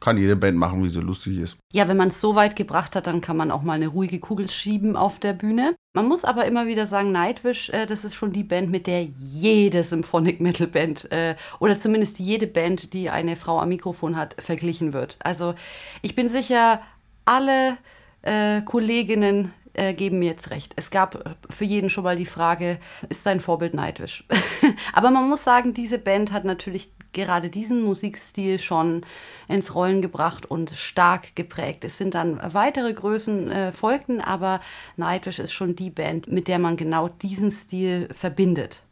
kann 0.00 0.16
jede 0.16 0.36
Band 0.36 0.56
machen, 0.56 0.82
wie 0.82 0.88
sie 0.88 1.00
lustig 1.00 1.38
ist. 1.38 1.56
Ja, 1.72 1.86
wenn 1.86 1.96
man 1.96 2.08
es 2.08 2.20
so 2.20 2.34
weit 2.34 2.56
gebracht 2.56 2.96
hat, 2.96 3.06
dann 3.06 3.20
kann 3.20 3.36
man 3.36 3.50
auch 3.50 3.62
mal 3.62 3.74
eine 3.74 3.88
ruhige 3.88 4.18
Kugel 4.18 4.50
schieben 4.50 4.96
auf 4.96 5.18
der 5.18 5.34
Bühne. 5.34 5.74
Man 5.94 6.08
muss 6.08 6.24
aber 6.24 6.46
immer 6.46 6.66
wieder 6.66 6.86
sagen, 6.86 7.12
Nightwish, 7.12 7.70
äh, 7.70 7.86
das 7.86 8.04
ist 8.04 8.14
schon 8.14 8.32
die 8.32 8.44
Band, 8.44 8.70
mit 8.70 8.86
der 8.86 9.04
jede 9.18 9.82
Symphonic 9.82 10.40
Metal 10.40 10.66
Band 10.66 11.10
äh, 11.12 11.36
oder 11.58 11.76
zumindest 11.76 12.18
jede 12.18 12.46
Band, 12.46 12.94
die 12.94 13.10
eine 13.10 13.36
Frau 13.36 13.60
am 13.60 13.68
Mikrofon 13.68 14.16
hat, 14.16 14.36
verglichen 14.38 14.92
wird. 14.92 15.18
Also 15.22 15.54
ich 16.02 16.14
bin 16.14 16.28
sicher, 16.28 16.80
alle 17.24 17.76
äh, 18.22 18.62
Kolleginnen 18.62 19.52
äh, 19.72 19.94
geben 19.94 20.18
mir 20.18 20.30
jetzt 20.30 20.50
recht. 20.50 20.72
Es 20.76 20.90
gab 20.90 21.38
für 21.48 21.64
jeden 21.64 21.90
schon 21.90 22.04
mal 22.04 22.16
die 22.16 22.26
Frage, 22.26 22.78
ist 23.08 23.26
dein 23.26 23.40
Vorbild 23.40 23.74
Nightwish? 23.74 24.24
aber 24.92 25.10
man 25.10 25.28
muss 25.28 25.44
sagen, 25.44 25.74
diese 25.74 25.98
Band 25.98 26.32
hat 26.32 26.44
natürlich 26.44 26.92
gerade 27.12 27.50
diesen 27.50 27.82
Musikstil 27.82 28.58
schon 28.58 29.04
ins 29.48 29.74
Rollen 29.74 30.02
gebracht 30.02 30.46
und 30.46 30.70
stark 30.70 31.34
geprägt. 31.36 31.84
Es 31.84 31.98
sind 31.98 32.14
dann 32.14 32.40
weitere 32.52 32.92
Größen 32.92 33.50
äh, 33.50 33.72
folgten, 33.72 34.20
aber 34.20 34.60
Nightwish 34.96 35.38
ist 35.38 35.52
schon 35.52 35.76
die 35.76 35.90
Band, 35.90 36.30
mit 36.30 36.48
der 36.48 36.58
man 36.58 36.76
genau 36.76 37.08
diesen 37.08 37.50
Stil 37.50 38.08
verbindet. 38.14 38.82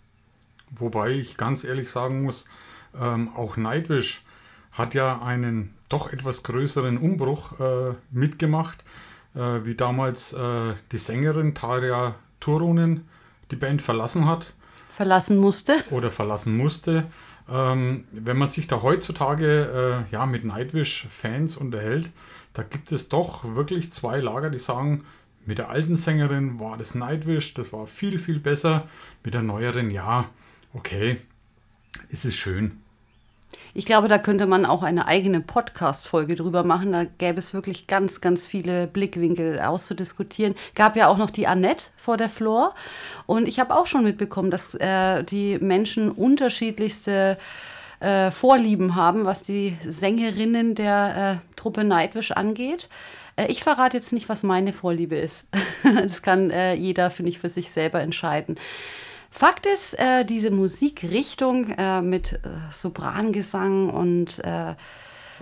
Wobei 0.71 1.13
ich 1.13 1.37
ganz 1.37 1.65
ehrlich 1.65 1.91
sagen 1.91 2.23
muss, 2.23 2.49
ähm, 3.01 3.31
auch 3.35 3.57
Nightwish 3.57 4.23
hat 4.73 4.95
ja 4.95 5.21
einen 5.21 5.75
doch 5.89 6.13
etwas 6.13 6.43
größeren 6.43 6.99
Umbruch 6.99 7.59
äh, 7.59 7.95
mitgemacht, 8.11 8.85
äh, 9.35 9.65
wie 9.65 9.75
damals 9.75 10.33
äh, 10.33 10.75
die 10.93 10.99
Sängerin 10.99 11.55
Tarja 11.55 12.15
Turunen 12.41 13.09
die 13.51 13.57
Band 13.57 13.83
verlassen 13.83 14.27
hat 14.27 14.53
Verlassen 14.91 15.39
musste. 15.39 15.77
oder 15.91 16.11
verlassen 16.11 16.57
musste. 16.57 17.07
Ähm, 17.51 18.05
wenn 18.13 18.37
man 18.37 18.49
sich 18.49 18.67
da 18.67 18.83
heutzutage 18.83 20.05
äh, 20.11 20.13
ja, 20.13 20.27
mit 20.27 20.45
Nightwish-Fans 20.45 21.57
unterhält, 21.57 22.11
da 22.53 22.63
gibt 22.63 22.93
es 22.93 23.09
doch 23.09 23.55
wirklich 23.55 23.93
zwei 23.93 24.21
Lager, 24.21 24.51
die 24.51 24.59
sagen, 24.59 25.05
mit 25.47 25.59
der 25.59 25.71
alten 25.71 25.97
Sängerin 25.97 26.61
war 26.61 26.77
das 26.77 26.95
Nightwish, 26.95 27.55
das 27.55 27.73
war 27.73 27.87
viel, 27.87 28.19
viel 28.19 28.39
besser. 28.39 28.89
Mit 29.25 29.33
der 29.33 29.43
neueren, 29.43 29.91
ja, 29.91 30.29
okay, 30.75 31.21
ist 32.11 32.27
es 32.27 32.37
schön. 32.37 32.83
Ich 33.75 33.87
glaube, 33.87 34.09
da 34.09 34.19
könnte 34.19 34.47
man 34.47 34.67
auch 34.67 34.83
eine 34.83 35.07
eigene 35.07 35.41
Podcast-Folge 35.41 36.35
drüber 36.35 36.65
machen. 36.65 36.93
Da 36.93 37.05
gäbe 37.05 37.39
es 37.39 37.55
wirklich 37.55 37.87
ganz, 37.87 38.21
ganz 38.21 38.45
viele 38.47 38.87
Blickwinkel 38.87 39.61
auszudiskutieren. 39.61 40.55
Gab 40.75 40.97
ja 40.97 41.09
auch 41.09 41.19
noch 41.19 41.31
die 41.31 41.47
Annette 41.47 41.87
vor 41.97 42.17
der 42.17 42.29
Floor. 42.29 42.75
Und 43.27 43.47
ich 43.47 43.61
habe 43.61 43.77
auch 43.77 43.87
schon 43.87 44.05
mitbekommen, 44.05 44.51
dass 44.51 44.75
äh, 44.75 45.23
die 45.25 45.59
Menschen 45.59 46.11
unterschiedlichste 46.11 47.39
äh, 48.01 48.31
Vorlieben 48.31 48.95
haben, 48.95 49.25
was 49.25 49.43
die 49.43 49.77
Sängerinnen 49.85 50.75
der 50.75 51.41
äh, 51.43 51.57
Truppe 51.57 51.85
Nightwish 51.85 52.31
angeht. 52.33 52.89
Äh, 53.37 53.47
Ich 53.51 53.63
verrate 53.63 53.97
jetzt 53.97 54.13
nicht, 54.13 54.29
was 54.29 54.43
meine 54.43 54.73
Vorliebe 54.73 55.17
ist. 55.17 55.45
Das 55.83 56.23
kann 56.23 56.51
äh, 56.51 56.75
jeder, 56.75 57.11
finde 57.11 57.31
ich, 57.31 57.39
für 57.39 57.49
sich 57.49 57.71
selber 57.71 58.01
entscheiden. 58.01 58.57
Fakt 59.31 59.67
ist, 59.67 59.99
äh, 59.99 60.25
diese 60.25 60.51
Musikrichtung 60.51 61.71
äh, 61.77 62.01
mit 62.01 62.33
äh, 62.33 62.39
Soprangesang 62.73 63.91
und 63.91 64.39
äh, 64.45 64.75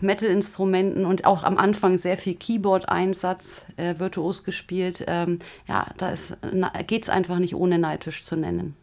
Metal-Instrumenten 0.00 1.06
und 1.06 1.24
auch 1.24 1.44
am 1.44 1.56
Anfang 1.56 1.96
sehr 1.96 2.18
viel 2.18 2.34
Keyboard-Einsatz, 2.34 3.62
äh, 3.76 3.94
virtuos 3.98 4.44
gespielt, 4.44 5.04
ähm, 5.06 5.38
ja, 5.66 5.86
da 5.96 6.14
geht 6.86 7.04
es 7.04 7.08
einfach 7.08 7.38
nicht 7.38 7.54
ohne 7.54 7.78
Nightwish 7.78 8.22
zu 8.22 8.36
nennen. 8.36 8.76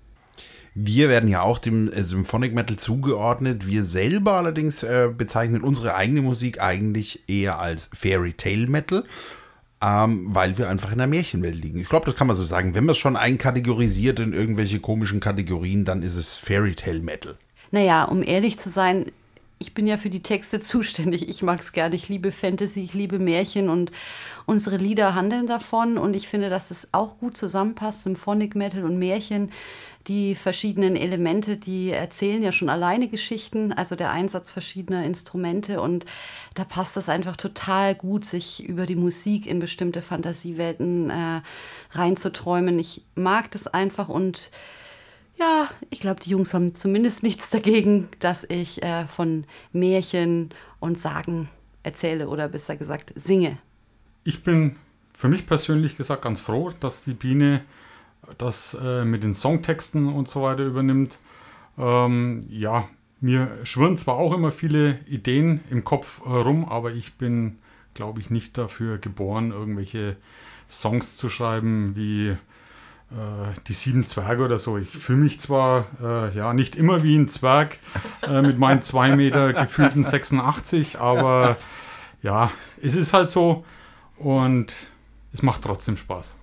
Wir 0.73 1.07
werden 1.09 1.29
ja 1.29 1.43
auch 1.43 1.59
dem 1.59 1.91
äh, 1.91 2.01
Symphonic 2.01 2.55
Metal 2.55 2.77
zugeordnet. 2.77 3.67
Wir 3.67 3.83
selber 3.83 4.33
allerdings 4.33 4.83
bezeichnen 5.15 5.61
unsere 5.61 5.93
eigene 5.93 6.21
Musik 6.23 6.61
eigentlich 6.61 7.23
eher 7.27 7.59
als 7.59 7.89
Fairy 7.93 8.33
Tale 8.33 8.65
Metal, 8.65 9.03
ähm, 9.83 10.27
weil 10.29 10.57
wir 10.57 10.69
einfach 10.69 10.91
in 10.91 10.97
der 10.97 11.07
Märchenwelt 11.07 11.55
liegen. 11.55 11.79
Ich 11.79 11.89
glaube, 11.89 12.05
das 12.05 12.15
kann 12.15 12.27
man 12.27 12.35
so 12.35 12.43
sagen. 12.43 12.73
Wenn 12.73 12.85
man 12.85 12.93
es 12.93 12.99
schon 12.99 13.17
einkategorisiert 13.17 14.19
in 14.19 14.33
irgendwelche 14.33 14.79
komischen 14.79 15.19
Kategorien, 15.19 15.83
dann 15.83 16.01
ist 16.01 16.15
es 16.15 16.37
Fairy 16.37 16.73
Tale 16.73 17.01
Metal. 17.01 17.37
Naja, 17.71 18.05
um 18.05 18.23
ehrlich 18.23 18.57
zu 18.57 18.69
sein, 18.69 19.11
ich 19.59 19.73
bin 19.73 19.85
ja 19.85 19.97
für 19.97 20.09
die 20.09 20.23
Texte 20.23 20.59
zuständig. 20.61 21.27
Ich 21.27 21.41
mag 21.41 21.59
es 21.59 21.73
gerne. 21.73 21.95
Ich 21.95 22.07
liebe 22.07 22.31
Fantasy, 22.31 22.81
ich 22.81 22.93
liebe 22.93 23.19
Märchen 23.19 23.69
und 23.69 23.91
unsere 24.45 24.77
Lieder 24.77 25.15
handeln 25.15 25.47
davon. 25.47 25.97
Und 25.97 26.15
ich 26.15 26.29
finde, 26.29 26.49
dass 26.49 26.71
es 26.71 26.87
auch 26.93 27.17
gut 27.17 27.35
zusammenpasst, 27.35 28.03
Symphonic 28.03 28.55
Metal 28.55 28.85
und 28.85 28.97
Märchen. 28.97 29.51
Die 30.07 30.35
verschiedenen 30.35 30.97
Elemente, 30.97 31.55
die 31.55 31.91
erzählen 31.91 32.43
ja 32.43 32.51
schon 32.51 32.69
alleine 32.69 33.07
Geschichten, 33.07 33.71
also 33.71 33.95
der 33.95 34.11
Einsatz 34.11 34.51
verschiedener 34.51 35.05
Instrumente. 35.05 35.79
Und 35.79 36.05
da 36.55 36.65
passt 36.65 36.97
es 36.97 37.07
einfach 37.07 37.37
total 37.37 37.95
gut, 37.95 38.25
sich 38.25 38.67
über 38.67 38.85
die 38.85 38.97
Musik 38.97 39.45
in 39.45 39.59
bestimmte 39.59 40.01
Fantasiewelten 40.01 41.09
äh, 41.09 41.41
reinzuträumen. 41.91 42.79
Ich 42.79 43.03
mag 43.15 43.51
das 43.51 43.67
einfach 43.67 44.09
und 44.09 44.51
ja, 45.37 45.69
ich 45.89 45.99
glaube, 45.99 46.19
die 46.21 46.29
Jungs 46.29 46.53
haben 46.53 46.75
zumindest 46.75 47.23
nichts 47.23 47.49
dagegen, 47.49 48.09
dass 48.19 48.43
ich 48.43 48.83
äh, 48.83 49.07
von 49.07 49.45
Märchen 49.71 50.49
und 50.79 50.99
Sagen 50.99 51.49
erzähle 51.81 52.27
oder 52.27 52.47
besser 52.47 52.75
gesagt 52.75 53.13
singe. 53.15 53.57
Ich 54.23 54.43
bin 54.43 54.75
für 55.13 55.27
mich 55.27 55.47
persönlich 55.47 55.97
gesagt 55.97 56.23
ganz 56.23 56.39
froh, 56.39 56.71
dass 56.79 57.03
die 57.03 57.13
Biene 57.13 57.61
das 58.37 58.77
äh, 58.81 59.05
mit 59.05 59.23
den 59.23 59.33
Songtexten 59.33 60.11
und 60.11 60.27
so 60.27 60.41
weiter 60.41 60.63
übernimmt. 60.63 61.19
Ähm, 61.77 62.41
ja, 62.49 62.87
mir 63.21 63.49
schwirren 63.63 63.97
zwar 63.97 64.15
auch 64.15 64.33
immer 64.33 64.51
viele 64.51 64.99
Ideen 65.07 65.61
im 65.69 65.83
Kopf 65.83 66.21
äh, 66.25 66.29
rum, 66.29 66.65
aber 66.65 66.91
ich 66.91 67.13
bin, 67.13 67.57
glaube 67.93 68.19
ich, 68.19 68.29
nicht 68.29 68.57
dafür 68.57 68.97
geboren, 68.97 69.51
irgendwelche 69.51 70.17
Songs 70.69 71.15
zu 71.15 71.29
schreiben 71.29 71.95
wie 71.95 72.35
äh, 73.13 73.53
die 73.67 73.73
sieben 73.73 74.03
Zwerge 74.03 74.43
oder 74.43 74.57
so. 74.57 74.77
Ich 74.77 74.89
fühle 74.89 75.19
mich 75.19 75.39
zwar 75.39 75.85
äh, 76.01 76.35
ja 76.35 76.53
nicht 76.53 76.75
immer 76.75 77.03
wie 77.03 77.15
ein 77.15 77.29
Zwerg 77.29 77.77
äh, 78.23 78.41
mit 78.41 78.57
meinen 78.57 78.81
zwei 78.81 79.15
Meter 79.15 79.53
gefühlten 79.53 80.03
86, 80.03 80.99
aber 80.99 81.57
ja, 82.23 82.51
es 82.81 82.95
ist 82.95 83.13
halt 83.13 83.29
so 83.29 83.65
und 84.17 84.75
es 85.31 85.43
macht 85.43 85.61
trotzdem 85.61 85.95
Spaß. 85.97 86.37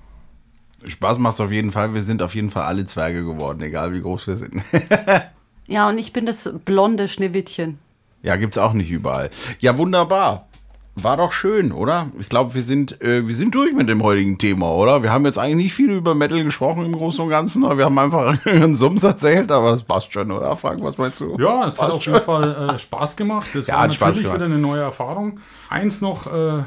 Spaß 0.86 1.18
macht 1.18 1.34
es 1.34 1.40
auf 1.40 1.52
jeden 1.52 1.70
Fall. 1.70 1.94
Wir 1.94 2.00
sind 2.02 2.22
auf 2.22 2.34
jeden 2.34 2.50
Fall 2.50 2.64
alle 2.64 2.86
Zwerge 2.86 3.24
geworden, 3.24 3.60
egal 3.62 3.92
wie 3.92 4.00
groß 4.02 4.26
wir 4.28 4.36
sind. 4.36 4.62
Ja, 5.66 5.88
und 5.88 5.98
ich 5.98 6.12
bin 6.12 6.26
das 6.26 6.52
blonde 6.64 7.06
Schneewittchen. 7.06 7.78
ja, 8.22 8.34
gibt's 8.34 8.58
auch 8.58 8.72
nicht 8.72 8.90
überall. 8.90 9.30
Ja, 9.60 9.78
wunderbar. 9.78 10.48
War 10.96 11.16
doch 11.16 11.30
schön, 11.30 11.70
oder? 11.70 12.08
Ich 12.18 12.28
glaube, 12.28 12.54
wir 12.54 12.62
sind, 12.64 13.00
äh, 13.00 13.24
wir 13.28 13.34
sind 13.36 13.54
durch 13.54 13.72
mit 13.72 13.88
dem 13.88 14.02
heutigen 14.02 14.36
Thema, 14.36 14.72
oder? 14.74 15.04
Wir 15.04 15.12
haben 15.12 15.24
jetzt 15.26 15.38
eigentlich 15.38 15.66
nicht 15.66 15.74
viel 15.74 15.92
über 15.92 16.16
Metal 16.16 16.42
gesprochen 16.42 16.84
im 16.84 16.90
Großen 16.92 17.20
und 17.22 17.30
Ganzen, 17.30 17.64
aber 17.64 17.78
wir 17.78 17.84
haben 17.84 17.96
einfach 18.00 18.44
einen 18.46 18.74
Sums 18.74 19.04
erzählt, 19.04 19.52
aber 19.52 19.70
das 19.70 19.84
passt 19.84 20.12
schon, 20.12 20.32
oder? 20.32 20.56
Frank, 20.56 20.82
was 20.82 20.98
meinst 20.98 21.20
du? 21.20 21.36
Ja, 21.38 21.68
es 21.68 21.80
hat 21.80 21.92
auf 21.92 22.02
schon. 22.02 22.14
jeden 22.14 22.26
Fall 22.26 22.70
äh, 22.74 22.78
Spaß 22.80 23.16
gemacht. 23.16 23.46
Das 23.54 23.68
Ja, 23.68 23.74
war 23.74 23.82
hat 23.84 23.94
Spaß 23.94 24.08
natürlich 24.08 24.24
gemacht. 24.24 24.36
wieder 24.40 24.46
eine 24.52 24.58
neue 24.58 24.80
Erfahrung. 24.80 25.38
Eins 25.68 26.00
noch, 26.00 26.26
äh, 26.34 26.64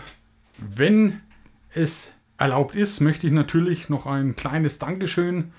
wenn 0.59 1.19
es 1.73 2.12
erlaubt 2.37 2.75
ist, 2.75 2.99
möchte 2.99 3.27
ich 3.27 3.33
natürlich 3.33 3.89
noch 3.89 4.05
ein 4.05 4.35
kleines 4.35 4.79
Dankeschön 4.79 5.53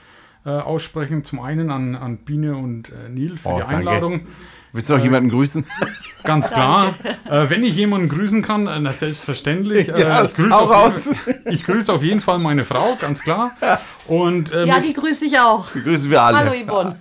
äh, 0.45 0.51
aussprechen. 0.51 1.25
Zum 1.25 1.41
einen 1.41 1.71
an, 1.71 1.95
an 1.95 2.19
Biene 2.19 2.57
und 2.57 2.91
äh, 2.91 3.09
Neil 3.09 3.37
für 3.37 3.49
oh, 3.49 3.57
die 3.59 3.63
Einladung. 3.65 4.13
Danke. 4.13 4.27
Willst 4.75 4.91
du 4.91 4.95
noch 4.95 5.01
äh, 5.01 5.05
jemanden 5.05 5.31
grüßen? 5.31 5.65
Ganz 6.25 6.51
klar. 6.51 6.95
Äh, 7.31 7.49
wenn 7.49 7.63
ich 7.63 7.77
jemanden 7.77 8.09
grüßen 8.09 8.43
kann, 8.43 8.67
äh, 8.67 8.81
na, 8.81 8.93
selbstverständlich. 8.93 9.89
Äh, 9.95 10.01
ja, 10.01 10.25
ich, 10.25 10.35
grüße 10.35 10.57
auf 10.57 11.07
jeden, 11.07 11.45
ich 11.47 11.65
grüße 11.65 11.93
auf 11.93 12.03
jeden 12.03 12.21
Fall 12.21 12.39
meine 12.39 12.65
Frau, 12.65 12.97
ganz 12.97 13.23
klar. 13.23 13.53
Und, 14.09 14.51
äh, 14.53 14.65
ja, 14.65 14.81
die 14.81 14.93
grüße 14.93 15.25
ich 15.25 15.39
auch. 15.39 15.71
Die 15.73 15.83
grüßen 15.83 16.11
wir 16.11 16.23
alle. 16.23 16.39
Hallo 16.39 16.53
Yvonne. 16.53 16.97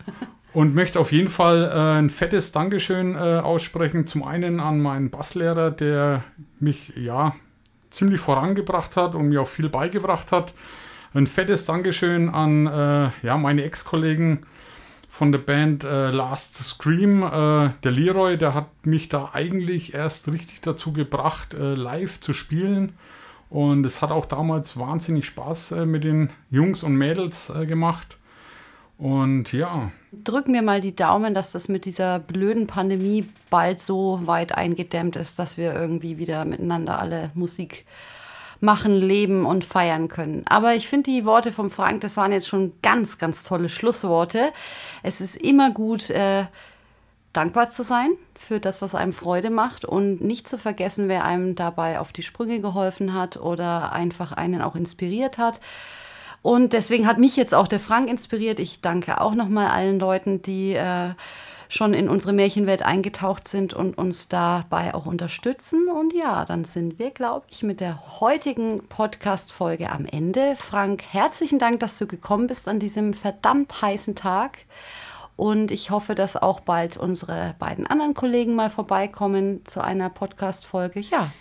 Und 0.51 0.75
möchte 0.75 0.99
auf 0.99 1.11
jeden 1.11 1.29
Fall 1.29 1.63
äh, 1.63 1.99
ein 1.99 2.11
fettes 2.11 2.51
Dankeschön 2.51 3.15
aussprechen. 3.15 4.05
Zum 4.05 4.23
einen 4.23 4.59
an 4.59 4.79
meinen 4.79 5.09
Basslehrer, 5.09 5.71
der 5.71 6.23
mich 6.59 6.93
ja 6.95 7.33
ziemlich 7.93 8.19
vorangebracht 8.19 8.97
hat 8.97 9.15
und 9.15 9.29
mir 9.29 9.41
auch 9.41 9.47
viel 9.47 9.69
beigebracht 9.69 10.31
hat. 10.31 10.53
Ein 11.13 11.27
fettes 11.27 11.65
Dankeschön 11.65 12.29
an 12.29 12.65
ja, 13.21 13.37
meine 13.37 13.63
Ex-Kollegen 13.63 14.47
von 15.13 15.31
der 15.31 15.39
Band 15.39 15.83
äh, 15.83 16.09
Last 16.09 16.55
Scream. 16.55 17.21
Äh, 17.21 17.69
der 17.83 17.91
Leroy, 17.91 18.35
der 18.35 18.55
hat 18.55 18.67
mich 18.83 19.09
da 19.09 19.29
eigentlich 19.31 19.93
erst 19.93 20.31
richtig 20.31 20.61
dazu 20.61 20.91
gebracht, 20.91 21.53
äh, 21.53 21.75
live 21.75 22.19
zu 22.19 22.33
spielen. 22.33 22.93
Und 23.47 23.85
es 23.85 24.01
hat 24.01 24.09
auch 24.09 24.25
damals 24.25 24.75
wahnsinnig 24.79 25.27
Spaß 25.27 25.73
äh, 25.73 25.85
mit 25.85 26.03
den 26.03 26.31
Jungs 26.49 26.81
und 26.81 26.95
Mädels 26.95 27.51
äh, 27.51 27.67
gemacht. 27.67 28.17
Und 29.03 29.51
ja. 29.51 29.91
Drücken 30.13 30.53
wir 30.53 30.61
mal 30.61 30.79
die 30.79 30.95
Daumen, 30.95 31.33
dass 31.33 31.51
das 31.51 31.67
mit 31.67 31.83
dieser 31.83 32.19
blöden 32.19 32.67
Pandemie 32.67 33.27
bald 33.49 33.81
so 33.81 34.21
weit 34.23 34.55
eingedämmt 34.55 35.17
ist, 35.17 35.37
dass 35.37 35.57
wir 35.57 35.73
irgendwie 35.73 36.17
wieder 36.17 36.45
miteinander 36.45 36.99
alle 36.99 37.29
Musik 37.33 37.85
machen, 38.61 38.95
leben 38.95 39.45
und 39.45 39.65
feiern 39.65 40.07
können. 40.07 40.45
Aber 40.47 40.73
ich 40.73 40.87
finde 40.87 41.11
die 41.11 41.25
Worte 41.25 41.51
vom 41.51 41.69
Frank, 41.69 41.99
das 41.99 42.15
waren 42.15 42.31
jetzt 42.31 42.47
schon 42.47 42.71
ganz, 42.81 43.17
ganz 43.17 43.43
tolle 43.43 43.67
Schlussworte. 43.67 44.53
Es 45.01 45.19
ist 45.19 45.35
immer 45.35 45.71
gut, 45.71 46.09
äh, 46.09 46.45
dankbar 47.33 47.69
zu 47.71 47.83
sein 47.83 48.11
für 48.35 48.61
das, 48.61 48.81
was 48.81 48.95
einem 48.95 49.11
Freude 49.11 49.49
macht 49.49 49.83
und 49.83 50.21
nicht 50.21 50.47
zu 50.47 50.57
vergessen, 50.57 51.09
wer 51.09 51.25
einem 51.25 51.55
dabei 51.55 51.99
auf 51.99 52.13
die 52.13 52.23
Sprünge 52.23 52.61
geholfen 52.61 53.13
hat 53.13 53.35
oder 53.35 53.91
einfach 53.91 54.31
einen 54.31 54.61
auch 54.61 54.75
inspiriert 54.75 55.37
hat. 55.37 55.59
Und 56.43 56.73
deswegen 56.73 57.07
hat 57.07 57.19
mich 57.19 57.37
jetzt 57.37 57.55
auch 57.55 57.69
der 57.69 57.79
Frank 57.79 58.09
inspiriert. 58.09 58.59
Ich 58.59 58.81
danke 58.81 59.21
auch 59.21 59.33
nochmal 59.33 59.67
allen 59.67 59.97
Leuten, 59.97 60.41
die 60.41 60.73
äh, 60.73 61.11
schon 61.69 61.93
in 61.93 62.09
unsere 62.09 62.33
Märchenwelt 62.33 62.83
eingetaucht 62.83 63.47
sind 63.47 63.73
und 63.73 63.97
uns 63.97 64.27
dabei 64.27 64.93
auch 64.93 65.05
unterstützen. 65.05 65.87
Und 65.87 66.13
ja, 66.13 66.43
dann 66.43 66.65
sind 66.65 66.99
wir, 66.99 67.11
glaube 67.11 67.45
ich, 67.49 67.63
mit 67.63 67.79
der 67.79 68.19
heutigen 68.19 68.83
Podcast-Folge 68.89 69.89
am 69.89 70.05
Ende. 70.05 70.57
Frank, 70.57 71.05
herzlichen 71.09 71.59
Dank, 71.59 71.79
dass 71.79 71.97
du 71.97 72.07
gekommen 72.07 72.47
bist 72.47 72.67
an 72.67 72.79
diesem 72.79 73.13
verdammt 73.13 73.81
heißen 73.81 74.15
Tag. 74.15 74.65
Und 75.37 75.71
ich 75.71 75.91
hoffe, 75.91 76.13
dass 76.13 76.35
auch 76.35 76.59
bald 76.59 76.97
unsere 76.97 77.55
beiden 77.57 77.87
anderen 77.87 78.13
Kollegen 78.15 78.53
mal 78.53 78.69
vorbeikommen 78.69 79.65
zu 79.65 79.81
einer 79.81 80.09
Podcast-Folge. 80.09 80.99
Ja, 80.99 81.31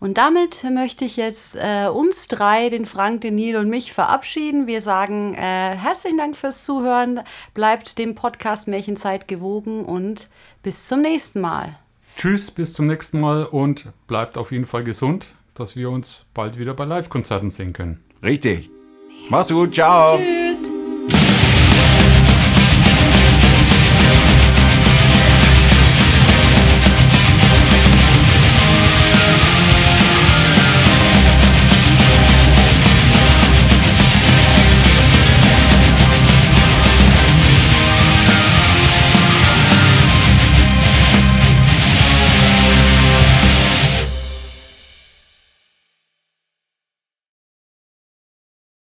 und 0.00 0.18
damit 0.18 0.64
möchte 0.64 1.04
ich 1.04 1.16
jetzt 1.16 1.56
äh, 1.56 1.88
uns 1.88 2.28
drei, 2.28 2.68
den 2.68 2.86
Frank, 2.86 3.22
den 3.22 3.34
Neil 3.34 3.56
und 3.56 3.68
mich 3.68 3.92
verabschieden. 3.92 4.66
Wir 4.66 4.82
sagen 4.82 5.34
äh, 5.34 5.38
herzlichen 5.38 6.18
Dank 6.18 6.36
fürs 6.36 6.64
Zuhören. 6.64 7.20
Bleibt 7.54 7.98
dem 7.98 8.14
Podcast 8.14 8.68
Märchenzeit 8.68 9.26
gewogen 9.26 9.84
und 9.84 10.28
bis 10.62 10.86
zum 10.86 11.02
nächsten 11.02 11.40
Mal. 11.40 11.78
Tschüss, 12.16 12.50
bis 12.50 12.74
zum 12.74 12.86
nächsten 12.86 13.20
Mal 13.20 13.44
und 13.44 13.86
bleibt 14.06 14.38
auf 14.38 14.52
jeden 14.52 14.66
Fall 14.66 14.84
gesund, 14.84 15.26
dass 15.54 15.76
wir 15.76 15.90
uns 15.90 16.26
bald 16.34 16.58
wieder 16.58 16.74
bei 16.74 16.84
Live-Konzerten 16.84 17.50
sehen 17.50 17.72
können. 17.72 18.02
Richtig. 18.22 18.70
Mach's 19.28 19.50
gut, 19.50 19.74
ciao. 19.74 20.16
Tschüss. 20.18 20.47